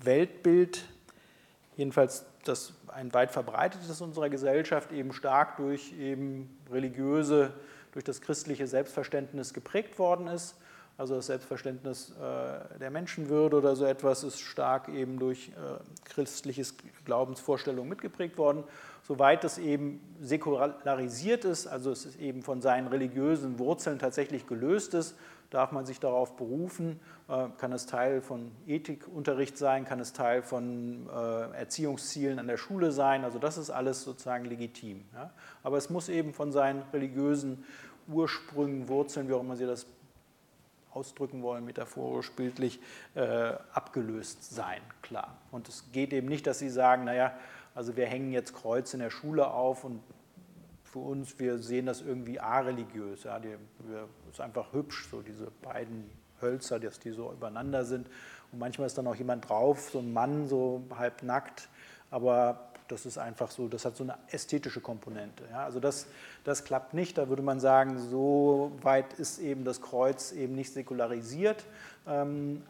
[0.00, 0.84] äh, Weltbild,
[1.76, 7.52] jedenfalls das ein weit verbreitetes unserer Gesellschaft, eben stark durch eben religiöse,
[7.90, 10.56] durch das christliche Selbstverständnis geprägt worden ist.
[10.96, 15.52] Also das Selbstverständnis äh, der Menschenwürde oder so etwas ist stark eben durch äh,
[16.04, 18.62] christliches Glaubensvorstellungen mitgeprägt worden.
[19.02, 24.94] Soweit es eben säkularisiert ist, also es ist eben von seinen religiösen Wurzeln tatsächlich gelöst
[24.94, 25.16] ist,
[25.50, 30.42] darf man sich darauf berufen, äh, kann es Teil von Ethikunterricht sein, kann es Teil
[30.42, 35.04] von äh, Erziehungszielen an der Schule sein, also das ist alles sozusagen legitim.
[35.64, 37.64] Aber es muss eben von seinen religiösen
[38.06, 39.86] Ursprüngen, Wurzeln, wie auch immer Sie das
[40.94, 42.80] ausdrücken wollen, metaphorisch, bildlich,
[43.14, 45.36] äh, abgelöst sein, klar.
[45.50, 47.36] Und es geht eben nicht, dass Sie sagen, naja,
[47.74, 50.00] also wir hängen jetzt Kreuz in der Schule auf und
[50.84, 53.24] für uns, wir sehen das irgendwie areligiös.
[53.24, 56.08] Ja, die, wir, ist einfach hübsch, so diese beiden
[56.40, 58.08] Hölzer, dass die so übereinander sind.
[58.52, 61.68] Und manchmal ist dann auch jemand drauf, so ein Mann, so halb nackt,
[62.10, 65.44] aber das ist einfach so, das hat so eine ästhetische Komponente.
[65.50, 66.06] Ja, also das,
[66.44, 70.72] das klappt nicht, da würde man sagen, so weit ist eben das Kreuz eben nicht
[70.72, 71.64] säkularisiert.
[72.06, 72.62] Ähm,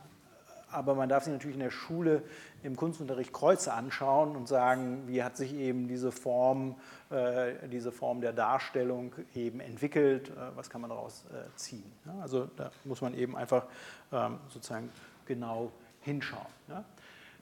[0.70, 2.23] aber man darf sich natürlich in der Schule
[2.65, 6.74] im Kunstunterricht Kreuze anschauen und sagen, wie hat sich eben diese Form,
[7.11, 11.93] äh, diese Form der Darstellung eben entwickelt, äh, was kann man daraus äh, ziehen.
[12.07, 13.66] Ja, also da muss man eben einfach
[14.12, 14.91] ähm, sozusagen
[15.27, 15.70] genau
[16.01, 16.47] hinschauen.
[16.69, 16.85] Ja.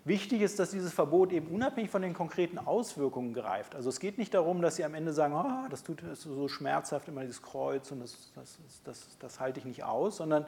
[0.05, 3.77] Wichtig ist, dass dieses Verbot eben unabhängig von den konkreten Auswirkungen greift.
[3.77, 6.49] Also es geht nicht darum, dass Sie am Ende sagen, oh, das tut das so
[6.49, 10.45] schmerzhaft, immer dieses Kreuz und das, das, das, das halte ich nicht aus, sondern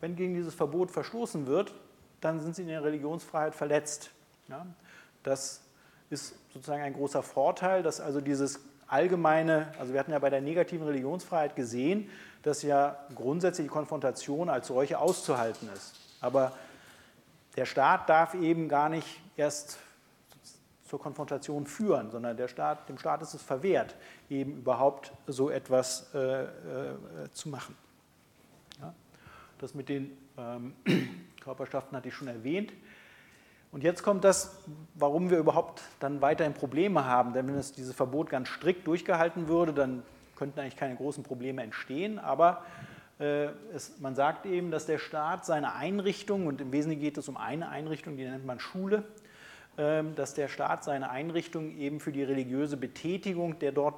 [0.00, 1.72] wenn gegen dieses Verbot verstoßen wird,
[2.20, 4.10] dann sind sie in der Religionsfreiheit verletzt.
[4.48, 4.66] Ja?
[5.22, 5.62] Das
[6.10, 10.40] ist sozusagen ein großer Vorteil, dass also dieses allgemeine, also wir hatten ja bei der
[10.40, 12.10] negativen Religionsfreiheit gesehen,
[12.42, 15.94] dass ja grundsätzlich die Konfrontation als solche auszuhalten ist.
[16.20, 16.52] Aber
[17.56, 19.78] der Staat darf eben gar nicht erst
[20.90, 23.94] zur Konfrontation führen, sondern der Staat, dem Staat ist es verwehrt,
[24.28, 26.48] eben überhaupt so etwas äh, äh,
[27.32, 27.76] zu machen.
[28.80, 28.92] Ja?
[29.58, 30.74] Das mit den ähm,
[31.40, 32.72] Körperschaften hatte ich schon erwähnt.
[33.72, 34.56] Und jetzt kommt das,
[34.94, 37.32] warum wir überhaupt dann weiterhin Probleme haben.
[37.32, 40.02] Denn wenn es dieses Verbot ganz strikt durchgehalten würde, dann
[40.34, 42.18] könnten eigentlich keine großen Probleme entstehen.
[42.18, 42.64] Aber
[43.20, 47.36] es, man sagt eben, dass der Staat seine Einrichtung, und im Wesentlichen geht es um
[47.36, 49.04] eine Einrichtung, die nennt man Schule,
[49.76, 53.94] äh, dass der Staat seine Einrichtung eben für die religiöse Betätigung der dort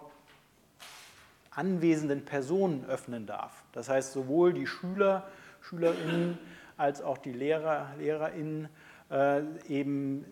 [1.51, 3.63] anwesenden Personen öffnen darf.
[3.73, 5.29] Das heißt, sowohl die Schüler,
[5.61, 6.39] Schülerinnen,
[6.77, 8.69] als auch die Lehrer, LehrerInnen
[9.11, 10.25] äh, eben,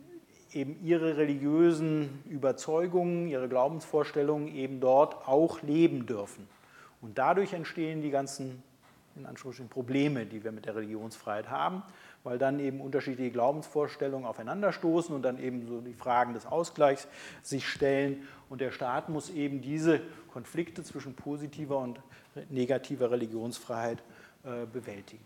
[0.53, 6.49] eben ihre religiösen Überzeugungen, ihre Glaubensvorstellungen eben dort auch leben dürfen.
[7.01, 8.62] Und dadurch entstehen die ganzen
[9.16, 11.82] in Anführungsstrichen Probleme, die wir mit der Religionsfreiheit haben,
[12.23, 17.09] weil dann eben unterschiedliche Glaubensvorstellungen aufeinanderstoßen und dann eben so die Fragen des Ausgleichs
[17.43, 18.27] sich stellen.
[18.49, 20.01] Und der Staat muss eben diese
[20.32, 22.01] Konflikte zwischen positiver und
[22.49, 23.99] negativer Religionsfreiheit
[24.45, 25.24] äh, bewältigen.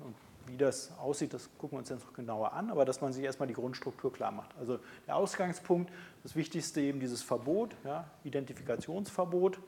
[0.00, 0.14] Und
[0.46, 3.24] wie das aussieht, das gucken wir uns jetzt noch genauer an, aber dass man sich
[3.24, 4.56] erstmal die Grundstruktur klar macht.
[4.58, 9.58] Also der Ausgangspunkt, das Wichtigste eben dieses Verbot, ja, Identifikationsverbot,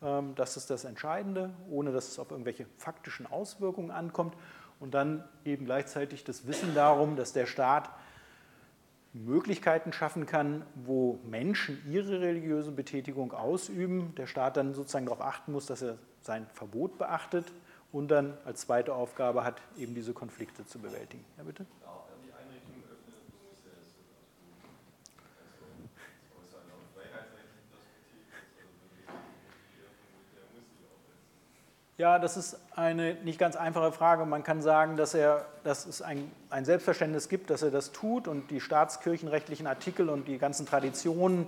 [0.00, 4.34] das ist das Entscheidende, ohne dass es auf irgendwelche faktischen Auswirkungen ankommt.
[4.78, 7.88] und dann eben gleichzeitig das Wissen darum, dass der Staat
[9.14, 15.52] Möglichkeiten schaffen kann, wo Menschen ihre religiöse Betätigung ausüben, der Staat dann sozusagen darauf achten
[15.52, 17.50] muss, dass er sein Verbot beachtet
[17.92, 21.24] und dann als zweite Aufgabe hat, eben diese Konflikte zu bewältigen.
[21.38, 21.64] Ja, bitte?
[31.98, 34.26] Ja, das ist eine nicht ganz einfache Frage.
[34.26, 38.28] Man kann sagen, dass, er, dass es ein, ein Selbstverständnis gibt, dass er das tut
[38.28, 41.46] und die staatskirchenrechtlichen Artikel und die ganzen Traditionen,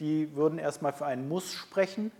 [0.00, 2.12] die würden erstmal für einen Muss sprechen.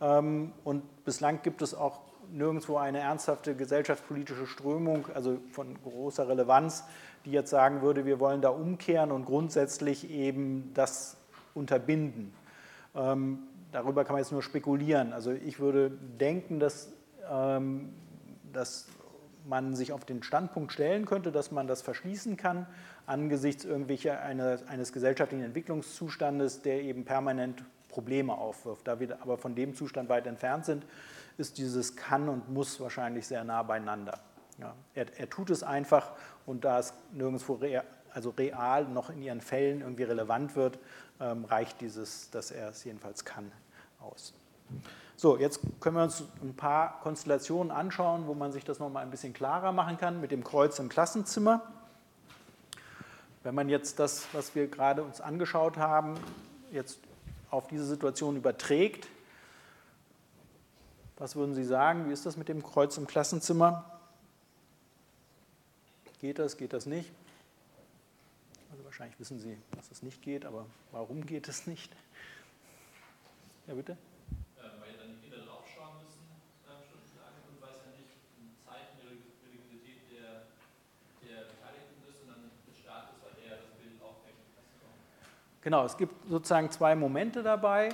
[0.00, 1.98] Ähm, und bislang gibt es auch
[2.30, 6.84] nirgendwo eine ernsthafte gesellschaftspolitische Strömung, also von großer Relevanz,
[7.24, 11.16] die jetzt sagen würde, wir wollen da umkehren und grundsätzlich eben das
[11.54, 12.32] unterbinden.
[12.94, 13.40] Ähm,
[13.72, 15.12] darüber kann man jetzt nur spekulieren.
[15.12, 16.92] Also ich würde denken, dass
[18.52, 18.86] dass
[19.44, 22.66] man sich auf den Standpunkt stellen könnte, dass man das verschließen kann
[23.06, 28.86] angesichts irgendwelcher eines, eines gesellschaftlichen Entwicklungszustandes, der eben permanent Probleme aufwirft.
[28.86, 30.84] Da wir aber von dem Zustand weit entfernt sind,
[31.38, 34.18] ist dieses kann und muss wahrscheinlich sehr nah beieinander.
[34.58, 36.12] Ja, er, er, tut es einfach
[36.46, 40.78] und da es nirgendwo real, also real noch in ihren Fällen irgendwie relevant wird,
[41.20, 43.52] ähm, reicht dieses, dass er es jedenfalls kann,
[44.00, 44.32] aus.
[45.18, 49.10] So, jetzt können wir uns ein paar Konstellationen anschauen, wo man sich das nochmal ein
[49.10, 51.62] bisschen klarer machen kann mit dem Kreuz im Klassenzimmer.
[53.42, 56.18] Wenn man jetzt das, was wir gerade uns angeschaut haben,
[56.70, 56.98] jetzt
[57.50, 59.08] auf diese Situation überträgt,
[61.16, 62.10] was würden Sie sagen?
[62.10, 63.98] Wie ist das mit dem Kreuz im Klassenzimmer?
[66.20, 67.10] Geht das, geht das nicht?
[68.70, 71.90] Also wahrscheinlich wissen Sie, dass es nicht geht, aber warum geht es nicht?
[73.66, 73.96] Ja, bitte?
[85.66, 87.88] Genau, es gibt sozusagen zwei Momente dabei.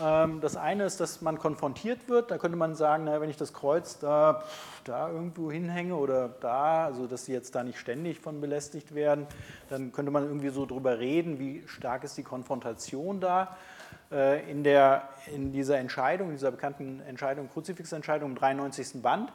[0.00, 2.32] Ähm, das eine ist, dass man konfrontiert wird.
[2.32, 4.42] Da könnte man sagen, naja, wenn ich das Kreuz da,
[4.82, 9.28] da irgendwo hinhänge oder da, also dass sie jetzt da nicht ständig von belästigt werden,
[9.70, 13.56] dann könnte man irgendwie so drüber reden, wie stark ist die Konfrontation da.
[14.10, 19.00] Äh, in, der, in dieser Entscheidung, dieser bekannten Entscheidung, Kruzifixentscheidung im 93.
[19.00, 19.32] Band,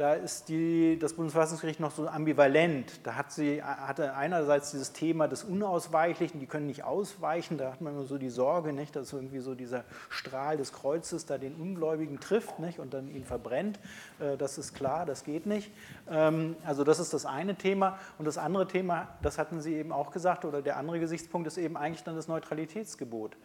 [0.00, 3.00] da ist die, das Bundesverfassungsgericht noch so ambivalent.
[3.02, 7.82] Da hat sie, hatte einerseits dieses Thema des Unausweichlichen, die können nicht ausweichen, da hat
[7.82, 11.54] man immer so die Sorge, nicht, dass irgendwie so dieser Strahl des Kreuzes da den
[11.54, 13.78] Ungläubigen trifft nicht, und dann ihn verbrennt.
[14.20, 15.70] Äh, das ist klar, das geht nicht.
[16.10, 17.98] Ähm, also das ist das eine Thema.
[18.16, 21.58] Und das andere Thema, das hatten Sie eben auch gesagt, oder der andere Gesichtspunkt ist
[21.58, 23.36] eben eigentlich dann das Neutralitätsgebot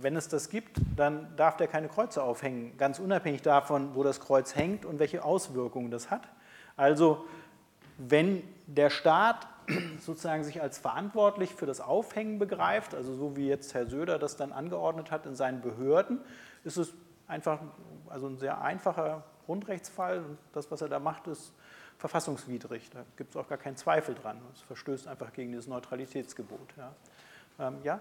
[0.00, 4.20] wenn es das gibt, dann darf der keine Kreuze aufhängen, ganz unabhängig davon, wo das
[4.20, 6.28] Kreuz hängt und welche Auswirkungen das hat.
[6.76, 7.24] Also
[7.98, 9.46] wenn der Staat
[10.00, 14.36] sozusagen sich als verantwortlich für das Aufhängen begreift, also so wie jetzt Herr Söder das
[14.36, 16.20] dann angeordnet hat in seinen Behörden,
[16.64, 16.92] ist es
[17.26, 17.60] einfach
[18.08, 20.18] also ein sehr einfacher Grundrechtsfall.
[20.18, 21.52] Und das, was er da macht, ist
[21.98, 22.90] verfassungswidrig.
[22.90, 24.40] Da gibt es auch gar keinen Zweifel dran.
[24.52, 26.74] Es verstößt einfach gegen dieses Neutralitätsgebot.
[26.76, 26.92] Ja?
[27.58, 28.00] Ähm, ja?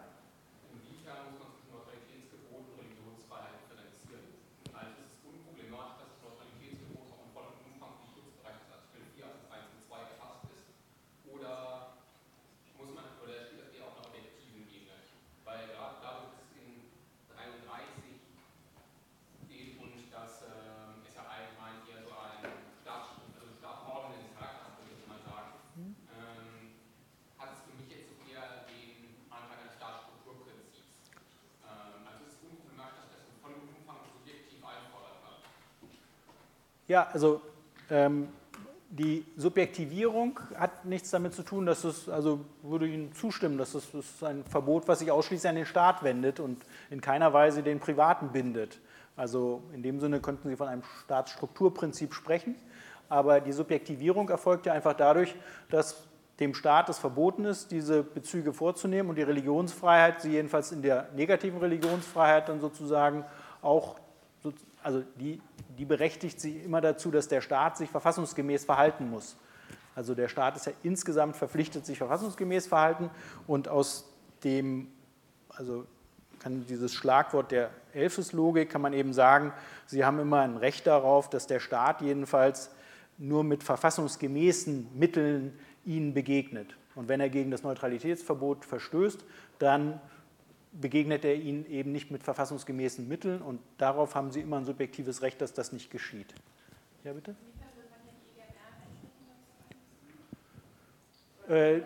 [36.88, 37.42] Ja, also
[37.90, 38.30] ähm,
[38.90, 43.92] die Subjektivierung hat nichts damit zu tun, dass es, also würde Ihnen zustimmen, dass es
[43.92, 47.80] das ein Verbot, was sich ausschließlich an den Staat wendet und in keiner Weise den
[47.80, 48.80] Privaten bindet.
[49.16, 52.56] Also in dem Sinne könnten Sie von einem Staatsstrukturprinzip sprechen,
[53.10, 55.36] aber die Subjektivierung erfolgt ja einfach dadurch,
[55.70, 56.08] dass
[56.40, 61.10] dem Staat es verboten ist, diese Bezüge vorzunehmen und die Religionsfreiheit, sie jedenfalls in der
[61.16, 63.24] negativen Religionsfreiheit dann sozusagen
[63.62, 63.96] auch,
[64.86, 65.42] also die
[65.78, 69.36] die berechtigt sie immer dazu, dass der Staat sich verfassungsgemäß verhalten muss.
[69.96, 73.10] Also der Staat ist ja insgesamt verpflichtet, sich verfassungsgemäß verhalten
[73.48, 74.10] und aus
[74.44, 74.90] dem,
[75.50, 75.86] also
[76.40, 79.54] kann dieses Schlagwort der Elfeslogik kann man eben sagen,
[79.86, 82.70] sie haben immer ein Recht darauf, dass der Staat jedenfalls
[83.18, 86.76] nur mit verfassungsgemäßen Mitteln ihnen begegnet.
[86.94, 89.24] Und wenn er gegen das Neutralitätsverbot verstößt,
[89.60, 90.02] dann
[90.80, 95.22] begegnet er ihnen eben nicht mit verfassungsgemäßen Mitteln und darauf haben sie immer ein subjektives
[95.22, 96.34] Recht, dass das nicht geschieht.
[97.04, 97.36] Ja, bitte?
[101.48, 101.82] Äh,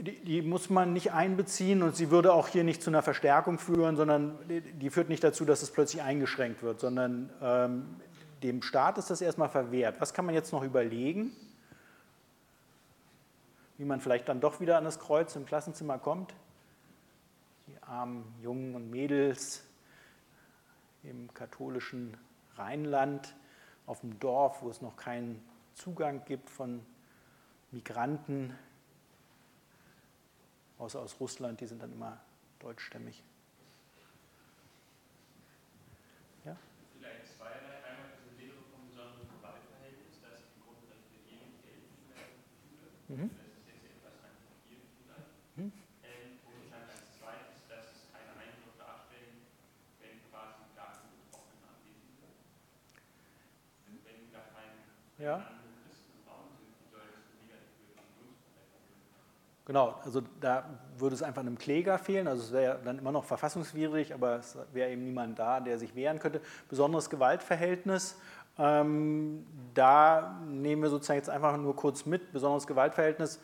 [0.00, 3.58] die, die, muss man nicht einbeziehen und sie würde auch hier nicht zu einer Verstärkung
[3.58, 7.84] führen, sondern die führt nicht dazu, dass es plötzlich eingeschränkt wird, sondern ähm,
[8.42, 10.00] dem Staat ist das erstmal verwehrt.
[10.00, 11.32] Was kann man jetzt noch überlegen?
[13.76, 16.34] Wie man vielleicht dann doch wieder an das Kreuz im Klassenzimmer kommt?
[17.68, 19.62] Die armen Jungen und Mädels
[21.04, 22.16] im katholischen
[22.56, 23.34] Rheinland,
[23.86, 25.42] auf dem Dorf, wo es noch keinen
[25.74, 26.84] Zugang gibt von
[27.70, 28.54] Migranten,
[30.78, 32.18] außer aus Russland, die sind dann immer
[32.60, 33.22] deutschstämmig.
[36.44, 36.56] Ja?
[36.98, 37.76] Vielleicht zweierlei.
[37.84, 43.30] Einmal diese Lehre vom besonderen Gewaltverhältnis, dass die Grundrechte jedem gelten für mhm.
[43.36, 44.32] Das ist jetzt etwas an
[44.66, 45.30] hier vielleicht.
[45.56, 45.72] Mhm.
[46.06, 49.44] Ähm, und dann als zweites, dass es keine Eingriff darstellen,
[50.00, 52.38] wenn quasi gar kein Betroffenen anwesend wird.
[54.06, 54.72] Wenn gar kein
[55.28, 55.42] ja.
[59.66, 60.64] Genau, also da
[60.96, 64.56] würde es einfach einem Kläger fehlen, also es wäre dann immer noch verfassungswidrig, aber es
[64.72, 66.40] wäre eben niemand da, der sich wehren könnte.
[66.70, 68.16] Besonderes Gewaltverhältnis,
[68.58, 69.44] ähm,
[69.74, 72.32] da nehmen wir sozusagen jetzt einfach nur kurz mit.
[72.32, 73.40] Besonderes Gewaltverhältnis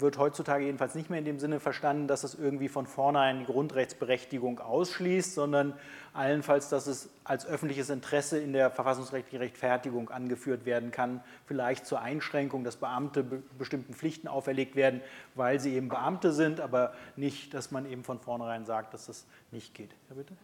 [0.00, 3.46] wird heutzutage jedenfalls nicht mehr in dem Sinne verstanden, dass es irgendwie von vornherein die
[3.46, 5.74] Grundrechtsberechtigung ausschließt, sondern
[6.12, 12.00] allenfalls, dass es als öffentliches Interesse in der verfassungsrechtlichen Rechtfertigung angeführt werden kann, vielleicht zur
[12.00, 13.24] Einschränkung, dass Beamte
[13.58, 15.00] bestimmten Pflichten auferlegt werden,
[15.34, 19.26] weil sie eben Beamte sind, aber nicht, dass man eben von vornherein sagt, dass das
[19.50, 19.90] nicht geht.
[20.08, 20.34] Ja, bitte?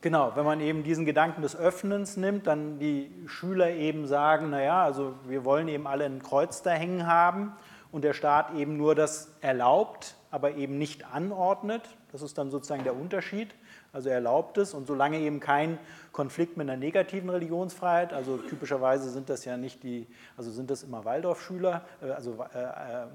[0.00, 4.84] Genau, wenn man eben diesen Gedanken des Öffnens nimmt, dann die Schüler eben sagen, naja,
[4.84, 7.52] also wir wollen eben alle ein Kreuz da hängen haben
[7.90, 11.82] und der Staat eben nur das erlaubt, aber eben nicht anordnet.
[12.12, 13.52] Das ist dann sozusagen der Unterschied.
[13.92, 15.78] Also er erlaubt es und solange eben kein
[16.12, 20.06] Konflikt mit einer negativen Religionsfreiheit, also typischerweise sind das ja nicht die,
[20.36, 23.06] also sind das immer Waldorfschüler, äh, also äh, äh,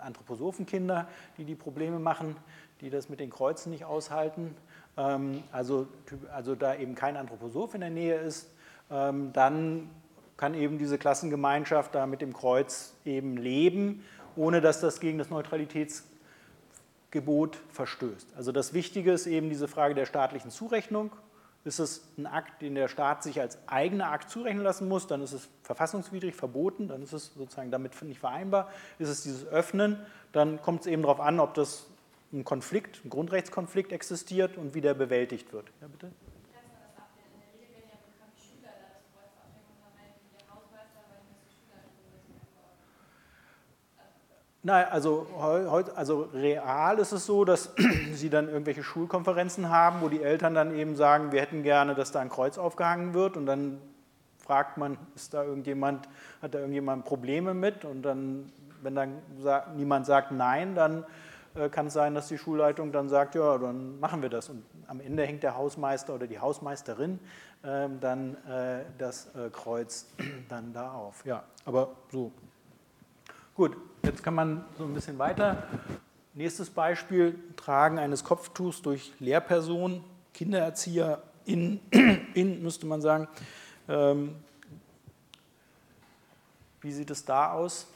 [0.00, 1.08] Anthroposophenkinder,
[1.38, 2.36] die die Probleme machen,
[2.80, 4.54] die das mit den Kreuzen nicht aushalten,
[5.52, 5.86] also,
[6.34, 8.50] also da eben kein Anthroposoph in der Nähe ist,
[8.90, 9.90] ähm, dann
[10.36, 14.04] kann eben diese Klassengemeinschaft da mit dem Kreuz eben leben,
[14.34, 18.32] ohne dass das gegen das Neutralitätsgebot verstößt.
[18.36, 21.12] Also das Wichtige ist eben diese Frage der staatlichen Zurechnung.
[21.64, 25.22] Ist es ein Akt, den der Staat sich als eigener Akt zurechnen lassen muss, dann
[25.22, 28.68] ist es verfassungswidrig verboten, dann ist es sozusagen damit nicht vereinbar.
[28.98, 29.98] Ist es dieses Öffnen,
[30.32, 31.86] dann kommt es eben darauf an, ob das
[32.32, 35.66] ein Konflikt, ein Grundrechtskonflikt existiert und wie der bewältigt wird.
[35.80, 36.10] Ja, bitte?
[44.68, 45.26] Nein, also,
[45.94, 47.74] also real ist es so, dass
[48.12, 52.12] sie dann irgendwelche Schulkonferenzen haben, wo die Eltern dann eben sagen, wir hätten gerne, dass
[52.12, 53.80] da ein Kreuz aufgehangen wird und dann
[54.36, 56.08] fragt man, ist da irgendjemand,
[56.42, 58.52] hat da irgendjemand Probleme mit und dann,
[58.82, 59.22] wenn dann
[59.76, 61.04] niemand sagt nein, dann
[61.70, 64.48] kann es sein, dass die Schulleitung dann sagt, ja, dann machen wir das.
[64.48, 67.18] Und am Ende hängt der Hausmeister oder die Hausmeisterin
[67.64, 70.06] ähm, dann äh, das äh, Kreuz
[70.48, 71.24] dann da auf.
[71.24, 72.30] Ja, aber so.
[73.54, 75.64] Gut, jetzt kann man so ein bisschen weiter.
[76.34, 81.80] Nächstes Beispiel, Tragen eines Kopftuchs durch Lehrpersonen, Kindererzieher, in,
[82.34, 83.26] in müsste man sagen.
[83.88, 84.36] Ähm,
[86.80, 87.88] wie sieht es da aus?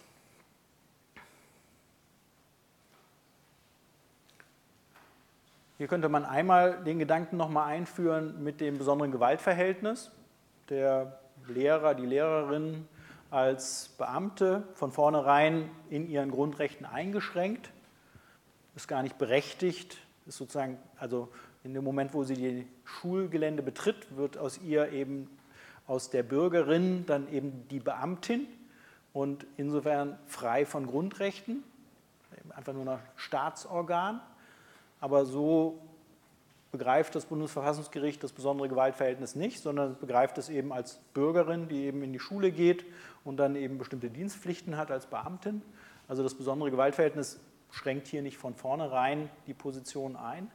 [5.82, 10.12] Hier könnte man einmal den Gedanken nochmal einführen mit dem besonderen Gewaltverhältnis.
[10.68, 11.18] Der
[11.48, 12.86] Lehrer, die Lehrerin
[13.32, 17.72] als Beamte von vornherein in ihren Grundrechten eingeschränkt,
[18.76, 21.32] ist gar nicht berechtigt, ist sozusagen, also
[21.64, 25.36] in dem Moment, wo sie die Schulgelände betritt, wird aus ihr eben
[25.88, 28.46] aus der Bürgerin dann eben die Beamtin
[29.12, 31.64] und insofern frei von Grundrechten,
[32.50, 34.20] einfach nur ein Staatsorgan.
[35.02, 35.80] Aber so
[36.70, 42.02] begreift das Bundesverfassungsgericht das besondere Gewaltverhältnis nicht, sondern begreift es eben als Bürgerin, die eben
[42.02, 42.86] in die Schule geht
[43.24, 45.60] und dann eben bestimmte Dienstpflichten hat als Beamtin.
[46.06, 47.40] Also das besondere Gewaltverhältnis
[47.72, 50.48] schränkt hier nicht von vornherein die Position ein.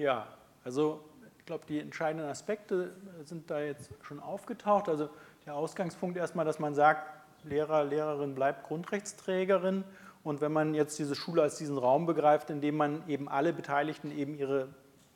[0.00, 0.26] Ja,
[0.64, 1.04] also
[1.38, 4.88] ich glaube, die entscheidenden Aspekte sind da jetzt schon aufgetaucht.
[4.88, 5.10] Also
[5.44, 7.06] der Ausgangspunkt erstmal, dass man sagt,
[7.44, 9.84] Lehrer, Lehrerin bleibt Grundrechtsträgerin.
[10.24, 13.52] Und wenn man jetzt diese Schule als diesen Raum begreift, in dem man eben alle
[13.52, 14.68] Beteiligten eben ihre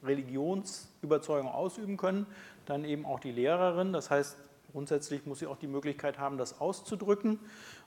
[0.02, 2.26] Religionsüberzeugung ausüben können,
[2.66, 3.94] dann eben auch die Lehrerin.
[3.94, 4.36] Das heißt,
[4.72, 7.38] grundsätzlich muss sie auch die Möglichkeit haben, das auszudrücken.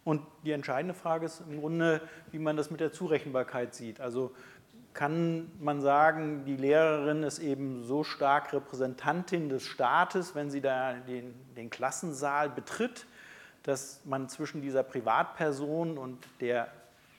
[0.03, 2.01] Und die entscheidende Frage ist im Grunde,
[2.31, 3.99] wie man das mit der Zurechenbarkeit sieht.
[3.99, 4.31] Also
[4.97, 10.93] kann man sagen, die Lehrerin ist eben so stark Repräsentantin des Staates, wenn sie da
[10.93, 13.05] den, den Klassensaal betritt,
[13.61, 16.69] dass man zwischen dieser Privatperson und der,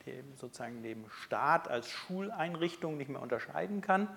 [0.07, 4.09] dem, sozusagen dem Staat als Schuleinrichtung nicht mehr unterscheiden kann.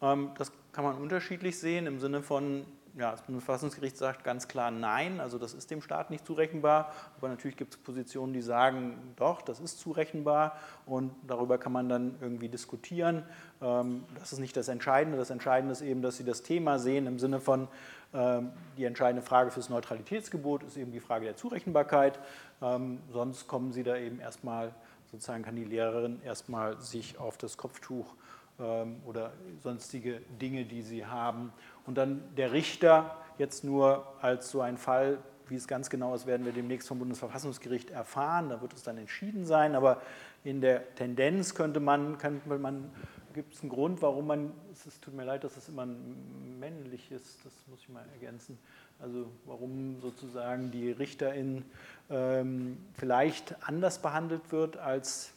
[0.00, 2.64] Ähm, das kann man unterschiedlich sehen im Sinne von,
[2.96, 6.92] ja, das Bundesverfassungsgericht sagt ganz klar Nein, also das ist dem Staat nicht zurechenbar.
[7.18, 10.56] Aber natürlich gibt es Positionen, die sagen, doch, das ist zurechenbar
[10.86, 13.24] und darüber kann man dann irgendwie diskutieren.
[13.60, 15.18] Ähm, das ist nicht das Entscheidende.
[15.18, 17.68] Das Entscheidende ist eben, dass Sie das Thema sehen im Sinne von,
[18.12, 22.20] ähm, die entscheidende Frage für das Neutralitätsgebot ist eben die Frage der Zurechenbarkeit.
[22.62, 24.72] Ähm, sonst kommen Sie da eben erstmal,
[25.10, 28.14] sozusagen kann die Lehrerin erstmal sich auf das Kopftuch
[28.58, 29.32] oder
[29.62, 31.52] sonstige Dinge, die sie haben,
[31.86, 35.18] und dann der Richter jetzt nur als so ein Fall,
[35.48, 38.48] wie es ganz genau ist, werden wir demnächst vom Bundesverfassungsgericht erfahren.
[38.48, 39.74] Da wird es dann entschieden sein.
[39.74, 40.00] Aber
[40.42, 42.90] in der Tendenz könnte man, könnte man
[43.34, 47.44] gibt es einen Grund, warum man, es tut mir leid, dass es immer männlich ist,
[47.44, 48.56] das muss ich mal ergänzen,
[49.00, 51.64] also warum sozusagen die Richterin
[52.10, 55.32] ähm, vielleicht anders behandelt wird als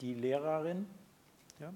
[0.00, 0.86] die Lehrerin.
[1.60, 1.72] Ja?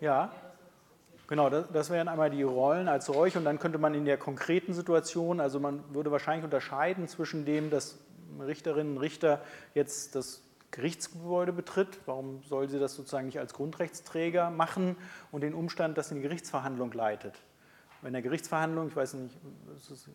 [0.00, 0.30] Ja,
[1.26, 4.16] genau, das, das, wären einmal die Rollen als solch und dann könnte man in der
[4.16, 7.98] konkreten Situation, also man würde wahrscheinlich unterscheiden zwischen dem, dass
[8.40, 9.40] Richterinnen und Richter
[9.74, 14.96] jetzt das Gerichtsgebäude betritt, warum soll sie das sozusagen nicht als Grundrechtsträger machen?
[15.32, 17.34] Und den Umstand, dass sie eine Gerichtsverhandlung leitet
[18.00, 19.36] bei einer Gerichtsverhandlung, ich weiß nicht,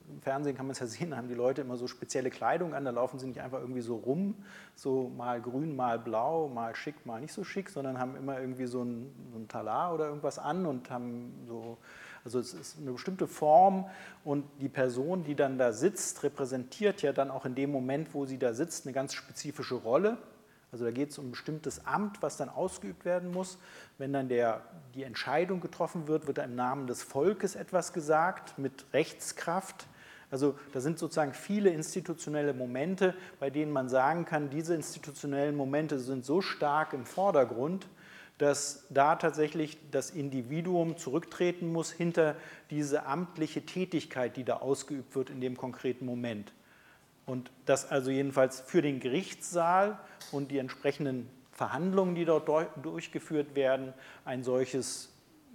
[0.10, 2.86] im Fernsehen kann man es ja sehen, haben die Leute immer so spezielle Kleidung an,
[2.86, 4.36] da laufen sie nicht einfach irgendwie so rum,
[4.76, 8.68] so mal grün, mal blau, mal schick, mal nicht so schick, sondern haben immer irgendwie
[8.68, 11.78] so ein, so ein Talar oder irgendwas an und haben so,
[12.24, 13.90] also es ist eine bestimmte Form
[14.24, 18.26] und die Person, die dann da sitzt, repräsentiert ja dann auch in dem Moment, wo
[18.26, 20.18] sie da sitzt, eine ganz spezifische Rolle.
[20.74, 23.60] Also da geht es um ein bestimmtes Amt, was dann ausgeübt werden muss.
[24.00, 24.64] Wenn dann der,
[24.96, 29.88] die Entscheidung getroffen wird, wird im Namen des Volkes etwas gesagt mit Rechtskraft.
[30.32, 36.00] Also da sind sozusagen viele institutionelle Momente, bei denen man sagen kann, diese institutionellen Momente
[36.00, 37.88] sind so stark im Vordergrund,
[38.40, 42.36] dass da tatsächlich das Individuum zurücktreten muss hinter
[42.72, 46.52] diese amtliche Tätigkeit, die da ausgeübt wird in dem konkreten Moment.
[47.26, 49.98] Und das also jedenfalls für den Gerichtssaal
[50.32, 52.50] und die entsprechenden Verhandlungen, die dort
[52.84, 53.94] durchgeführt werden,
[54.26, 55.10] ein solches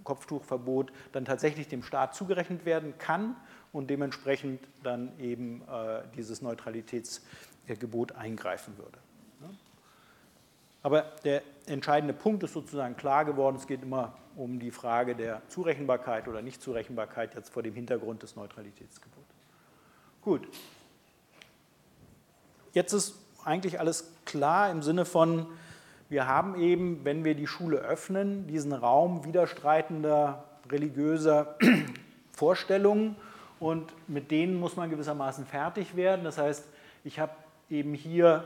[0.04, 3.36] Kopftuchverbot dann tatsächlich dem Staat zugerechnet werden kann
[3.72, 8.98] und dementsprechend dann eben äh, dieses Neutralitätsgebot eingreifen würde.
[10.82, 15.42] Aber der entscheidende Punkt ist sozusagen klar geworden, es geht immer um die Frage der
[15.48, 19.34] Zurechenbarkeit oder Nichtzurechenbarkeit jetzt vor dem Hintergrund des Neutralitätsgebots.
[20.22, 20.48] Gut,
[22.72, 23.14] Jetzt ist
[23.44, 25.46] eigentlich alles klar im Sinne von,
[26.08, 31.56] wir haben eben, wenn wir die Schule öffnen, diesen Raum widerstreitender religiöser
[32.32, 33.16] Vorstellungen
[33.60, 36.24] und mit denen muss man gewissermaßen fertig werden.
[36.24, 36.64] Das heißt,
[37.04, 37.32] ich habe
[37.70, 38.44] eben hier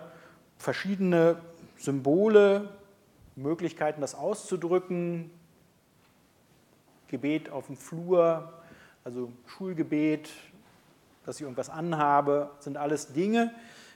[0.59, 1.37] verschiedene
[1.79, 2.69] Symbole,
[3.37, 5.31] Möglichkeiten, das auszudrücken.
[7.09, 8.53] Gebet auf dem Flur,
[9.05, 10.31] also Schulgebet,
[11.27, 13.53] dass ich irgendwas anhabe, sind alles Dinge,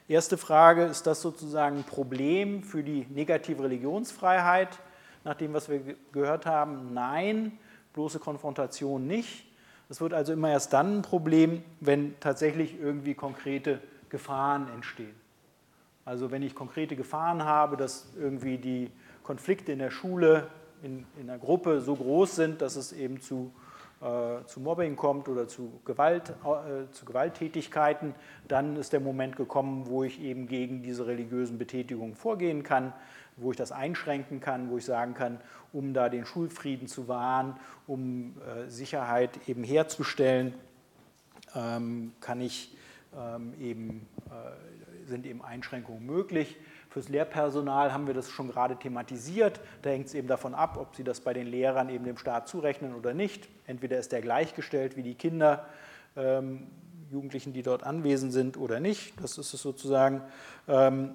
[0.08, 4.68] Erste Frage, ist das sozusagen ein Problem für die negative Religionsfreiheit?
[5.24, 5.80] Nach dem, was wir
[6.12, 7.58] gehört haben, nein,
[7.92, 9.46] bloße Konfrontation nicht.
[9.88, 15.14] Es wird also immer erst dann ein Problem, wenn tatsächlich irgendwie konkrete Gefahren entstehen.
[16.04, 18.92] Also wenn ich konkrete Gefahren habe, dass irgendwie die
[19.24, 20.46] Konflikte in der Schule,
[20.84, 23.52] in, in der Gruppe so groß sind, dass es eben zu
[24.46, 28.14] zu Mobbing kommt oder zu, Gewalt, äh, zu Gewalttätigkeiten,
[28.46, 32.92] dann ist der Moment gekommen, wo ich eben gegen diese religiösen Betätigungen vorgehen kann,
[33.36, 35.40] wo ich das einschränken kann, wo ich sagen kann,
[35.72, 37.56] um da den Schulfrieden zu wahren,
[37.86, 40.54] um äh, Sicherheit eben herzustellen,
[41.54, 42.76] ähm, kann ich
[43.16, 46.56] ähm, eben, äh, sind eben Einschränkungen möglich.
[46.96, 49.60] Fürs Lehrpersonal haben wir das schon gerade thematisiert.
[49.82, 52.48] Da hängt es eben davon ab, ob Sie das bei den Lehrern eben dem Staat
[52.48, 53.50] zurechnen oder nicht.
[53.66, 55.66] Entweder ist der gleichgestellt wie die Kinder,
[56.16, 56.68] ähm,
[57.10, 59.12] Jugendlichen, die dort anwesend sind oder nicht.
[59.22, 60.22] Das ist es sozusagen.
[60.68, 61.10] Ähm,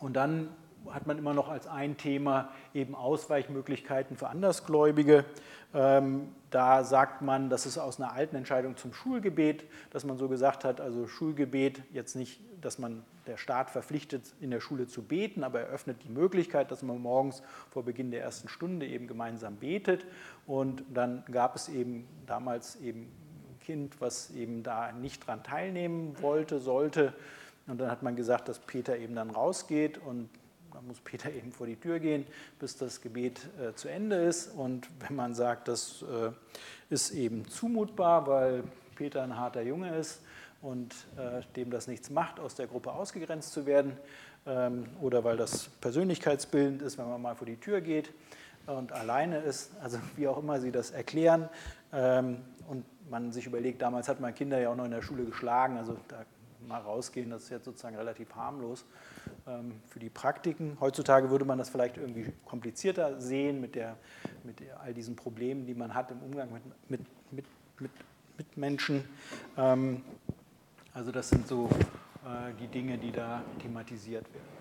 [0.00, 0.50] und dann
[0.90, 5.24] hat man immer noch als ein Thema eben Ausweichmöglichkeiten für Andersgläubige.
[5.72, 10.28] Ähm, da sagt man, das ist aus einer alten Entscheidung zum Schulgebet, dass man so
[10.28, 15.02] gesagt hat, also Schulgebet jetzt nicht, dass man der Staat verpflichtet, in der Schule zu
[15.02, 19.56] beten, aber eröffnet die Möglichkeit, dass man morgens vor Beginn der ersten Stunde eben gemeinsam
[19.56, 20.06] betet.
[20.46, 26.20] Und dann gab es eben damals eben ein Kind, was eben da nicht dran teilnehmen
[26.20, 27.14] wollte, sollte.
[27.68, 30.28] Und dann hat man gesagt, dass Peter eben dann rausgeht und
[30.72, 32.26] dann muss Peter eben vor die Tür gehen,
[32.58, 34.54] bis das Gebet äh, zu Ende ist.
[34.54, 36.30] Und wenn man sagt, das äh,
[36.92, 38.64] ist eben zumutbar, weil
[38.96, 40.20] Peter ein harter Junge ist
[40.62, 43.96] und äh, dem das nichts macht, aus der Gruppe ausgegrenzt zu werden,
[44.46, 48.12] ähm, oder weil das persönlichkeitsbildend ist, wenn man mal vor die Tür geht
[48.66, 51.48] und alleine ist, also wie auch immer Sie das erklären.
[51.92, 52.38] Ähm,
[52.68, 55.76] und man sich überlegt, damals hat man Kinder ja auch noch in der Schule geschlagen,
[55.76, 56.24] also da
[56.66, 58.84] mal rausgehen, das ist jetzt sozusagen relativ harmlos
[59.46, 60.76] ähm, für die Praktiken.
[60.80, 63.96] Heutzutage würde man das vielleicht irgendwie komplizierter sehen mit, der,
[64.44, 67.00] mit all diesen Problemen, die man hat im Umgang mit, mit,
[67.30, 67.46] mit,
[67.78, 67.90] mit,
[68.38, 69.08] mit Menschen.
[69.56, 70.02] Ähm,
[70.92, 71.68] also das sind so
[72.24, 74.60] äh, die Dinge, die da thematisiert werden.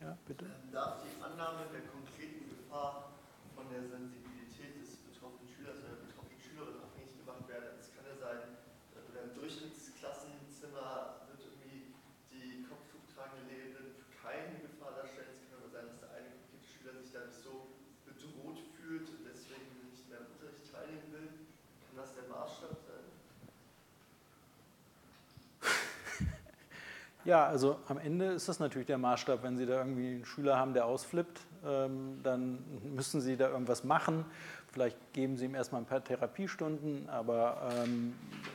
[0.00, 0.46] Ja, bitte.
[0.72, 1.80] Darf die Annahme der
[27.24, 29.42] Ja, also am Ende ist das natürlich der Maßstab.
[29.42, 32.58] Wenn Sie da irgendwie einen Schüler haben, der ausflippt, ähm, dann
[32.94, 34.26] müssen Sie da irgendwas machen.
[34.70, 38.12] Vielleicht geben Sie ihm erstmal ein paar Therapiestunden, aber ähm,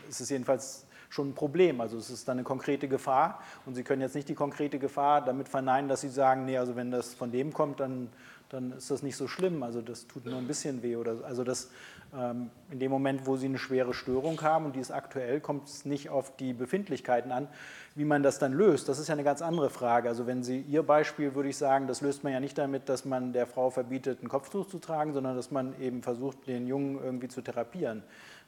[0.07, 1.81] es ist jedenfalls schon ein Problem.
[1.81, 5.23] Also es ist dann eine konkrete Gefahr und Sie können jetzt nicht die konkrete Gefahr
[5.23, 8.09] damit verneinen, dass Sie sagen, nee, also wenn das von dem kommt, dann,
[8.49, 9.63] dann ist das nicht so schlimm.
[9.63, 10.95] Also das tut nur ein bisschen weh.
[10.95, 11.69] Oder, also das,
[12.17, 15.67] ähm, in dem Moment, wo Sie eine schwere Störung haben und die ist aktuell, kommt
[15.67, 17.47] es nicht auf die Befindlichkeiten an.
[17.95, 20.09] Wie man das dann löst, das ist ja eine ganz andere Frage.
[20.09, 23.05] Also wenn Sie Ihr Beispiel, würde ich sagen, das löst man ja nicht damit, dass
[23.05, 27.01] man der Frau verbietet, ein Kopftuch zu tragen, sondern dass man eben versucht, den Jungen
[27.03, 28.03] irgendwie zu therapieren.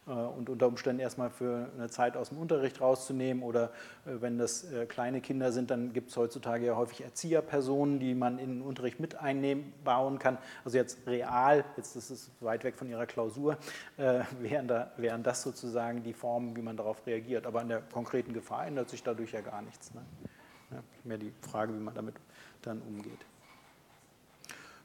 [0.07, 3.43] Äh, und unter Umständen erstmal für eine Zeit aus dem Unterricht rauszunehmen.
[3.43, 3.65] Oder
[4.05, 8.15] äh, wenn das äh, kleine Kinder sind, dann gibt es heutzutage ja häufig Erzieherpersonen, die
[8.15, 10.37] man in den Unterricht mit einbauen kann.
[10.65, 13.57] Also jetzt real, jetzt ist es weit weg von Ihrer Klausur,
[13.97, 17.45] wären, da, wären das sozusagen die Formen, wie man darauf reagiert.
[17.45, 19.93] Aber an der konkreten Gefahr ändert sich dadurch ja gar nichts.
[19.93, 20.01] Ne?
[20.71, 22.15] Ja, mehr die Frage, wie man damit
[22.61, 23.19] dann umgeht.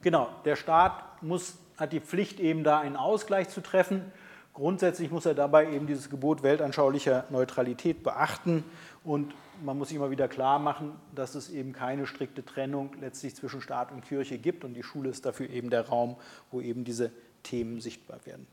[0.02, 4.12] Genau, der Staat muss, hat die Pflicht, eben da einen Ausgleich zu treffen.
[4.56, 8.64] Grundsätzlich muss er dabei eben dieses Gebot weltanschaulicher Neutralität beachten
[9.04, 13.36] und man muss sich immer wieder klar machen, dass es eben keine strikte Trennung letztlich
[13.36, 16.16] zwischen Staat und Kirche gibt und die Schule ist dafür eben der Raum,
[16.50, 17.12] wo eben diese
[17.42, 18.46] Themen sichtbar werden.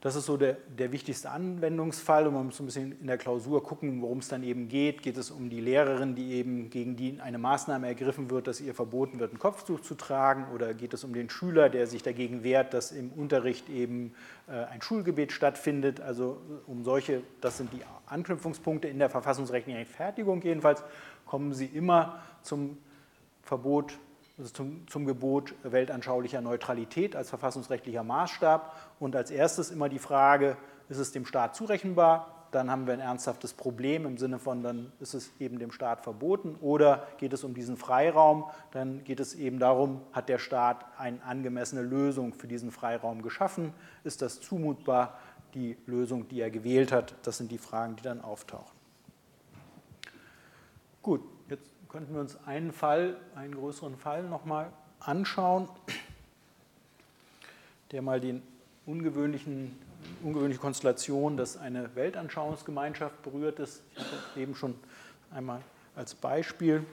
[0.00, 3.64] Das ist so der, der wichtigste Anwendungsfall und man muss ein bisschen in der Klausur
[3.64, 5.02] gucken, worum es dann eben geht.
[5.02, 8.74] Geht es um die Lehrerin, die eben gegen die eine Maßnahme ergriffen wird, dass ihr
[8.74, 12.44] verboten wird, ein Kopftuch zu tragen oder geht es um den Schüler, der sich dagegen
[12.44, 14.14] wehrt, dass im Unterricht eben
[14.46, 16.00] äh, ein Schulgebet stattfindet.
[16.00, 20.84] Also um solche, das sind die Anknüpfungspunkte in der verfassungsrechtlichen Fertigung jedenfalls,
[21.26, 22.78] kommen sie immer zum
[23.42, 23.98] Verbot
[24.44, 28.74] zum, zum, Gebot weltanschaulicher Neutralität als verfassungsrechtlicher Maßstab.
[29.00, 30.56] Und als erstes immer die Frage,
[30.88, 32.34] ist es dem Staat zurechenbar?
[32.50, 36.00] Dann haben wir ein ernsthaftes Problem im Sinne von, dann ist es eben dem Staat
[36.00, 36.56] verboten.
[36.60, 38.44] Oder geht es um diesen Freiraum?
[38.70, 43.74] Dann geht es eben darum, hat der Staat eine angemessene Lösung für diesen Freiraum geschaffen?
[44.02, 45.18] Ist das zumutbar,
[45.52, 47.14] die Lösung, die er gewählt hat?
[47.22, 48.78] Das sind die Fragen, die dann auftauchen.
[51.02, 51.22] Gut,
[51.88, 55.68] könnten wir uns einen Fall, einen größeren Fall nochmal anschauen,
[57.92, 58.42] der mal die
[58.86, 59.78] ungewöhnlichen,
[60.22, 63.82] ungewöhnliche Konstellation, dass eine Weltanschauungsgemeinschaft berührt ist.
[63.96, 64.74] Ich habe eben schon
[65.30, 65.60] einmal
[65.96, 66.84] als Beispiel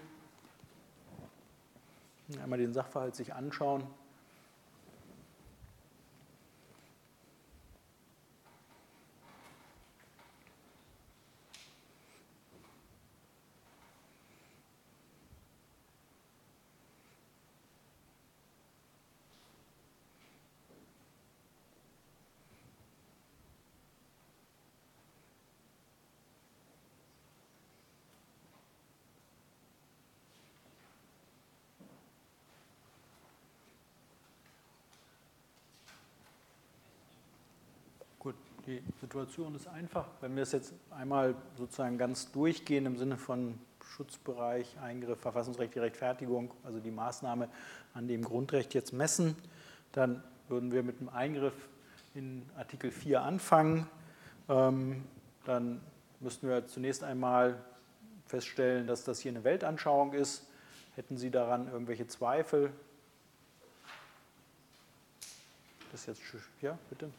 [2.41, 3.83] einmal den Sachverhalt sich anschauen.
[39.15, 40.07] Situation ist einfach.
[40.19, 43.57] Wenn wir es jetzt einmal sozusagen ganz durchgehen im Sinne von
[43.95, 47.47] Schutzbereich, Eingriff, verfassungsrechtliche Rechtfertigung, also die Maßnahme
[47.93, 49.37] an dem Grundrecht jetzt messen,
[49.93, 51.53] dann würden wir mit einem Eingriff
[52.13, 53.87] in Artikel 4 anfangen.
[54.49, 55.05] Ähm,
[55.45, 55.79] dann
[56.19, 57.63] müssten wir zunächst einmal
[58.25, 60.45] feststellen, dass das hier eine Weltanschauung ist.
[60.97, 62.69] Hätten Sie daran irgendwelche Zweifel?
[65.93, 66.21] Das jetzt,
[66.61, 67.09] ja, bitte.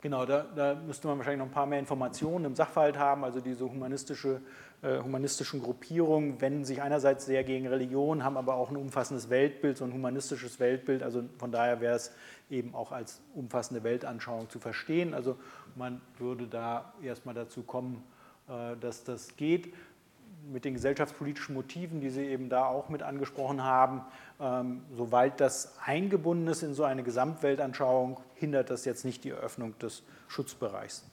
[0.00, 3.40] Genau, da, da, müsste man wahrscheinlich noch ein paar mehr Informationen im Sachverhalt haben, also
[3.40, 4.40] diese humanistische,
[4.80, 9.76] äh, humanistischen Gruppierungen wenden sich einerseits sehr gegen Religion, haben aber auch ein umfassendes Weltbild,
[9.76, 12.12] so ein humanistisches Weltbild, also von daher wäre es
[12.48, 15.14] eben auch als umfassende Weltanschauung zu verstehen.
[15.14, 15.36] Also
[15.74, 18.04] man würde da erstmal dazu kommen,
[18.48, 19.74] äh, dass das geht
[20.52, 24.02] mit den gesellschaftspolitischen Motiven, die Sie eben da auch mit angesprochen haben,
[24.40, 29.78] ähm, soweit das eingebunden ist in so eine Gesamtweltanschauung, hindert das jetzt nicht die Eröffnung
[29.78, 31.04] des Schutzbereichs.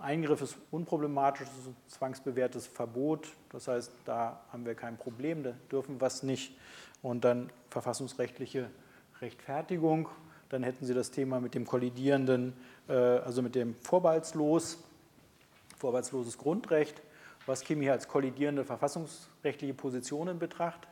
[0.00, 5.52] Eingriff ist unproblematisch, ist ein zwangsbewährtes Verbot, das heißt, da haben wir kein Problem, da
[5.70, 6.56] dürfen wir es nicht.
[7.02, 8.70] Und dann verfassungsrechtliche
[9.20, 10.08] Rechtfertigung,
[10.48, 12.52] dann hätten Sie das Thema mit dem kollidierenden,
[12.88, 14.78] äh, also mit dem Vorbehaltslos,
[15.78, 17.02] vorbehaltsloses Grundrecht.
[17.46, 20.88] Was käme hier als kollidierende verfassungsrechtliche Position in Betracht?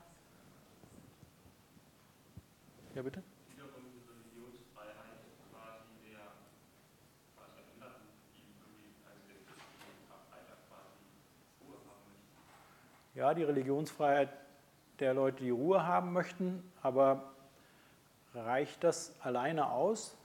[2.94, 3.22] Ja, bitte?
[13.16, 14.28] Ja, die Religionsfreiheit
[14.98, 17.32] der Leute, die Ruhe haben möchten, aber
[18.34, 20.16] reicht das alleine aus?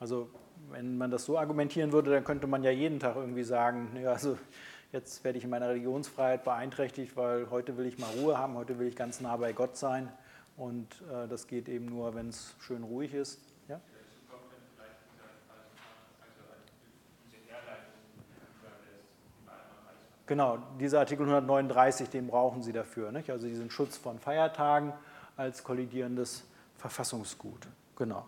[0.00, 0.28] Also
[0.70, 4.12] wenn man das so argumentieren würde, dann könnte man ja jeden Tag irgendwie sagen, ja,
[4.12, 4.38] also
[4.92, 8.78] jetzt werde ich in meiner Religionsfreiheit beeinträchtigt, weil heute will ich mal Ruhe haben, heute
[8.78, 10.08] will ich ganz nah bei Gott sein
[10.56, 13.40] und äh, das geht eben nur, wenn es schön ruhig ist.
[13.68, 13.80] Ja?
[20.26, 23.12] Genau, dieser Artikel 139, den brauchen Sie dafür.
[23.12, 23.30] Nicht?
[23.30, 24.92] Also diesen Schutz von Feiertagen
[25.36, 26.44] als kollidierendes
[26.76, 27.66] Verfassungsgut.
[27.96, 28.24] Genau.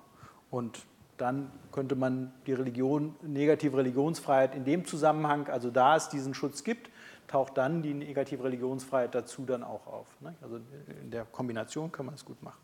[0.50, 0.84] Und
[1.16, 6.64] dann könnte man die Religion, negative Religionsfreiheit in dem Zusammenhang, also da es diesen Schutz
[6.64, 6.90] gibt,
[7.26, 10.06] taucht dann die negative Religionsfreiheit dazu dann auch auf.
[10.20, 10.34] Ne?
[10.42, 10.60] Also
[11.02, 12.60] in der Kombination kann man es gut machen.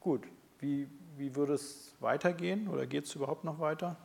[0.00, 0.22] Gut,
[0.58, 3.96] wie, wie würde es weitergehen oder geht es überhaupt noch weiter?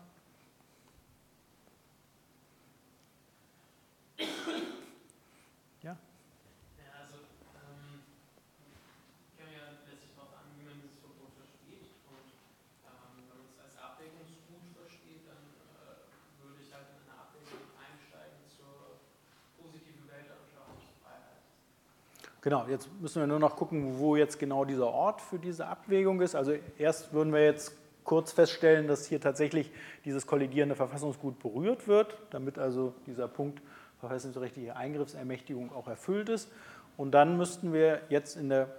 [22.46, 26.22] Genau, jetzt müssen wir nur noch gucken, wo jetzt genau dieser Ort für diese Abwägung
[26.22, 26.36] ist.
[26.36, 29.72] Also erst würden wir jetzt kurz feststellen, dass hier tatsächlich
[30.06, 33.64] dieses kollidierende Verfassungsgut berührt wird, damit also dieser Punkt
[34.00, 36.52] verfassungsrechtliche Eingriffsermächtigung auch erfüllt ist.
[36.98, 38.70] Und dann müssten wir jetzt in der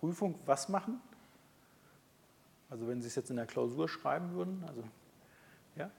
[0.00, 0.98] Prüfung was machen?
[2.70, 4.82] Also wenn Sie es jetzt in der Klausur schreiben würden, also
[5.76, 5.90] Ja,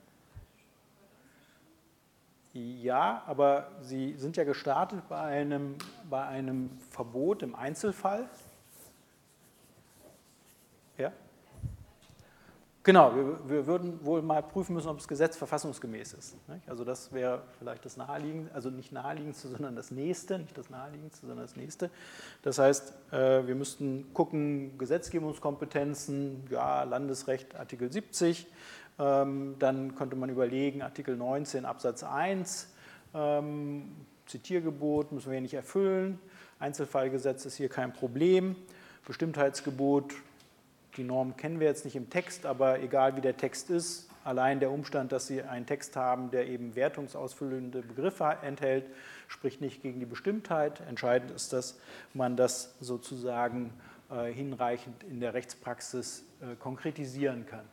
[3.26, 5.76] aber Sie sind ja gestartet bei einem,
[6.10, 8.28] bei einem Verbot im Einzelfall.
[10.98, 11.12] Ja?
[12.84, 16.36] Genau, wir, wir, würden wohl mal prüfen müssen, ob das Gesetz verfassungsgemäß ist.
[16.50, 16.68] Nicht?
[16.68, 21.28] Also das wäre vielleicht das naheliegendste, also nicht naheliegendste, sondern das nächste, nicht das naheliegendste,
[21.28, 21.92] sondern das nächste.
[22.42, 28.52] Das heißt, äh, wir müssten gucken, Gesetzgebungskompetenzen, ja, Landesrecht, Artikel 70, ähm,
[28.98, 32.72] dann könnte man überlegen, Artikel 19 Absatz 1,
[33.16, 33.92] ähm,
[34.28, 36.20] Zitiergebot müssen wir hier nicht erfüllen,
[36.60, 38.56] Einzelfallgesetz ist hier kein Problem,
[39.08, 40.14] Bestimmtheitsgebot,
[40.98, 44.60] die Norm kennen wir jetzt nicht im Text, aber egal wie der Text ist, allein
[44.60, 48.86] der Umstand, dass Sie einen Text haben, der eben wertungsausfüllende Begriffe enthält,
[49.28, 50.82] spricht nicht gegen die Bestimmtheit.
[50.88, 51.80] Entscheidend ist, dass
[52.14, 53.74] man das sozusagen
[54.12, 57.66] äh, hinreichend in der Rechtspraxis äh, konkretisieren kann.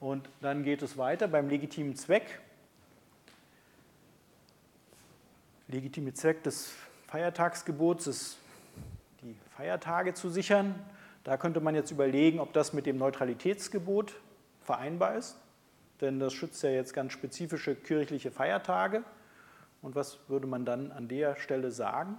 [0.00, 2.40] Und dann geht es weiter beim legitimen Zweck.
[5.68, 6.72] Legitime Zweck des
[7.06, 8.38] Feiertagsgebots ist,
[9.22, 10.74] die Feiertage zu sichern.
[11.24, 14.14] Da könnte man jetzt überlegen, ob das mit dem Neutralitätsgebot
[14.60, 15.36] vereinbar ist,
[16.00, 19.04] denn das schützt ja jetzt ganz spezifische kirchliche Feiertage.
[19.80, 22.18] Und was würde man dann an der Stelle sagen?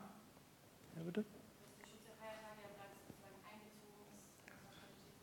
[0.95, 1.23] Ja, bitte?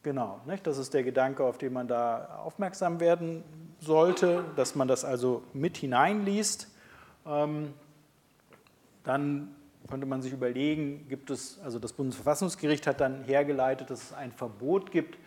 [0.03, 0.67] Genau, nicht?
[0.67, 3.45] das ist der Gedanke, auf den man da aufmerksam werden
[3.79, 6.69] sollte, dass man das also mit hineinliest.
[7.25, 7.73] Ähm,
[9.05, 9.55] dann
[9.89, 14.33] könnte man sich überlegen, gibt es, also das Bundesverfassungsgericht hat dann hergeleitet, dass es ein
[14.33, 15.19] Verbot gibt,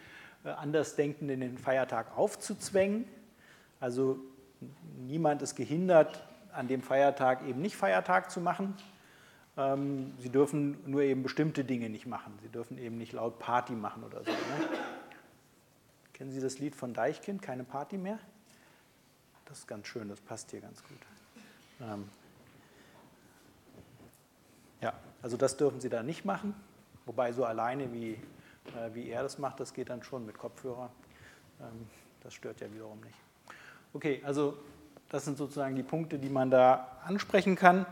[0.44, 3.06] äh, Andersdenkenden den Feiertag aufzuzwängen.
[3.80, 4.18] Also
[5.06, 8.76] niemand ist gehindert, an dem Feiertag eben nicht Feiertag zu machen.
[9.58, 12.38] Ähm, sie dürfen nur eben bestimmte Dinge nicht machen.
[12.42, 14.32] Sie dürfen eben nicht laut Party machen oder so.
[14.32, 14.38] Ne?
[16.14, 18.20] Kennen Sie das Lied von Deichkind, keine Party mehr?
[19.46, 20.98] Das ist ganz schön, das passt hier ganz gut.
[21.82, 22.10] Ähm,
[24.82, 26.54] ja, also das dürfen Sie da nicht machen,
[27.06, 30.90] wobei so alleine wie, äh, wie er das macht, das geht dann schon mit Kopfhörer.
[31.62, 31.88] Ähm,
[32.24, 33.18] das stört ja wiederum nicht.
[33.94, 34.58] Okay, also
[35.10, 37.86] das sind sozusagen die Punkte, die man da ansprechen kann.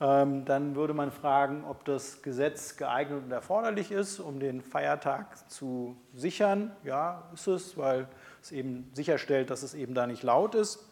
[0.00, 5.48] Ähm, dann würde man fragen, ob das Gesetz geeignet und erforderlich ist, um den Feiertag
[5.48, 6.72] zu sichern.
[6.82, 8.08] Ja, ist es, weil
[8.42, 10.84] es eben sicherstellt, dass es eben da nicht laut ist.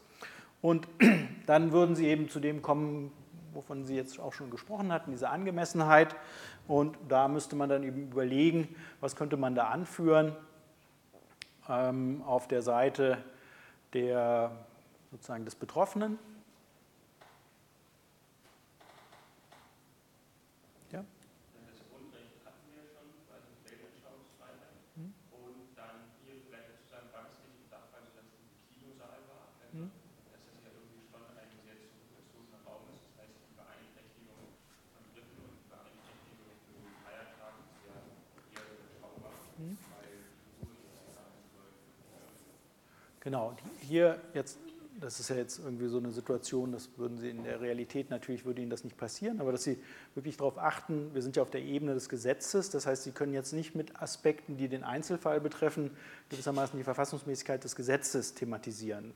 [0.61, 0.87] Und
[1.47, 3.13] dann würden Sie eben zu dem kommen,
[3.53, 6.15] wovon Sie jetzt auch schon gesprochen hatten, diese Angemessenheit.
[6.69, 10.37] Und da müsste man dann eben überlegen, was könnte man da anführen
[11.69, 13.19] ähm, auf der Seite
[13.95, 14.53] der,
[15.11, 16.21] sozusagen des Betroffenen.
[43.23, 44.59] Genau, hier jetzt,
[45.01, 48.45] das ist ja jetzt irgendwie so eine Situation, das würden Sie in der Realität natürlich,
[48.45, 49.79] würde Ihnen das nicht passieren, aber dass Sie
[50.17, 53.33] wirklich darauf achten, wir sind ja auf der Ebene des Gesetzes, das heißt, Sie können
[53.33, 55.93] jetzt nicht mit Aspekten, die den Einzelfall betreffen,
[56.31, 59.13] gewissermaßen die Verfassungsmäßigkeit des Gesetzes thematisieren.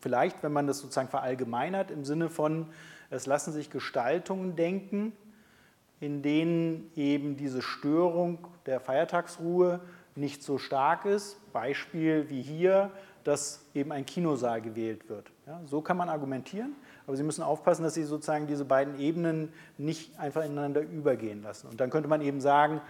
[0.00, 2.66] Vielleicht, wenn man das sozusagen verallgemeinert im Sinne von,
[3.10, 5.12] es lassen sich Gestaltungen denken,
[6.00, 9.78] in denen eben diese Störung der Feiertagsruhe
[10.14, 11.36] nicht so stark ist.
[11.52, 12.90] Beispiel wie hier,
[13.24, 15.30] dass eben ein Kinosaal gewählt wird.
[15.46, 16.74] Ja, so kann man argumentieren,
[17.06, 21.68] aber Sie müssen aufpassen, dass Sie sozusagen diese beiden Ebenen nicht einfach ineinander übergehen lassen.
[21.68, 22.80] Und dann könnte man eben sagen,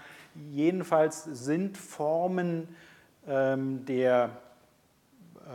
[0.50, 2.68] jedenfalls sind Formen
[3.26, 4.30] ähm, der,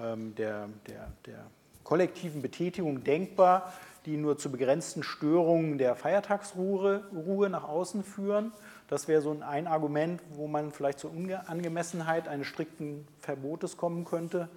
[0.04, 1.46] ähm, der, der, der
[1.84, 3.74] kollektiven Betätigung denkbar,
[4.06, 8.54] die nur zu begrenzten Störungen der Feiertagsruhe Ruhe nach außen führen.
[8.88, 14.48] Das wäre so ein Argument, wo man vielleicht zur Unangemessenheit eines strikten Verbotes kommen könnte.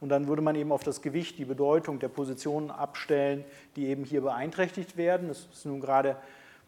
[0.00, 3.44] Und dann würde man eben auf das Gewicht, die Bedeutung der Positionen abstellen,
[3.76, 5.28] die eben hier beeinträchtigt werden.
[5.28, 6.16] Das ist nun gerade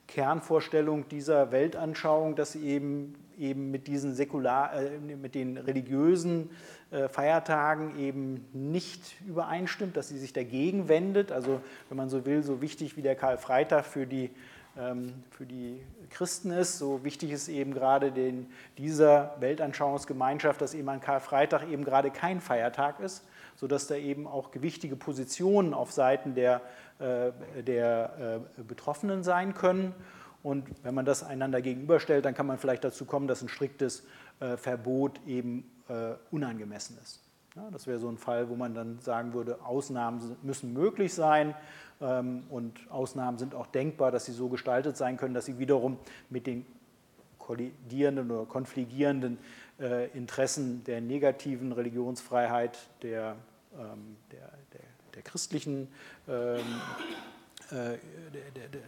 [0.06, 6.50] Kernvorstellung dieser Weltanschauung, dass sie eben, eben mit diesen säkular, äh, mit den religiösen
[6.90, 11.32] äh, Feiertagen eben nicht übereinstimmt, dass sie sich dagegen wendet.
[11.32, 14.30] Also wenn man so will, so wichtig wie der Karl-Freitag für die,
[14.74, 21.00] für die Christen ist, so wichtig ist eben gerade den, dieser Weltanschauungsgemeinschaft, dass eben an
[21.00, 23.22] Karfreitag eben gerade kein Feiertag ist,
[23.56, 26.62] sodass da eben auch gewichtige Positionen auf Seiten der,
[27.00, 27.32] äh,
[27.62, 29.94] der äh, Betroffenen sein können.
[30.42, 34.06] Und wenn man das einander gegenüberstellt, dann kann man vielleicht dazu kommen, dass ein striktes
[34.40, 35.68] äh, Verbot eben
[36.30, 37.20] unangemessen ist.
[37.54, 41.54] Ja, das wäre so ein Fall, wo man dann sagen würde, Ausnahmen müssen möglich sein
[42.00, 45.98] ähm, und Ausnahmen sind auch denkbar, dass sie so gestaltet sein können, dass sie wiederum
[46.30, 46.64] mit den
[47.38, 49.36] kollidierenden oder konfligierenden
[49.78, 53.36] äh, Interessen der negativen Religionsfreiheit der,
[53.78, 55.88] ähm, der, der, der christlichen
[56.28, 56.56] ähm,
[57.70, 57.98] äh, der,
[58.54, 58.80] der, der,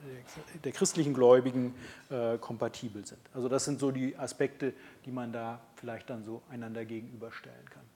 [0.62, 1.74] der, christlichen Gläubigen
[2.10, 3.20] äh, kompatibel sind.
[3.34, 4.72] Also das sind so die Aspekte,
[5.04, 7.93] die man da vielleicht dann so einander gegenüberstellen kann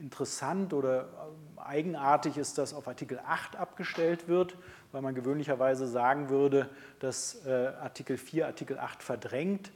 [0.00, 4.56] interessant oder ähm, eigenartig ist, dass auf Artikel 8 abgestellt wird,
[4.92, 6.68] weil man gewöhnlicherweise sagen würde,
[6.98, 7.50] dass äh,
[7.80, 9.70] Artikel 4 Artikel 8 verdrängt.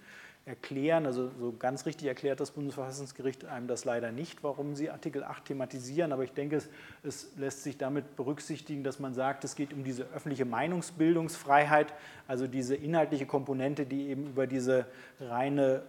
[0.47, 5.25] Erklären, also so ganz richtig erklärt das Bundesverfassungsgericht einem das leider nicht, warum sie Artikel
[5.25, 6.69] 8 thematisieren, aber ich denke, es,
[7.03, 11.95] es lässt sich damit berücksichtigen, dass man sagt, es geht um diese öffentliche Meinungsbildungsfreiheit,
[12.29, 14.85] also diese inhaltliche Komponente, die eben über diese
[15.19, 15.81] reine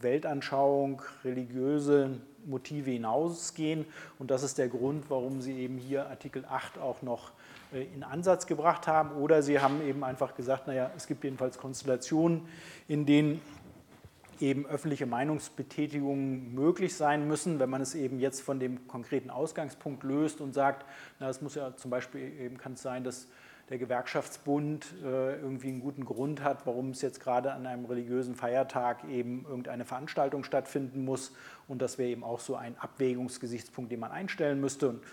[0.00, 3.86] Weltanschauung, religiöse Motive hinausgehen.
[4.18, 7.32] Und das ist der Grund, warum Sie eben hier Artikel 8 auch noch
[7.72, 9.12] äh, in Ansatz gebracht haben.
[9.12, 12.42] Oder Sie haben eben einfach gesagt, naja, es gibt jedenfalls Konstellationen,
[12.88, 13.40] in denen
[14.40, 20.02] eben öffentliche Meinungsbetätigungen möglich sein müssen, wenn man es eben jetzt von dem konkreten Ausgangspunkt
[20.02, 20.86] löst und sagt,
[21.18, 23.28] na, es muss ja zum Beispiel eben kann es sein, dass
[23.70, 28.34] der Gewerkschaftsbund äh, irgendwie einen guten Grund hat, warum es jetzt gerade an einem religiösen
[28.34, 31.32] Feiertag eben irgendeine Veranstaltung stattfinden muss.
[31.68, 34.88] Und das wäre eben auch so ein Abwägungsgesichtspunkt, den man einstellen müsste.
[34.88, 35.04] Und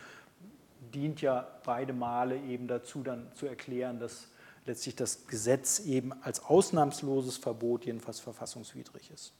[0.94, 4.30] dient ja beide Male eben dazu, dann zu erklären, dass
[4.66, 9.34] letztlich das Gesetz eben als ausnahmsloses Verbot jedenfalls verfassungswidrig ist.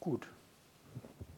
[0.00, 0.26] Gut,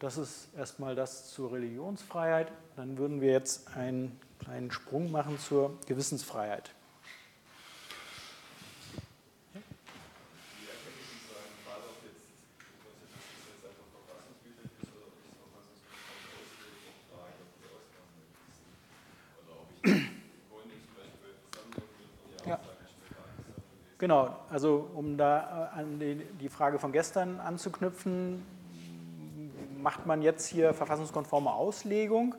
[0.00, 2.50] das ist erstmal das zur Religionsfreiheit.
[2.74, 6.72] Dann würden wir jetzt einen kleinen Sprung machen zur Gewissensfreiheit.
[23.98, 26.00] Genau, also um da an
[26.40, 28.42] die Frage von gestern anzuknüpfen,
[29.82, 32.34] macht man jetzt hier verfassungskonforme Auslegung.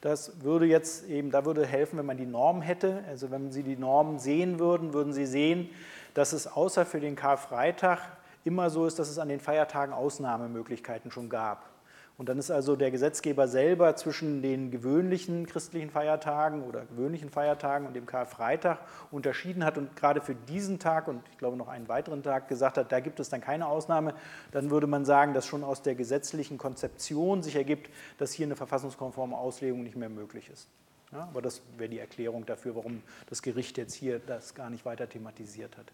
[0.00, 3.04] Das würde jetzt eben, da würde helfen, wenn man die Norm hätte.
[3.08, 5.70] Also wenn Sie die Norm sehen würden, würden Sie sehen,
[6.14, 8.00] dass es außer für den Karfreitag
[8.44, 11.71] immer so ist, dass es an den Feiertagen Ausnahmemöglichkeiten schon gab.
[12.18, 17.86] Und dann ist also der Gesetzgeber selber zwischen den gewöhnlichen christlichen Feiertagen oder gewöhnlichen Feiertagen
[17.86, 18.78] und dem Karfreitag
[19.10, 22.76] unterschieden hat und gerade für diesen Tag und ich glaube noch einen weiteren Tag gesagt
[22.76, 24.14] hat, da gibt es dann keine Ausnahme,
[24.50, 28.56] dann würde man sagen, dass schon aus der gesetzlichen Konzeption sich ergibt, dass hier eine
[28.56, 30.68] verfassungskonforme Auslegung nicht mehr möglich ist.
[31.12, 34.84] Ja, aber das wäre die Erklärung dafür, warum das Gericht jetzt hier das gar nicht
[34.84, 35.86] weiter thematisiert hat.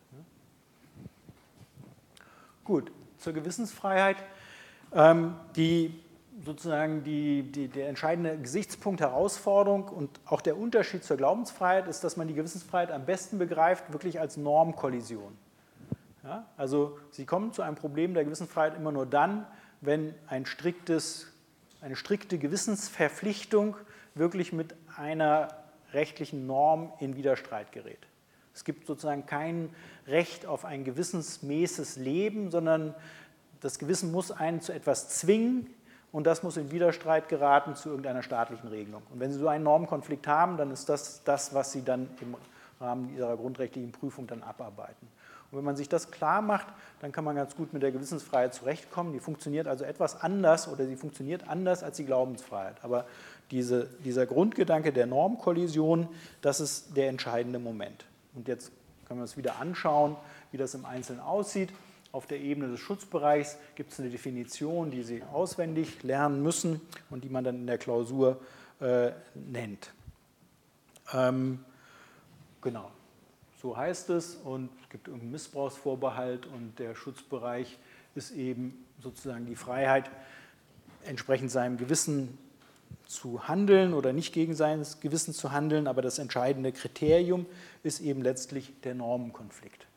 [2.64, 4.16] Gut, zur Gewissensfreiheit.
[4.92, 6.00] Ähm, die
[6.44, 12.16] sozusagen die, die, der entscheidende Gesichtspunkt, Herausforderung und auch der Unterschied zur Glaubensfreiheit ist, dass
[12.16, 15.36] man die Gewissensfreiheit am besten begreift, wirklich als Normkollision.
[16.23, 16.47] Ja?
[16.56, 19.47] Also Sie kommen zu einem Problem der Gewissensfreiheit immer nur dann,
[19.81, 21.28] wenn ein striktes,
[21.81, 23.77] eine strikte Gewissensverpflichtung
[24.15, 25.48] wirklich mit einer
[25.93, 28.06] rechtlichen Norm in Widerstreit gerät.
[28.55, 29.70] Es gibt sozusagen kein
[30.06, 32.94] Recht auf ein gewissensmäßiges Leben, sondern
[33.60, 35.69] das Gewissen muss einen zu etwas zwingen,
[36.18, 39.04] und das muss in Widerstreit geraten zu irgendeiner staatlichen Regelung.
[39.12, 42.34] Und wenn Sie so einen Normkonflikt haben, dann ist das das, was Sie dann im
[42.80, 45.06] Rahmen Ihrer grundrechtlichen Prüfung dann abarbeiten.
[45.48, 46.66] Und wenn man sich das klar macht,
[47.00, 49.12] dann kann man ganz gut mit der Gewissensfreiheit zurechtkommen.
[49.12, 52.74] Die funktioniert also etwas anders oder sie funktioniert anders als die Glaubensfreiheit.
[52.82, 53.04] Aber
[53.52, 56.08] diese, dieser Grundgedanke der Normkollision,
[56.42, 58.06] das ist der entscheidende Moment.
[58.34, 58.72] Und jetzt
[59.06, 60.16] können wir uns wieder anschauen,
[60.50, 61.70] wie das im Einzelnen aussieht.
[62.10, 66.80] Auf der Ebene des Schutzbereichs gibt es eine Definition, die Sie auswendig lernen müssen
[67.10, 68.40] und die man dann in der Klausur
[68.80, 69.93] äh, nennt.
[71.12, 71.64] Ähm,
[72.62, 72.90] genau,
[73.60, 77.78] so heißt es und es gibt irgendeinen Missbrauchsvorbehalt und der Schutzbereich
[78.14, 80.10] ist eben sozusagen die Freiheit,
[81.05, 82.39] entsprechend seinem Gewissen
[83.06, 87.47] zu handeln oder nicht gegen sein Gewissen zu handeln, aber das entscheidende Kriterium
[87.82, 89.88] ist eben letztlich der Normenkonflikt.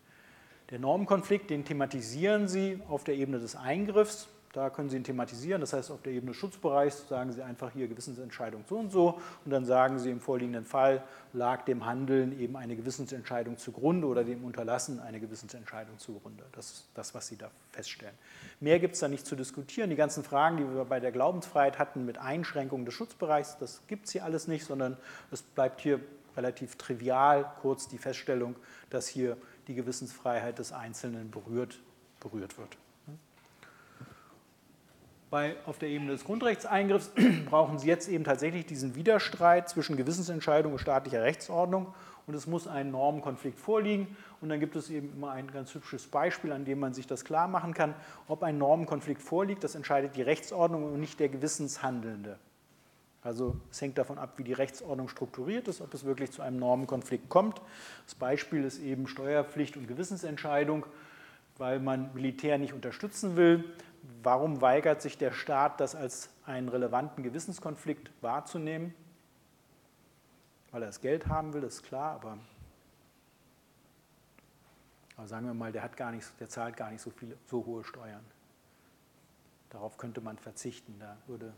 [0.72, 4.30] Der Normenkonflikt, den thematisieren Sie auf der Ebene des Eingriffs.
[4.54, 7.72] Da können Sie ihn thematisieren, das heißt auf der Ebene des Schutzbereichs sagen Sie einfach
[7.72, 12.38] hier Gewissensentscheidung so und so und dann sagen Sie im vorliegenden Fall lag dem Handeln
[12.38, 16.44] eben eine Gewissensentscheidung zugrunde oder dem Unterlassen eine Gewissensentscheidung zugrunde.
[16.52, 18.16] Das ist das, was Sie da feststellen.
[18.60, 19.90] Mehr gibt es da nicht zu diskutieren.
[19.90, 24.08] Die ganzen Fragen, die wir bei der Glaubensfreiheit hatten mit Einschränkungen des Schutzbereichs, das gibt
[24.08, 24.98] es hier alles nicht, sondern
[25.32, 26.02] es bleibt hier
[26.36, 28.56] relativ trivial kurz die Feststellung,
[28.90, 29.38] dass hier
[29.68, 31.80] die Gewissensfreiheit des Einzelnen berührt,
[32.20, 32.78] berührt wird.
[35.30, 37.12] Bei, auf der Ebene des Grundrechtseingriffs
[37.50, 41.94] brauchen Sie jetzt eben tatsächlich diesen Widerstreit zwischen Gewissensentscheidung und staatlicher Rechtsordnung
[42.28, 46.08] und es muss ein Normenkonflikt vorliegen und dann gibt es eben immer ein ganz hübsches
[46.08, 47.96] Beispiel, an dem man sich das klar machen kann,
[48.28, 52.38] ob ein Normenkonflikt vorliegt, das entscheidet die Rechtsordnung und nicht der Gewissenshandelnde.
[53.24, 56.58] Also es hängt davon ab, wie die Rechtsordnung strukturiert ist, ob es wirklich zu einem
[56.58, 57.62] Normenkonflikt kommt.
[58.06, 60.86] Das Beispiel ist eben Steuerpflicht und Gewissensentscheidung,
[61.58, 63.64] weil man Militär nicht unterstützen will.
[64.24, 68.96] Warum weigert sich der Staat, das als einen relevanten Gewissenskonflikt wahrzunehmen?
[70.72, 72.40] Weil er das Geld haben will, ist klar, aber,
[75.16, 77.64] aber sagen wir mal, der, hat gar nicht, der zahlt gar nicht so, viele, so
[77.66, 78.26] hohe Steuern.
[79.70, 80.96] Darauf könnte man verzichten.
[81.00, 81.54] Da würde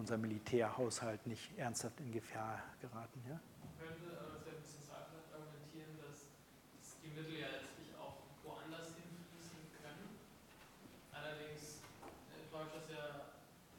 [0.00, 3.20] unser Militärhaushalt nicht ernsthaft in Gefahr geraten.
[3.28, 3.38] Ja?
[3.76, 6.32] Könnte aber sehr bisschen argumentieren, dass
[7.04, 10.16] die Mittel ja letztlich auch woanders hinfließen können.
[11.12, 11.84] Allerdings
[12.48, 13.28] täuscht das ja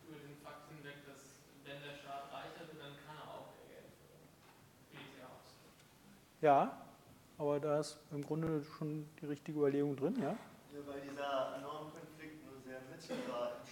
[0.05, 3.81] über den Fakt hinweg, dass wenn der Staat reicher wird, dann kann er auch mehr
[3.81, 5.73] Geld für Militär ausgeben.
[6.45, 6.85] Ja,
[7.41, 10.37] aber da ist im Grunde schon die richtige Überlegung drin, ja?
[10.69, 13.65] ja weil dieser Normkonflikt nur sehr mittelbar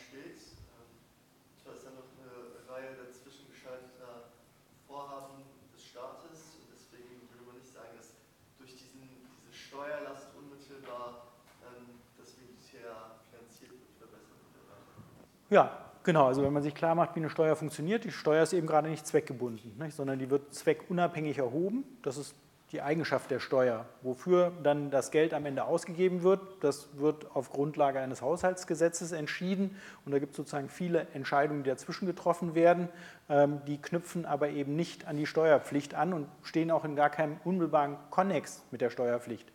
[15.49, 18.53] Ja, Genau, also wenn man sich klar macht, wie eine Steuer funktioniert, die Steuer ist
[18.53, 21.83] eben gerade nicht zweckgebunden, nicht, sondern die wird zweckunabhängig erhoben.
[22.03, 22.33] Das ist
[22.71, 23.85] die Eigenschaft der Steuer.
[24.01, 29.75] Wofür dann das Geld am Ende ausgegeben wird, das wird auf Grundlage eines Haushaltsgesetzes entschieden.
[30.05, 32.89] Und da gibt es sozusagen viele Entscheidungen, die dazwischen getroffen werden.
[33.27, 37.09] Ähm, die knüpfen aber eben nicht an die Steuerpflicht an und stehen auch in gar
[37.09, 39.51] keinem unmittelbaren Konnex mit der Steuerpflicht.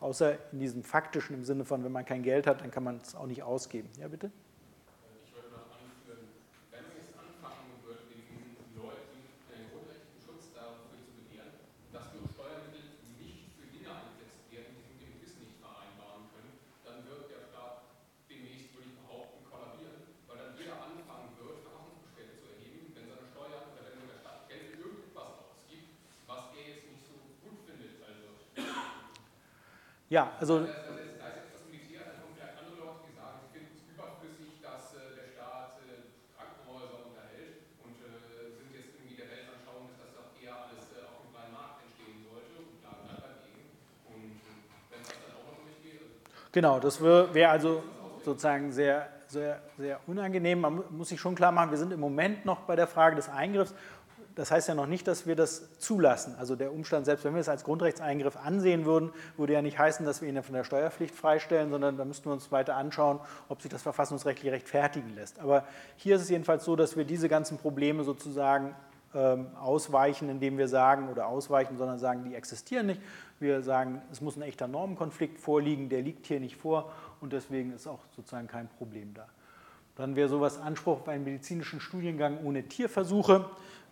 [0.00, 2.98] Außer in diesem faktischen im Sinne von, wenn man kein Geld hat, dann kann man
[2.98, 3.88] es auch nicht ausgeben.
[3.98, 4.30] Ja, bitte?
[30.08, 30.66] Ja, also.
[46.50, 47.84] Genau, das wäre also
[48.24, 50.60] sozusagen sehr, sehr, sehr unangenehm.
[50.60, 53.28] Man muss sich schon klar machen, wir sind im Moment noch bei der Frage des
[53.28, 53.74] Eingriffs
[54.38, 56.36] das heißt ja noch nicht, dass wir das zulassen.
[56.38, 60.06] Also der Umstand, selbst wenn wir es als Grundrechtseingriff ansehen würden, würde ja nicht heißen,
[60.06, 63.60] dass wir ihn von der Steuerpflicht freistellen, sondern da müssten wir uns weiter anschauen, ob
[63.60, 65.40] sich das verfassungsrechtlich rechtfertigen lässt.
[65.40, 65.64] Aber
[65.96, 68.76] hier ist es jedenfalls so, dass wir diese ganzen Probleme sozusagen
[69.12, 73.00] ähm, ausweichen, indem wir sagen, oder ausweichen, sondern sagen, die existieren nicht.
[73.40, 77.72] Wir sagen, es muss ein echter Normenkonflikt vorliegen, der liegt hier nicht vor und deswegen
[77.72, 79.26] ist auch sozusagen kein Problem da.
[79.98, 83.46] Dann wäre sowas Anspruch auf einen medizinischen Studiengang ohne Tierversuche.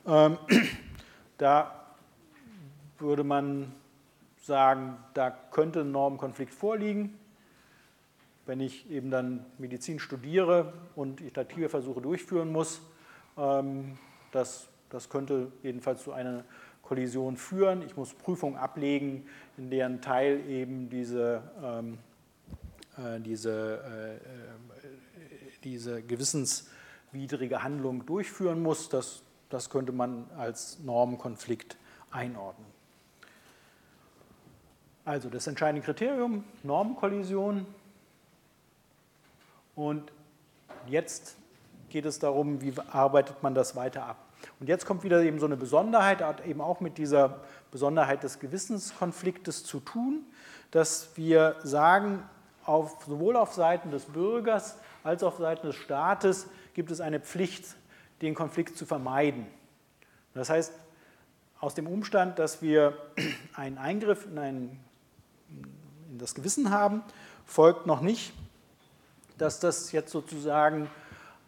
[0.07, 0.39] Ähm,
[1.39, 1.85] da
[2.99, 3.73] würde man
[4.43, 7.19] sagen, da könnte ein Normenkonflikt vorliegen.
[8.47, 12.81] Wenn ich eben dann Medizin studiere und ich da Tierversuche durchführen muss,
[13.37, 13.99] ähm,
[14.31, 16.45] das, das könnte jedenfalls zu einer
[16.83, 17.83] Kollision führen.
[17.83, 19.27] Ich muss Prüfungen ablegen,
[19.57, 21.99] in deren Teil eben diese, ähm,
[22.97, 24.21] äh, diese, äh, äh
[25.65, 28.89] diese gewissenswidrige Handlung durchführen muss.
[28.89, 31.77] Das das könnte man als Normenkonflikt
[32.11, 32.67] einordnen.
[35.05, 37.67] Also das entscheidende Kriterium, Normenkollision.
[39.77, 40.11] Und
[40.89, 41.37] jetzt
[41.91, 44.17] geht es darum, wie arbeitet man das weiter ab.
[44.59, 47.41] Und jetzt kommt wieder eben so eine Besonderheit, hat eben auch mit dieser
[47.71, 50.25] Besonderheit des Gewissenskonfliktes zu tun,
[50.71, 52.23] dass wir sagen,
[52.65, 57.21] auf, sowohl auf Seiten des Bürgers als auch auf Seiten des Staates gibt es eine
[57.21, 57.77] Pflicht,
[58.23, 59.47] den Konflikt zu vermeiden.
[60.35, 60.73] Das heißt,
[61.61, 62.97] aus dem Umstand, dass wir
[63.55, 64.81] einen Eingriff in, ein,
[66.11, 67.03] in das Gewissen haben,
[67.45, 68.33] folgt noch nicht,
[69.39, 70.91] dass das jetzt sozusagen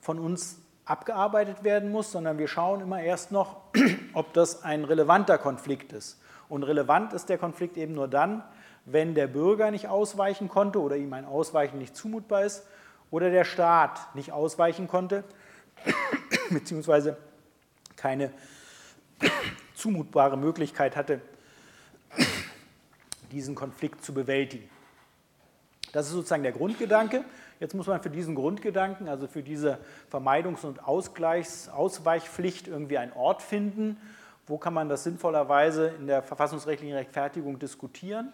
[0.00, 3.60] von uns abgearbeitet werden muss, sondern wir schauen immer erst noch,
[4.14, 6.20] ob das ein relevanter Konflikt ist.
[6.48, 8.42] Und relevant ist der Konflikt eben nur dann,
[8.86, 12.66] wenn der Bürger nicht ausweichen konnte oder ihm ein Ausweichen nicht zumutbar ist
[13.10, 15.24] oder der Staat nicht ausweichen konnte
[16.50, 17.16] beziehungsweise
[17.96, 18.32] keine
[19.74, 21.20] zumutbare Möglichkeit hatte,
[23.32, 24.68] diesen Konflikt zu bewältigen.
[25.92, 27.24] Das ist sozusagen der Grundgedanke.
[27.60, 29.78] Jetzt muss man für diesen Grundgedanken, also für diese
[30.12, 33.96] Vermeidungs- und Ausgleichs-, Ausweichpflicht irgendwie einen Ort finden.
[34.46, 38.32] Wo kann man das sinnvollerweise in der verfassungsrechtlichen Rechtfertigung diskutieren?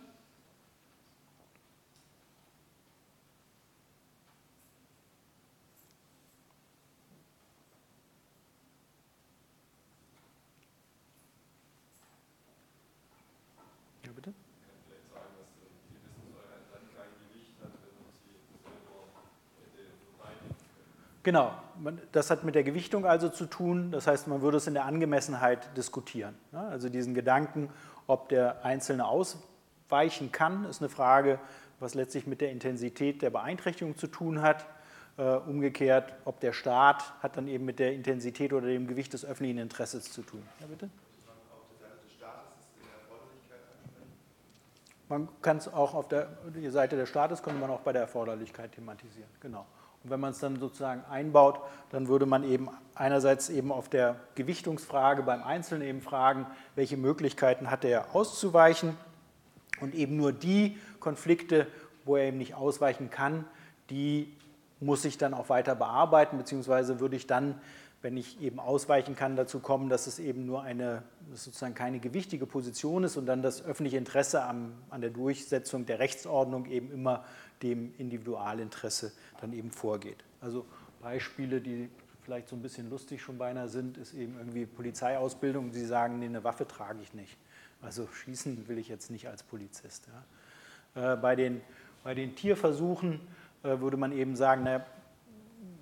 [21.25, 21.55] Genau,
[22.13, 23.91] das hat mit der Gewichtung also zu tun.
[23.91, 26.35] Das heißt, man würde es in der Angemessenheit diskutieren.
[26.53, 27.71] Also diesen Gedanken,
[28.07, 31.39] ob der Einzelne ausweichen kann, ist eine Frage,
[31.81, 34.67] was letztlich mit der Intensität der Beeinträchtigung zu tun hat.
[35.17, 39.25] Äh, umgekehrt, ob der Staat hat dann eben mit der Intensität oder dem Gewicht des
[39.25, 40.43] öffentlichen Interesses zu tun.
[40.61, 40.91] Ja, bitte?
[45.09, 46.29] Man kann es auch auf der
[46.69, 49.29] Seite des Staates, könnte man auch bei der Erforderlichkeit thematisieren.
[49.39, 49.65] Genau.
[50.05, 51.61] Und wenn man es dann sozusagen einbaut,
[51.91, 57.71] dann würde man eben einerseits eben auf der Gewichtungsfrage beim Einzelnen eben fragen, welche Möglichkeiten
[57.71, 58.97] hat er auszuweichen?
[59.81, 61.67] Und eben nur die Konflikte,
[62.05, 63.45] wo er eben nicht ausweichen kann,
[63.91, 64.33] die
[64.79, 67.59] muss ich dann auch weiter bearbeiten, beziehungsweise würde ich dann,
[68.03, 71.03] wenn ich eben ausweichen kann, dazu kommen, dass es eben nur eine,
[71.33, 75.99] sozusagen keine gewichtige Position ist und dann das öffentliche Interesse am, an der Durchsetzung der
[75.99, 77.25] Rechtsordnung eben immer
[77.63, 80.25] dem Individualinteresse dann eben vorgeht.
[80.41, 80.65] Also
[81.01, 81.89] Beispiele, die
[82.23, 85.73] vielleicht so ein bisschen lustig schon beinahe sind, ist eben irgendwie Polizeiausbildung.
[85.73, 87.37] Sie sagen, nee, eine Waffe trage ich nicht.
[87.83, 90.09] Also schießen will ich jetzt nicht als Polizist.
[90.95, 91.15] Ja.
[91.15, 91.61] Äh, bei, den,
[92.03, 93.21] bei den Tierversuchen
[93.63, 94.85] äh, würde man eben sagen, na,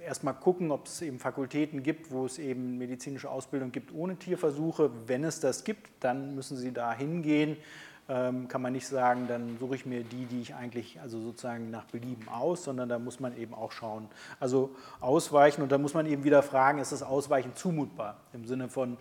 [0.01, 4.91] erstmal gucken, ob es eben Fakultäten gibt, wo es eben medizinische Ausbildung gibt ohne Tierversuche.
[5.07, 7.57] Wenn es das gibt, dann müssen Sie da hingehen
[8.09, 11.85] kann man nicht sagen, dann suche ich mir die, die ich eigentlich also sozusagen nach
[11.85, 14.09] Belieben aus, sondern da muss man eben auch schauen.
[14.41, 18.17] Also ausweichen und da muss man eben wieder fragen, ist das Ausweichen zumutbar?
[18.33, 18.99] Im Sinne von,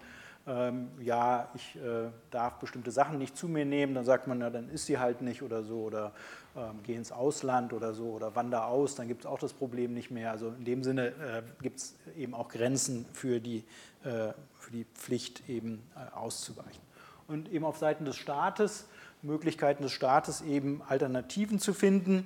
[0.48, 4.50] ähm, ja, ich äh, darf bestimmte Sachen nicht zu mir nehmen, dann sagt man, na,
[4.50, 6.14] dann ist sie halt nicht oder so oder
[6.56, 9.94] ähm, geh ins Ausland oder so oder wander aus, dann gibt es auch das Problem
[9.94, 10.32] nicht mehr.
[10.32, 13.64] Also in dem Sinne äh, gibt es eben auch Grenzen für die,
[14.04, 16.91] äh, für die Pflicht eben äh, auszuweichen
[17.32, 18.86] und eben auf Seiten des Staates
[19.24, 22.26] Möglichkeiten des Staates eben Alternativen zu finden.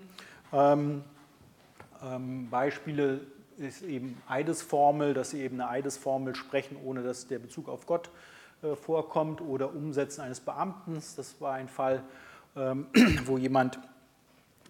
[0.54, 1.04] Ähm,
[2.04, 3.22] ähm, Beispiele
[3.58, 8.10] ist eben Eidesformel, dass sie eben eine Eidesformel sprechen, ohne dass der Bezug auf Gott
[8.62, 11.02] äh, vorkommt oder Umsetzen eines Beamten.
[11.16, 12.04] Das war ein Fall,
[12.56, 12.88] ähm,
[13.26, 13.80] wo jemand,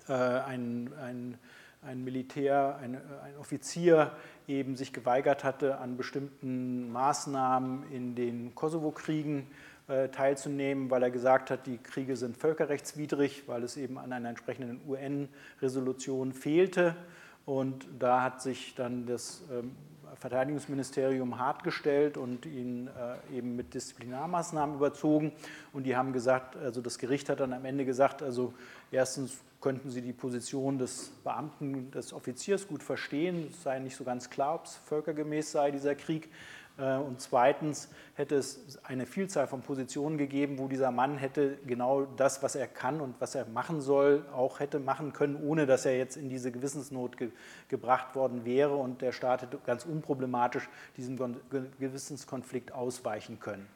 [0.08, 1.38] äh, ein, ein,
[1.84, 4.12] ein Militär, ein, ein Offizier
[4.48, 9.48] eben sich geweigert hatte, an bestimmten Maßnahmen in den Kosovo-Kriegen
[9.88, 14.82] teilzunehmen, weil er gesagt hat, die Kriege sind völkerrechtswidrig, weil es eben an einer entsprechenden
[14.88, 16.96] UN-Resolution fehlte.
[17.46, 19.76] Und da hat sich dann das ähm,
[20.16, 25.32] Verteidigungsministerium hart gestellt und ihn äh, eben mit Disziplinarmaßnahmen überzogen.
[25.74, 28.54] Und die haben gesagt, also das Gericht hat dann am Ende gesagt, also
[28.92, 33.48] erstens könnten Sie die Position des Beamten, des Offiziers gut verstehen.
[33.50, 36.30] Es sei nicht so ganz klar, ob es völkergemäß sei, dieser Krieg.
[36.78, 42.06] Äh, und zweitens hätte es eine Vielzahl von Positionen gegeben, wo dieser Mann hätte genau
[42.06, 45.86] das, was er kann und was er machen soll, auch hätte machen können, ohne dass
[45.86, 47.32] er jetzt in diese Gewissensnot ge
[47.70, 48.76] gebracht worden wäre.
[48.76, 51.18] Und der Staat hätte ganz unproblematisch diesem
[51.80, 53.68] Gewissenskonflikt ausweichen können.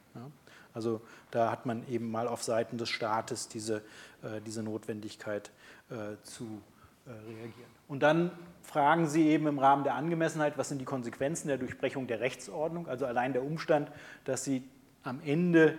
[0.74, 1.02] Also
[1.32, 3.78] da hat man eben mal auf Seiten des Staates diese,
[4.22, 5.52] äh, diese Notwendigkeit
[5.90, 6.62] äh, zu
[7.06, 7.70] reagieren.
[7.88, 8.32] Und dann
[8.62, 12.88] fragen Sie eben im Rahmen der Angemessenheit, was sind die Konsequenzen der Durchbrechung der Rechtsordnung,
[12.88, 13.92] also allein der Umstand,
[14.26, 14.64] dass Sie
[15.04, 15.78] am Ende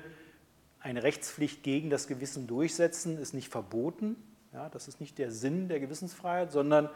[0.81, 4.17] eine Rechtspflicht gegen das Gewissen durchsetzen, ist nicht verboten.
[4.53, 6.89] Ja, das ist nicht der Sinn der Gewissensfreiheit, sondern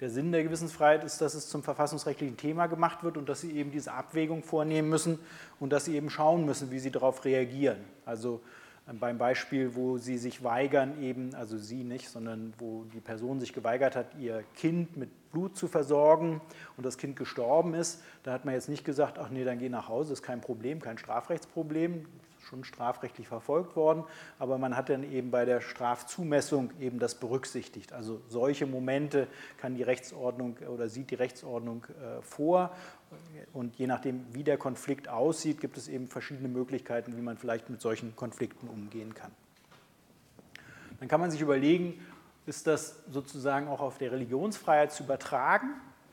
[0.00, 3.52] der Sinn der Gewissensfreiheit ist, dass es zum verfassungsrechtlichen Thema gemacht wird und dass Sie
[3.52, 5.18] eben diese Abwägung vornehmen müssen
[5.58, 7.78] und dass Sie eben schauen müssen, wie Sie darauf reagieren.
[8.04, 8.40] Also
[8.98, 13.52] beim Beispiel, wo sie sich weigern, eben, also sie nicht, sondern wo die Person sich
[13.52, 16.40] geweigert hat, ihr Kind mit Blut zu versorgen
[16.76, 19.68] und das Kind gestorben ist, da hat man jetzt nicht gesagt, ach nee, dann geh
[19.68, 22.06] nach Hause, ist kein Problem, kein Strafrechtsproblem,
[22.48, 24.04] schon strafrechtlich verfolgt worden,
[24.38, 27.92] aber man hat dann eben bei der Strafzumessung eben das berücksichtigt.
[27.92, 29.28] Also solche Momente
[29.58, 32.70] kann die Rechtsordnung oder sieht die Rechtsordnung äh, vor
[33.52, 37.70] und je nachdem, wie der Konflikt aussieht, gibt es eben verschiedene Möglichkeiten, wie man vielleicht
[37.70, 39.32] mit solchen Konflikten umgehen kann.
[41.00, 42.04] Dann kann man sich überlegen,
[42.46, 45.68] ist das sozusagen auch auf der Religionsfreiheit zu übertragen?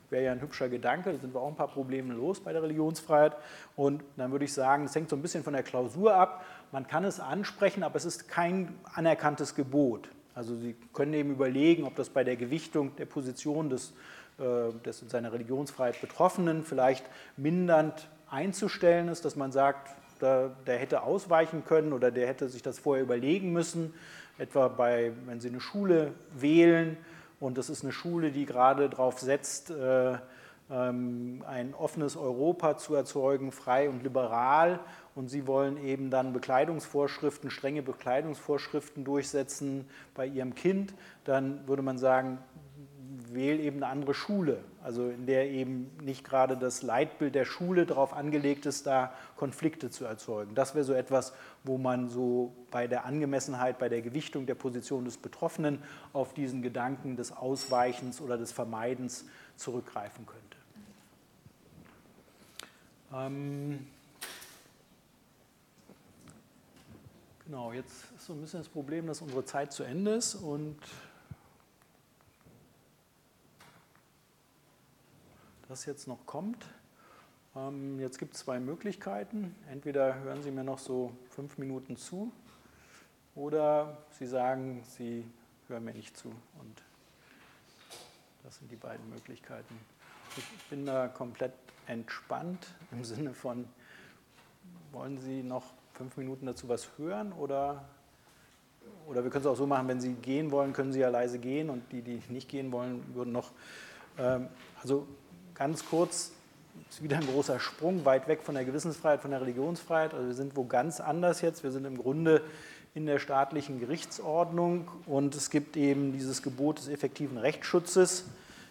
[0.09, 2.61] Wäre ja ein hübscher Gedanke, da sind wir auch ein paar Probleme los bei der
[2.61, 3.35] Religionsfreiheit.
[3.75, 6.45] Und dann würde ich sagen, es hängt so ein bisschen von der Klausur ab.
[6.71, 10.09] Man kann es ansprechen, aber es ist kein anerkanntes Gebot.
[10.35, 13.93] Also Sie können eben überlegen, ob das bei der Gewichtung der Position des
[14.37, 17.05] des in seiner Religionsfreiheit Betroffenen vielleicht
[17.37, 22.61] mindernd einzustellen ist, dass man sagt, der, der hätte ausweichen können oder der hätte sich
[22.61, 23.93] das vorher überlegen müssen,
[24.37, 26.97] etwa bei, wenn Sie eine Schule wählen
[27.39, 30.17] und das ist eine Schule, die gerade darauf setzt, äh,
[30.71, 34.79] ähm, ein offenes Europa zu erzeugen, frei und liberal.
[35.13, 40.93] Und sie wollen eben dann Bekleidungsvorschriften, strenge Bekleidungsvorschriften durchsetzen bei ihrem Kind.
[41.23, 42.39] Dann würde man sagen,
[43.35, 47.85] wähle eben eine andere Schule, also in der eben nicht gerade das Leitbild der Schule
[47.85, 50.55] darauf angelegt ist, da Konflikte zu erzeugen.
[50.55, 51.33] Das wäre so etwas,
[51.63, 55.83] wo man so bei der Angemessenheit, bei der Gewichtung der Position des Betroffenen
[56.13, 59.25] auf diesen Gedanken des Ausweichens oder des Vermeidens
[59.55, 60.57] zurückgreifen könnte.
[63.13, 63.87] Ähm
[67.45, 70.77] genau, jetzt ist so ein bisschen das Problem, dass unsere Zeit zu Ende ist und
[75.67, 76.65] das jetzt noch kommt.
[77.55, 79.55] Ähm, jetzt gibt es zwei Möglichkeiten.
[79.71, 82.31] Entweder hören Sie mir noch so fünf Minuten zu
[83.35, 85.25] oder Sie sagen, Sie
[85.67, 86.29] hören mir nicht zu.
[86.29, 86.83] Und
[88.43, 89.75] das sind die beiden Möglichkeiten.
[90.37, 91.53] Ich bin da komplett
[91.87, 93.67] entspannt im Sinne von,
[94.91, 97.85] wollen Sie noch fünf Minuten dazu was hören oder,
[99.07, 101.39] oder wir können es auch so machen, wenn Sie gehen wollen, können Sie ja leise
[101.39, 103.51] gehen und die, die nicht gehen wollen, würden noch,
[104.17, 104.49] ähm,
[104.81, 105.07] also
[105.55, 106.31] ganz kurz,
[106.89, 110.13] ist wieder ein großer Sprung, weit weg von der Gewissensfreiheit, von der Religionsfreiheit.
[110.13, 111.63] Also wir sind wo ganz anders jetzt.
[111.63, 112.41] Wir sind im Grunde
[112.93, 118.25] in der staatlichen Gerichtsordnung und es gibt eben dieses Gebot des effektiven Rechtsschutzes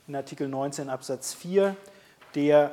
[0.06, 1.76] in Artikel 19 Absatz 4,
[2.34, 2.72] der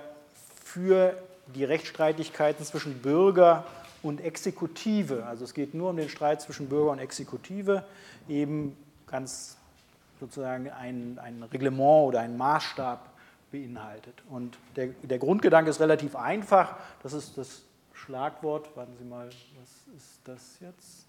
[0.64, 1.18] für
[1.54, 3.66] die Rechtsstreitigkeiten zwischen Bürger
[4.04, 7.84] und Exekutive, also es geht nur um den Streit zwischen Bürger und Exekutive,
[8.30, 9.58] eben ganz
[10.20, 13.11] sozusagen ein, ein Reglement oder ein Maßstab
[13.52, 14.24] beinhaltet.
[14.30, 16.76] Und der, der Grundgedanke ist relativ einfach.
[17.04, 17.64] Das ist das
[17.94, 18.76] Schlagwort.
[18.76, 21.06] Warten Sie mal, was ist das jetzt?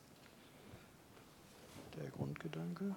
[1.97, 2.95] Der Grundgedanke.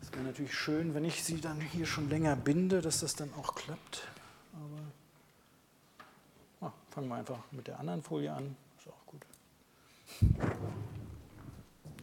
[0.00, 3.32] Es wäre natürlich schön, wenn ich Sie dann hier schon länger binde, dass das dann
[3.34, 4.08] auch klappt.
[4.52, 8.56] Aber ah, fangen wir einfach mit der anderen Folie an.
[8.78, 9.22] Ist auch gut.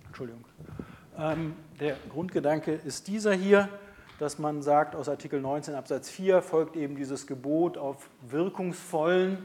[0.08, 0.44] Entschuldigung.
[1.18, 3.70] Ähm, der Grundgedanke ist dieser hier
[4.20, 9.38] dass man sagt, aus Artikel 19 Absatz 4 folgt eben dieses Gebot auf wirkungsvollen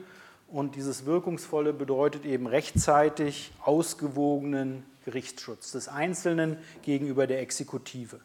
[0.49, 8.21] und dieses Wirkungsvolle bedeutet eben rechtzeitig ausgewogenen Gerichtsschutz des Einzelnen gegenüber der Exekutive.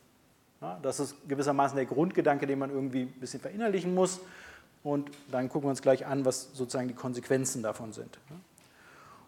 [0.61, 4.19] Ja, das ist gewissermaßen der Grundgedanke, den man irgendwie ein bisschen verinnerlichen muss.
[4.83, 8.17] Und dann gucken wir uns gleich an, was sozusagen die Konsequenzen davon sind.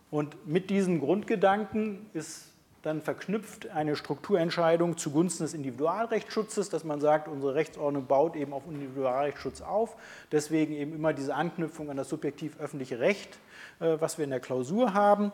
[0.10, 2.51] Und mit diesem Grundgedanken ist
[2.82, 8.64] dann verknüpft eine Strukturentscheidung zugunsten des Individualrechtsschutzes, dass man sagt, unsere Rechtsordnung baut eben auf
[8.68, 9.96] Individualrechtsschutz auf.
[10.32, 13.38] Deswegen eben immer diese Anknüpfung an das subjektiv öffentliche Recht,
[13.80, 15.32] äh, was wir in der Klausur haben.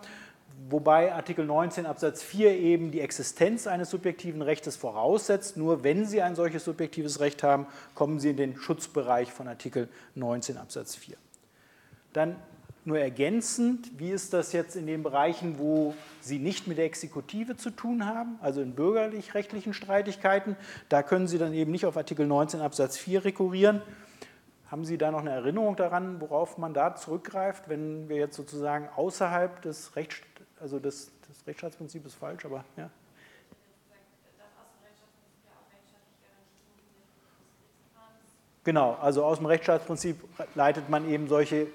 [0.69, 5.55] Wobei Artikel 19 Absatz 4 eben die Existenz eines subjektiven Rechtes voraussetzt.
[5.55, 9.87] Nur wenn Sie ein solches subjektives Recht haben, kommen Sie in den Schutzbereich von Artikel
[10.15, 11.15] 19 Absatz 4.
[12.11, 12.35] Dann
[12.87, 17.57] nur ergänzend, wie ist das jetzt in den Bereichen, wo Sie nicht mit der Exekutive
[17.57, 20.55] zu tun haben, also in bürgerlich-rechtlichen Streitigkeiten?
[20.87, 23.81] Da können Sie dann eben nicht auf Artikel 19 Absatz 4 rekurrieren.
[24.71, 28.87] Haben Sie da noch eine Erinnerung daran, worauf man da zurückgreift, wenn wir jetzt sozusagen
[28.95, 30.21] außerhalb des Rechts,
[30.61, 32.89] also des, des Rechtsstaatsprinzips falsch, aber ja?
[38.63, 40.17] Genau, also aus dem Rechtsstaatsprinzip
[40.55, 41.67] leitet man eben solche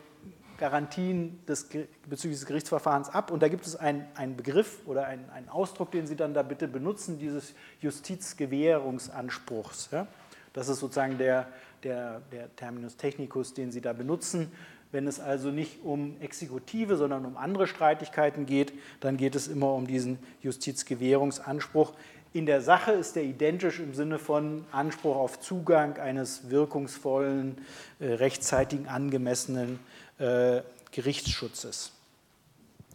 [0.63, 1.69] Garantien des,
[2.09, 3.33] bezüglich des Gerichtsverfahrens ab.
[3.33, 6.45] Und da gibt es einen, einen Begriff oder einen, einen, Ausdruck, den Sie dann da
[6.45, 9.89] bitte benutzen, dieses Justizgewährungsanspruchs.
[9.91, 10.07] Ja?
[10.53, 11.49] Das ist sozusagen der,
[11.83, 14.53] der, der Terminus technicus, den Sie da benutzen.
[14.93, 19.75] Wenn es also nicht um Exekutive, sondern um andere Streitigkeiten geht, dann geht es immer
[19.75, 21.93] um diesen Justizgewährungsanspruch.
[22.35, 27.59] In der Sache ist er identisch im Sinne von Anspruch auf Zugang eines wirkungsvollen,
[27.99, 29.81] äh, rechtzeitigen, angemessenen
[30.19, 31.93] äh, Gerichtsschutzes.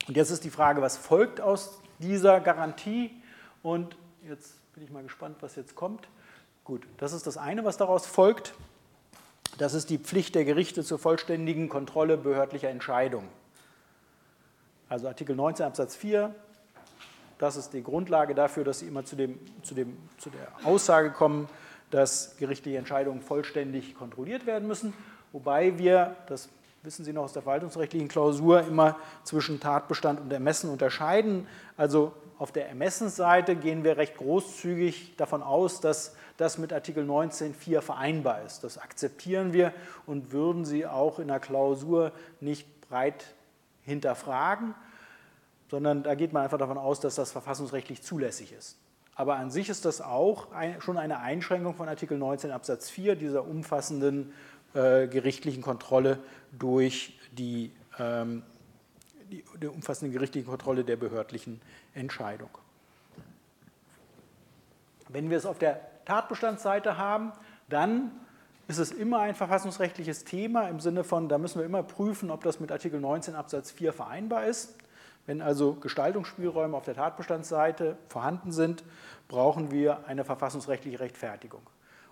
[0.08, 3.12] Und jetzt ist die Frage, was folgt aus dieser Garantie?
[3.64, 6.08] Und jetzt bin ich mal gespannt, was jetzt kommt.
[6.64, 8.54] Gut, das ist das eine, was daraus folgt.
[9.58, 13.28] Das ist die Pflicht der Gerichte zur vollständigen Kontrolle behördlicher Entscheidungen.
[14.88, 16.34] Also Artikel 19 Absatz 4,
[17.40, 21.12] das ist die Grundlage dafür, dass Sie immer zu, dem, zu, dem, zu der Aussage
[21.12, 21.50] kommen,
[21.92, 24.94] dass gerichtliche Entscheidungen vollständig kontrolliert werden müssen.
[25.32, 26.50] Wobei wir, das
[26.84, 31.48] wissen Sie noch aus der verwaltungsrechtlichen Klausur, immer zwischen Tatbestand und Ermessen unterscheiden.
[31.76, 37.82] Also auf der Ermessensseite gehen wir recht großzügig davon aus, dass das mit Artikel 19.4
[37.82, 38.64] vereinbar ist.
[38.64, 39.74] Das akzeptieren wir
[40.06, 43.34] und würden Sie auch in der Klausur nicht breit
[43.82, 44.76] hinterfragen,
[45.70, 48.78] sondern da geht man einfach davon aus, dass das verfassungsrechtlich zulässig ist.
[49.16, 50.48] Aber an sich ist das auch
[50.78, 54.32] schon eine Einschränkung von Artikel 19 Absatz 4 dieser umfassenden
[54.74, 56.20] äh, gerichtlichen Kontrolle
[56.52, 58.44] durch die, ähm,
[59.32, 61.62] die, die umfassende gerichtliche Kontrolle der behördlichen
[61.94, 62.50] Entscheidung.
[65.10, 67.32] Wenn wir es auf der Tatbestandsseite haben,
[67.70, 68.12] dann
[68.68, 72.44] ist es immer ein verfassungsrechtliches Thema im Sinne von, da müssen wir immer prüfen, ob
[72.44, 74.76] das mit Artikel 19 Absatz 4 vereinbar ist.
[75.26, 78.84] Wenn also Gestaltungsspielräume auf der Tatbestandsseite vorhanden sind,
[79.28, 81.62] brauchen wir eine verfassungsrechtliche Rechtfertigung.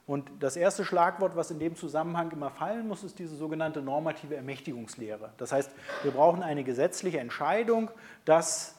[0.07, 4.35] Und das erste Schlagwort, was in dem Zusammenhang immer fallen muss, ist diese sogenannte normative
[4.35, 5.31] Ermächtigungslehre.
[5.37, 5.71] Das heißt,
[6.03, 7.89] wir brauchen eine gesetzliche Entscheidung,
[8.23, 8.75] dass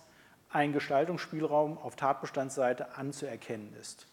[0.51, 4.07] ein Gestaltungsspielraum auf Tatbestandsseite anzuerkennen ist.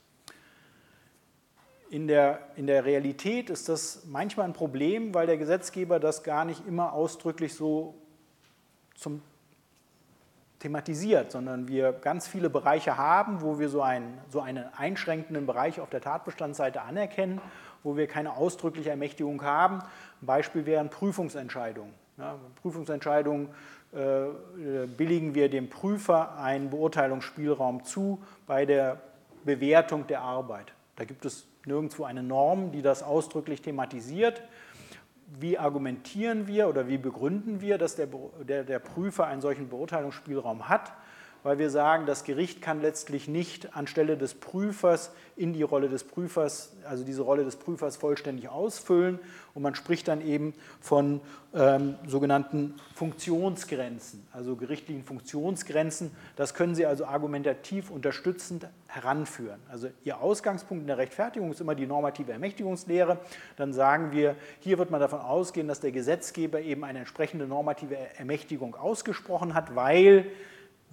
[1.91, 6.43] In der, in der Realität ist das manchmal ein Problem, weil der Gesetzgeber das gar
[6.43, 7.93] nicht immer ausdrücklich so
[8.95, 9.21] zum
[10.63, 15.81] thematisiert, sondern wir ganz viele Bereiche haben, wo wir so einen, so einen einschränkenden Bereich
[15.81, 17.41] auf der Tatbestandsseite anerkennen,
[17.83, 19.79] wo wir keine ausdrückliche Ermächtigung haben.
[20.21, 21.93] Ein Beispiel wären Prüfungsentscheidungen.
[22.17, 23.49] Ja, Prüfungsentscheidungen
[23.91, 29.01] äh, billigen wir dem Prüfer einen Beurteilungsspielraum zu bei der
[29.43, 30.71] Bewertung der Arbeit.
[30.95, 34.41] Da gibt es nirgendwo eine Norm, die das ausdrücklich thematisiert.
[35.39, 38.07] Wie argumentieren wir oder wie begründen wir, dass der,
[38.41, 40.93] der, der Prüfer einen solchen Beurteilungsspielraum hat?
[41.43, 46.03] Weil wir sagen, das Gericht kann letztlich nicht anstelle des Prüfers in die Rolle des
[46.03, 49.19] Prüfers, also diese Rolle des Prüfers vollständig ausfüllen.
[49.53, 51.21] Und man spricht dann eben von
[51.53, 56.11] ähm, sogenannten Funktionsgrenzen, also gerichtlichen Funktionsgrenzen.
[56.35, 59.59] Das können Sie also argumentativ unterstützend heranführen.
[59.69, 63.19] Also Ihr Ausgangspunkt in der Rechtfertigung ist immer die normative Ermächtigungslehre.
[63.57, 67.97] Dann sagen wir, hier wird man davon ausgehen, dass der Gesetzgeber eben eine entsprechende normative
[68.17, 70.25] Ermächtigung ausgesprochen hat, weil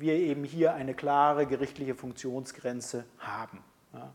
[0.00, 3.58] wir eben hier eine klare gerichtliche Funktionsgrenze haben.
[3.92, 4.12] Ja.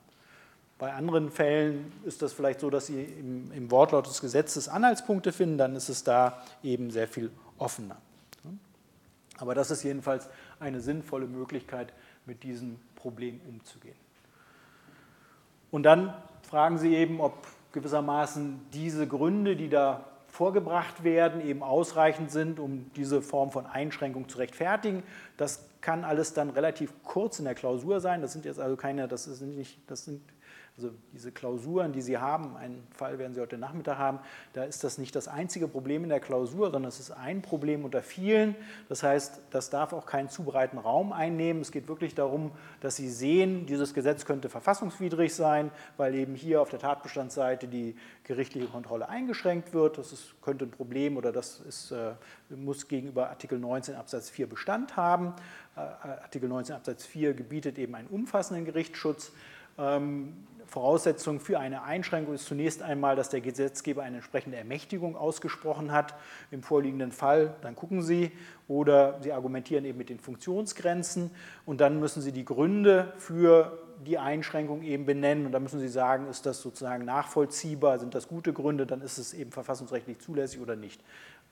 [0.77, 5.31] Bei anderen Fällen ist das vielleicht so, dass Sie im, im, Wortlaut des Gesetzes Anhaltspunkte
[5.31, 7.97] finden, dann ist es da eben sehr viel offener.
[9.37, 10.29] Aber das ist jedenfalls
[10.59, 11.93] eine sinnvolle Möglichkeit,
[12.25, 13.95] mit diesem Problem umzugehen.
[15.71, 16.13] Und dann
[16.43, 20.05] fragen Sie eben, ob gewissermaßen diese Gründe, die da
[20.35, 25.01] vorgebracht werden, eben ausreichend sind, um diese Form von Einschränkung zu rechtfertigen.
[25.37, 28.21] Das kann alles dann relativ kurz in der Klausur sein.
[28.21, 30.21] Das sind jetzt also keine, das sind nicht, das sind
[30.77, 34.19] also diese Klausuren, die Sie haben, einen Fall werden Sie heute Nachmittag haben,
[34.51, 37.85] da ist das nicht das einzige Problem in der Klausur, sondern es ist ein Problem
[37.85, 38.55] unter vielen.
[38.89, 41.61] Das heißt, das darf auch keinen zu breiten Raum einnehmen.
[41.61, 46.61] Es geht wirklich darum, dass Sie sehen, dieses Gesetz könnte verfassungswidrig sein, weil eben hier
[46.61, 47.95] auf der Tatbestandsseite die
[48.25, 49.97] gerichtliche Kontrolle eingeschränkt wird.
[49.97, 52.15] Das ist, könnte ein Problem oder das ist, äh,
[52.49, 55.35] muss gegenüber Artikel 19 Absatz 4 Bestand haben.
[55.77, 59.31] Äh, Artikel 19 Absatz 4 gebietet eben einen umfassenden Gerichtsschutz.
[59.77, 60.33] Ähm,
[60.67, 66.15] Voraussetzung für eine Einschränkung ist zunächst einmal, dass der Gesetzgeber eine entsprechende Ermächtigung ausgesprochen hat.
[66.51, 68.31] Im vorliegenden Fall, dann gucken Sie,
[68.67, 71.31] oder Sie argumentieren eben mit den Funktionsgrenzen.
[71.65, 75.45] Und dann müssen Sie die Gründe für die Einschränkung eben benennen.
[75.45, 79.17] Und dann müssen Sie sagen, ist das sozusagen nachvollziehbar, sind das gute Gründe, dann ist
[79.17, 81.01] es eben verfassungsrechtlich zulässig oder nicht.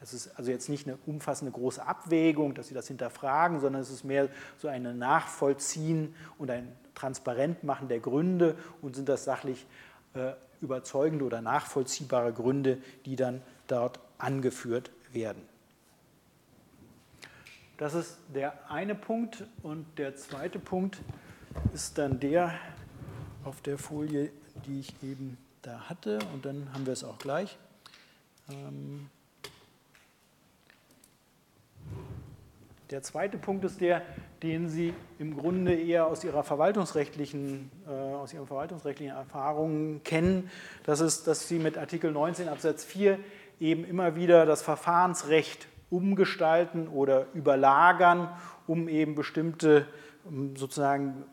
[0.02, 3.90] Es ist also jetzt nicht eine umfassende große Abwägung, dass Sie das hinterfragen, sondern es
[3.90, 4.27] ist mehr
[4.57, 9.65] so ein Nachvollziehen und ein Transparentmachen der Gründe und sind das sachlich
[10.14, 15.41] äh, überzeugende oder nachvollziehbare Gründe, die dann dort angeführt werden.
[17.78, 21.02] Das ist der eine Punkt und der zweite Punkt
[21.74, 22.53] ist dann der
[23.44, 24.32] auf der Folie,
[24.65, 27.57] die ich eben da hatte und dann haben wir es auch gleich.
[28.49, 29.10] Ähm
[32.94, 34.03] Der zweite Punkt ist der,
[34.44, 40.52] den Sie im Grunde eher aus Ihrer verwaltungsrechtlichen, äh, aus Ihren verwaltungsrechtlichen Erfahrungen kennen.
[40.84, 43.18] Das ist, dass Sie mit Artikel 19 Absatz 4
[43.60, 48.30] eben immer wieder das Verfahrensrecht umgestalten oder überlagern,
[48.68, 49.88] um eben bestimmte
[50.53, 51.24] sozusagen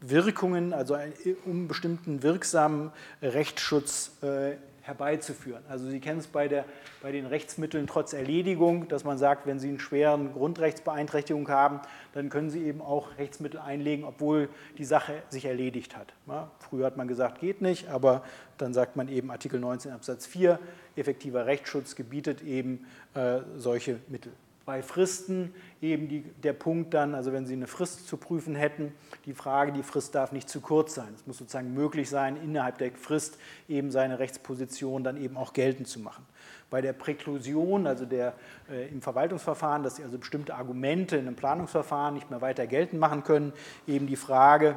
[0.00, 0.96] Wirkungen, also
[1.44, 4.52] um bestimmten wirksamen Rechtsschutz äh,
[4.82, 5.62] herbeizuführen.
[5.68, 6.64] Also Sie kennen es bei, der,
[7.02, 11.80] bei den Rechtsmitteln trotz Erledigung, dass man sagt, wenn Sie eine schweren Grundrechtsbeeinträchtigung haben,
[12.12, 14.48] dann können Sie eben auch Rechtsmittel einlegen, obwohl
[14.78, 16.12] die Sache sich erledigt hat.
[16.26, 18.22] Ja, früher hat man gesagt, geht nicht, aber
[18.58, 20.58] dann sagt man eben Artikel 19 Absatz 4,
[20.96, 24.32] effektiver Rechtsschutz gebietet eben äh, solche Mittel
[24.70, 25.52] bei Fristen
[25.82, 28.92] eben die, der Punkt dann, also wenn Sie eine Frist zu prüfen hätten,
[29.26, 31.08] die Frage, die Frist darf nicht zu kurz sein.
[31.12, 33.36] Es muss sozusagen möglich sein, innerhalb der Frist
[33.68, 36.24] eben seine Rechtsposition dann eben auch geltend zu machen.
[36.70, 38.34] Bei der Präklusion, also der,
[38.70, 43.00] äh, im Verwaltungsverfahren, dass Sie also bestimmte Argumente in einem Planungsverfahren nicht mehr weiter geltend
[43.00, 43.52] machen können,
[43.88, 44.76] eben die Frage,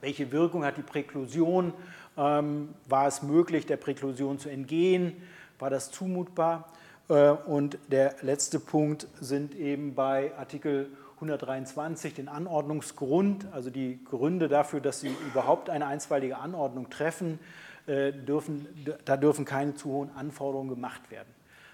[0.00, 1.74] welche Wirkung hat die Präklusion?
[2.16, 5.20] Ähm, war es möglich, der Präklusion zu entgehen?
[5.58, 6.68] War das zumutbar?
[7.12, 14.48] Äh, und der letzte Punkt sind eben bei Artikel 123 den Anordnungsgrund, also die Gründe
[14.48, 17.38] dafür, dass Sie überhaupt eine einstweilige Anordnung treffen,
[17.86, 18.66] äh, dürfen,
[19.04, 21.28] da dürfen keine zu hohen Anforderungen gemacht werden.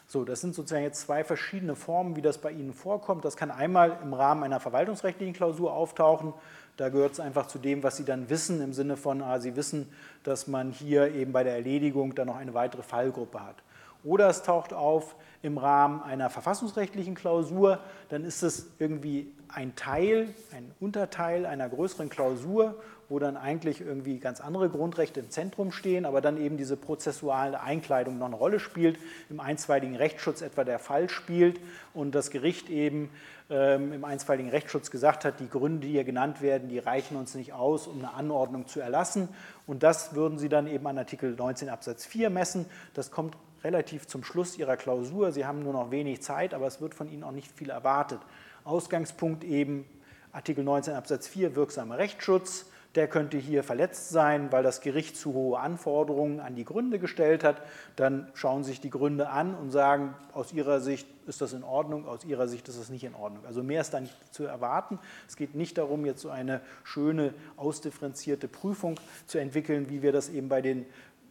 [0.06, 3.24] So, das sind sozusagen jetzt zwei verschiedene Formen, wie das bei Ihnen vorkommt.
[3.24, 6.32] Das kann einmal im Rahmen einer verwaltungsrechtlichen Klausur auftauchen.
[6.78, 9.54] Da gehört es einfach zu dem, was Sie dann wissen, im Sinne von, ah, Sie
[9.54, 9.92] wissen,
[10.24, 13.62] dass man hier eben bei der Erledigung dann noch eine weitere Fallgruppe hat
[14.08, 17.78] oder es taucht auf im Rahmen einer verfassungsrechtlichen Klausur,
[18.08, 22.74] dann ist es irgendwie ein Teil, ein Unterteil einer größeren Klausur,
[23.08, 27.60] wo dann eigentlich irgendwie ganz andere Grundrechte im Zentrum stehen, aber dann eben diese prozessuale
[27.60, 28.98] Einkleidung noch eine Rolle spielt,
[29.30, 31.60] im einstweiligen Rechtsschutz etwa der Fall spielt
[31.94, 33.10] und das Gericht eben
[33.50, 37.34] ähm, im einstweiligen Rechtsschutz gesagt hat, die Gründe, die hier genannt werden, die reichen uns
[37.34, 39.28] nicht aus, um eine Anordnung zu erlassen.
[39.66, 42.66] Und das würden Sie dann eben an Artikel 19 Absatz 4 messen.
[42.92, 45.32] Das kommt relativ zum Schluss Ihrer Klausur.
[45.32, 48.20] Sie haben nur noch wenig Zeit, aber es wird von Ihnen auch nicht viel erwartet.
[48.64, 49.86] Ausgangspunkt eben
[50.32, 52.66] Artikel 19 Absatz 4, wirksamer Rechtsschutz.
[52.94, 57.44] der könnte hier verletzt sein, weil das Gericht zu hohe Anforderungen an die Gründe gestellt
[57.44, 57.62] hat.
[57.96, 62.08] Dann schauen sich die Gründe an und sagen, aus ihrer Sicht ist das in Ordnung,
[62.08, 63.44] aus ihrer Sicht ist das nicht in Ordnung.
[63.46, 64.98] Also mehr ist da nicht zu erwarten.
[65.28, 70.28] Es geht nicht darum, jetzt so eine schöne, ausdifferenzierte Prüfung zu entwickeln, wie wir das
[70.30, 70.86] eben bei den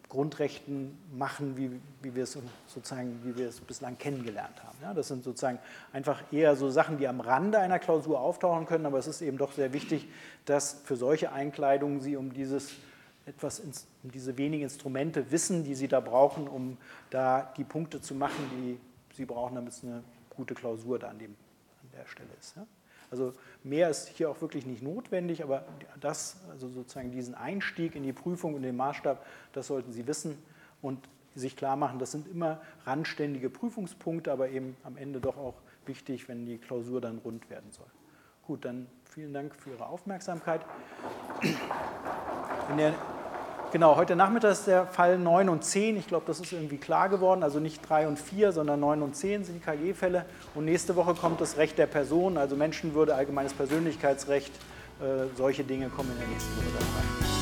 [0.10, 4.78] Grundrechten machen, wie, wie, wir es sozusagen, wie wir es bislang kennengelernt haben.
[4.82, 5.60] Ja, das sind sozusagen
[5.92, 9.38] einfach eher so Sachen, die am Rande einer Klausur auftauchen können, aber es ist eben
[9.38, 10.08] doch sehr wichtig,
[10.46, 12.72] dass für solche Einkleidungen Sie um dieses
[13.26, 16.78] etwas, um diese wenigen Instrumente wissen, die Sie da brauchen, um
[17.10, 18.80] da die Punkte zu machen, die
[19.14, 21.36] Sie brauchen, damit es eine gute Klausur da an, dem,
[21.84, 22.56] an der Stelle ist.
[22.56, 22.66] Ja.
[23.12, 25.66] Also mehr ist hier auch wirklich nicht notwendig, aber
[26.00, 30.38] das, also sozusagen diesen Einstieg in die Prüfung und den Maßstab, das sollten Sie wissen
[30.82, 35.56] und sich klar machen, das sind immer randständige Prüfungspunkte, aber eben am Ende doch auch
[35.86, 37.88] wichtig, wenn die Klausur dann rund werden soll.
[38.46, 40.62] Gut, dann vielen Dank für Ihre Aufmerksamkeit.
[42.72, 42.94] In der
[43.74, 45.98] Genau, heute Nachmittag ist der Fall 9 und 10.
[45.98, 47.44] Ich glaube, das ist irgendwie klar geworden.
[47.44, 50.26] Also nicht 3 und 4, sondern 9 und 10 sind die KG-Fälle.
[50.56, 54.54] Und nächste Woche kommt das Recht der Person, also Menschenwürde, allgemeines Persönlichkeitsrecht.
[55.02, 57.37] Äh, solche Dinge kommen in der nächsten Woche dann rein.